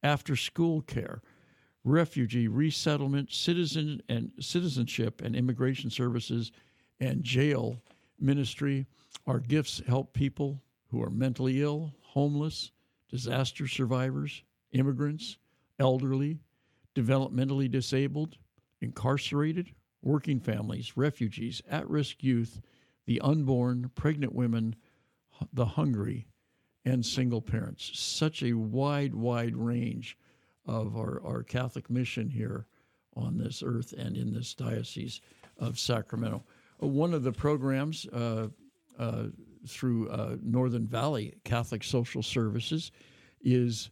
after 0.02 0.36
school 0.36 0.82
care, 0.82 1.22
refugee 1.82 2.48
resettlement, 2.48 3.32
citizen 3.32 4.02
and 4.08 4.30
citizenship 4.38 5.22
and 5.22 5.34
immigration 5.34 5.90
services, 5.90 6.52
and 7.00 7.22
jail 7.22 7.80
ministry. 8.20 8.86
Our 9.26 9.40
gifts 9.40 9.82
help 9.86 10.12
people 10.12 10.62
who 10.88 11.02
are 11.02 11.10
mentally 11.10 11.62
ill, 11.62 11.94
homeless, 12.02 12.70
disaster 13.10 13.66
survivors, 13.66 14.42
immigrants, 14.72 15.38
elderly, 15.78 16.38
developmentally 16.94 17.70
disabled, 17.70 18.36
incarcerated, 18.80 19.70
working 20.02 20.38
families, 20.38 20.96
refugees, 20.96 21.62
at 21.68 21.88
risk 21.88 22.22
youth, 22.22 22.60
the 23.06 23.20
unborn, 23.20 23.90
pregnant 23.94 24.34
women, 24.34 24.76
the 25.52 25.64
hungry, 25.64 26.26
and 26.84 27.04
single 27.04 27.40
parents. 27.40 27.90
Such 27.94 28.42
a 28.42 28.52
wide, 28.52 29.14
wide 29.14 29.56
range 29.56 30.18
of 30.66 30.96
our, 30.96 31.22
our 31.24 31.42
Catholic 31.42 31.90
mission 31.90 32.28
here 32.28 32.66
on 33.16 33.38
this 33.38 33.62
earth 33.64 33.92
and 33.96 34.16
in 34.16 34.32
this 34.32 34.54
diocese 34.54 35.20
of 35.58 35.78
Sacramento. 35.78 36.44
One 36.78 37.14
of 37.14 37.22
the 37.22 37.32
programs 37.32 38.06
uh, 38.06 38.48
uh, 38.98 39.24
through 39.66 40.08
uh, 40.10 40.36
Northern 40.42 40.86
Valley 40.86 41.34
Catholic 41.44 41.82
Social 41.82 42.22
Services 42.22 42.90
is 43.42 43.90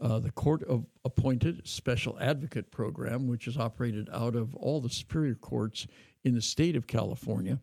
the 0.00 0.32
Court 0.32 0.62
of 0.64 0.84
Appointed 1.04 1.66
Special 1.66 2.18
Advocate 2.20 2.70
Program, 2.70 3.26
which 3.26 3.46
is 3.46 3.56
operated 3.56 4.08
out 4.12 4.34
of 4.34 4.54
all 4.56 4.80
the 4.80 4.88
superior 4.88 5.34
courts 5.34 5.86
in 6.24 6.34
the 6.34 6.42
state 6.42 6.76
of 6.76 6.86
California. 6.86 7.58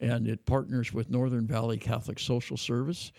And 0.00 0.28
it 0.28 0.46
partners 0.46 0.92
with 0.92 1.10
Northern 1.10 1.46
Valley 1.46 1.78
Catholic 1.78 2.18
Social 2.18 2.56
Service 2.56 3.12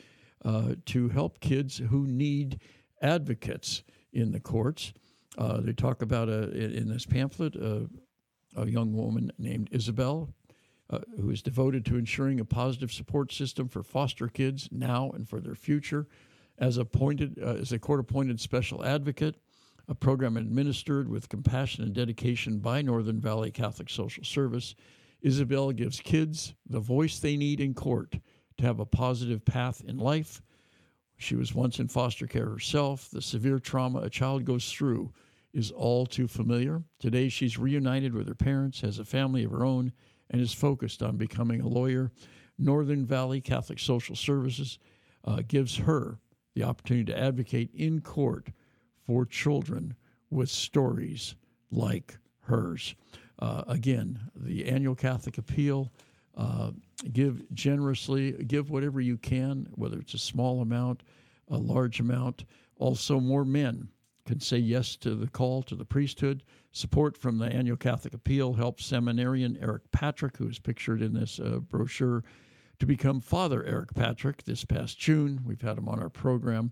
uh, 0.44 0.76
to 0.88 1.10
help 1.10 1.40
kids 1.40 1.78
who 1.78 2.08
need 2.08 2.60
advocates 3.02 3.84
in 4.14 4.32
the 4.32 4.40
courts. 4.40 4.94
Uh, 5.38 5.62
they 5.62 5.74
talk 5.74 6.02
about 6.02 6.30
a, 6.30 6.52
in 6.52 6.88
this 6.88 7.06
pamphlet 7.06 7.56
a, 7.56 7.88
a 8.58 8.68
young 8.68 8.94
woman 8.94 9.32
named 9.38 9.70
Isabel 9.72 10.30
uh, 10.92 11.00
who 11.20 11.30
is 11.30 11.42
devoted 11.42 11.86
to 11.86 11.98
ensuring 11.98 12.40
a 12.40 12.46
positive 12.46 12.92
support 12.92 13.32
system 13.32 13.68
for 13.68 13.82
foster 13.82 14.28
kids 14.28 14.68
now 14.72 15.10
and 15.12 15.28
for 15.28 15.40
their 15.40 15.56
future. 15.56 16.08
As 16.58 16.78
appointed 16.78 17.40
uh, 17.42 17.56
as 17.56 17.72
a 17.72 17.80
court-appointed 17.80 18.40
special 18.40 18.84
advocate, 18.86 19.36
a 19.88 19.96
program 19.96 20.38
administered 20.38 21.10
with 21.10 21.30
compassion 21.30 21.84
and 21.84 21.94
dedication 21.94 22.60
by 22.60 22.82
Northern 22.82 23.20
Valley 23.20 23.52
Catholic 23.52 23.90
Social 23.90 24.24
Service, 24.24 24.76
Isabel 25.22 25.72
gives 25.72 26.00
kids 26.00 26.54
the 26.68 26.80
voice 26.80 27.20
they 27.20 27.38
need 27.38 27.60
in 27.60 27.74
court 27.74 28.16
to 28.58 28.66
have 28.66 28.80
a 28.80 28.86
positive 28.86 29.44
path 29.44 29.82
in 29.88 29.98
life. 29.98 30.42
She 31.18 31.36
was 31.36 31.54
once 31.54 31.80
in 31.80 31.88
foster 31.88 32.28
care 32.28 32.50
herself. 32.50 33.10
The 33.12 33.22
severe 33.22 33.60
trauma 33.60 34.00
a 34.00 34.10
child 34.10 34.46
goes 34.46 34.72
through 34.72 35.12
is 35.54 35.72
all 35.72 36.06
too 36.06 36.28
familiar. 36.28 36.82
Today, 37.00 37.30
she's 37.30 37.58
reunited 37.58 38.14
with 38.14 38.28
her 38.28 38.36
parents, 38.36 38.82
has 38.82 39.00
a 39.00 39.06
family 39.06 39.44
of 39.44 39.52
her 39.52 39.66
own, 39.66 39.94
and 40.32 40.42
is 40.42 40.54
focused 40.54 41.04
on 41.04 41.18
becoming 41.18 41.62
a 41.62 41.68
lawyer. 41.68 42.12
Northern 42.58 43.06
Valley 43.06 43.42
Catholic 43.42 43.80
Social 43.80 44.16
Services 44.16 44.80
uh, 45.26 45.42
gives 45.48 45.78
her 45.78 46.18
the 46.56 46.64
opportunity 46.64 47.12
to 47.12 47.20
advocate 47.20 47.70
in 47.74 48.02
court 48.02 48.50
for 49.06 49.26
children 49.26 49.96
with 50.30 50.50
stories 50.50 51.36
like 51.72 52.18
hers. 52.42 52.96
Uh, 53.40 53.64
again, 53.68 54.20
the 54.36 54.66
annual 54.68 54.96
Catholic 54.96 55.38
Appeal. 55.38 55.92
Uh, 56.38 56.72
give 57.12 57.44
generously, 57.54 58.32
give 58.32 58.70
whatever 58.70 59.02
you 59.02 59.18
can, 59.18 59.68
whether 59.76 60.00
it's 60.00 60.14
a 60.14 60.18
small 60.18 60.62
amount, 60.62 61.04
a 61.50 61.58
large 61.58 62.00
amount. 62.00 62.46
Also, 62.78 63.20
more 63.20 63.44
men 63.44 63.90
can 64.26 64.40
say 64.40 64.58
yes 64.58 64.96
to 64.98 65.16
the 65.16 65.28
call 65.28 65.64
to 65.64 65.76
the 65.76 65.86
priesthood. 65.86 66.44
Support 66.72 67.18
from 67.18 67.38
the 67.38 67.48
annual 67.48 67.78
Catholic 67.78 68.14
Appeal 68.14 68.54
helps 68.54 68.86
seminarian 68.86 69.58
Eric 69.62 69.92
Patrick, 69.92 70.38
who 70.38 70.48
is 70.48 70.60
pictured 70.60 71.02
in 71.02 71.14
this 71.14 71.40
uh, 71.40 71.60
brochure, 71.60 72.24
to 72.80 72.86
become 72.86 73.20
Father 73.20 73.64
Eric 73.66 73.94
Patrick 73.94 74.44
this 74.44 74.64
past 74.64 74.98
June. 74.98 75.42
We've 75.46 75.62
had 75.62 75.78
him 75.78 75.90
on 75.90 76.00
our 76.00 76.10
program. 76.10 76.72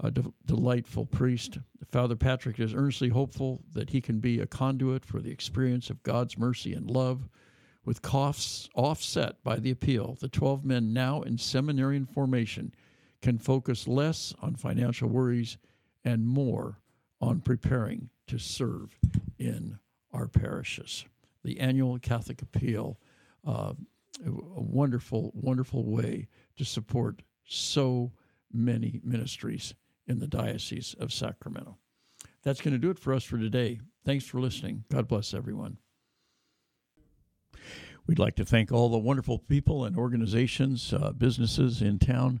A 0.00 0.10
de- 0.10 0.32
delightful 0.46 1.06
priest. 1.06 1.58
Father 1.90 2.16
Patrick 2.16 2.58
is 2.58 2.74
earnestly 2.74 3.08
hopeful 3.08 3.62
that 3.72 3.90
he 3.90 4.00
can 4.00 4.18
be 4.18 4.40
a 4.40 4.46
conduit 4.46 5.04
for 5.04 5.20
the 5.20 5.30
experience 5.30 5.90
of 5.90 6.02
God's 6.02 6.36
mercy 6.36 6.74
and 6.74 6.90
love. 6.90 7.28
With 7.84 8.02
costs 8.02 8.68
offset 8.74 9.42
by 9.44 9.56
the 9.56 9.70
appeal, 9.70 10.16
the 10.20 10.28
12 10.28 10.64
men 10.64 10.92
now 10.92 11.22
in 11.22 11.38
seminarian 11.38 12.06
formation 12.06 12.74
can 13.20 13.38
focus 13.38 13.86
less 13.86 14.34
on 14.42 14.54
financial 14.56 15.08
worries 15.08 15.56
and 16.04 16.26
more 16.26 16.78
on 17.20 17.40
preparing 17.40 18.10
to 18.26 18.38
serve 18.38 18.98
in 19.38 19.78
our 20.12 20.28
parishes. 20.28 21.04
The 21.44 21.60
annual 21.60 21.98
Catholic 21.98 22.42
Appeal, 22.42 22.98
uh, 23.46 23.72
a 24.24 24.30
wonderful, 24.60 25.32
wonderful 25.34 25.84
way 25.84 26.28
to 26.56 26.64
support 26.64 27.22
so 27.44 28.12
many 28.52 29.00
ministries 29.02 29.74
in 30.06 30.18
the 30.18 30.26
Diocese 30.26 30.94
of 30.98 31.12
Sacramento. 31.12 31.78
That's 32.42 32.60
going 32.60 32.74
to 32.74 32.78
do 32.78 32.90
it 32.90 32.98
for 32.98 33.14
us 33.14 33.24
for 33.24 33.38
today. 33.38 33.80
Thanks 34.04 34.24
for 34.24 34.40
listening. 34.40 34.84
God 34.90 35.08
bless 35.08 35.32
everyone. 35.32 35.78
We'd 38.06 38.18
like 38.18 38.34
to 38.36 38.44
thank 38.44 38.72
all 38.72 38.88
the 38.88 38.98
wonderful 38.98 39.38
people 39.38 39.84
and 39.84 39.96
organizations, 39.96 40.92
uh, 40.92 41.12
businesses 41.12 41.80
in 41.80 42.00
town 42.00 42.40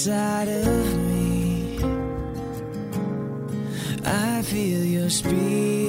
inside 0.00 0.48
of 0.48 0.96
me. 1.10 1.78
I 4.02 4.40
feel 4.40 4.82
your 4.82 5.10
spirit 5.10 5.79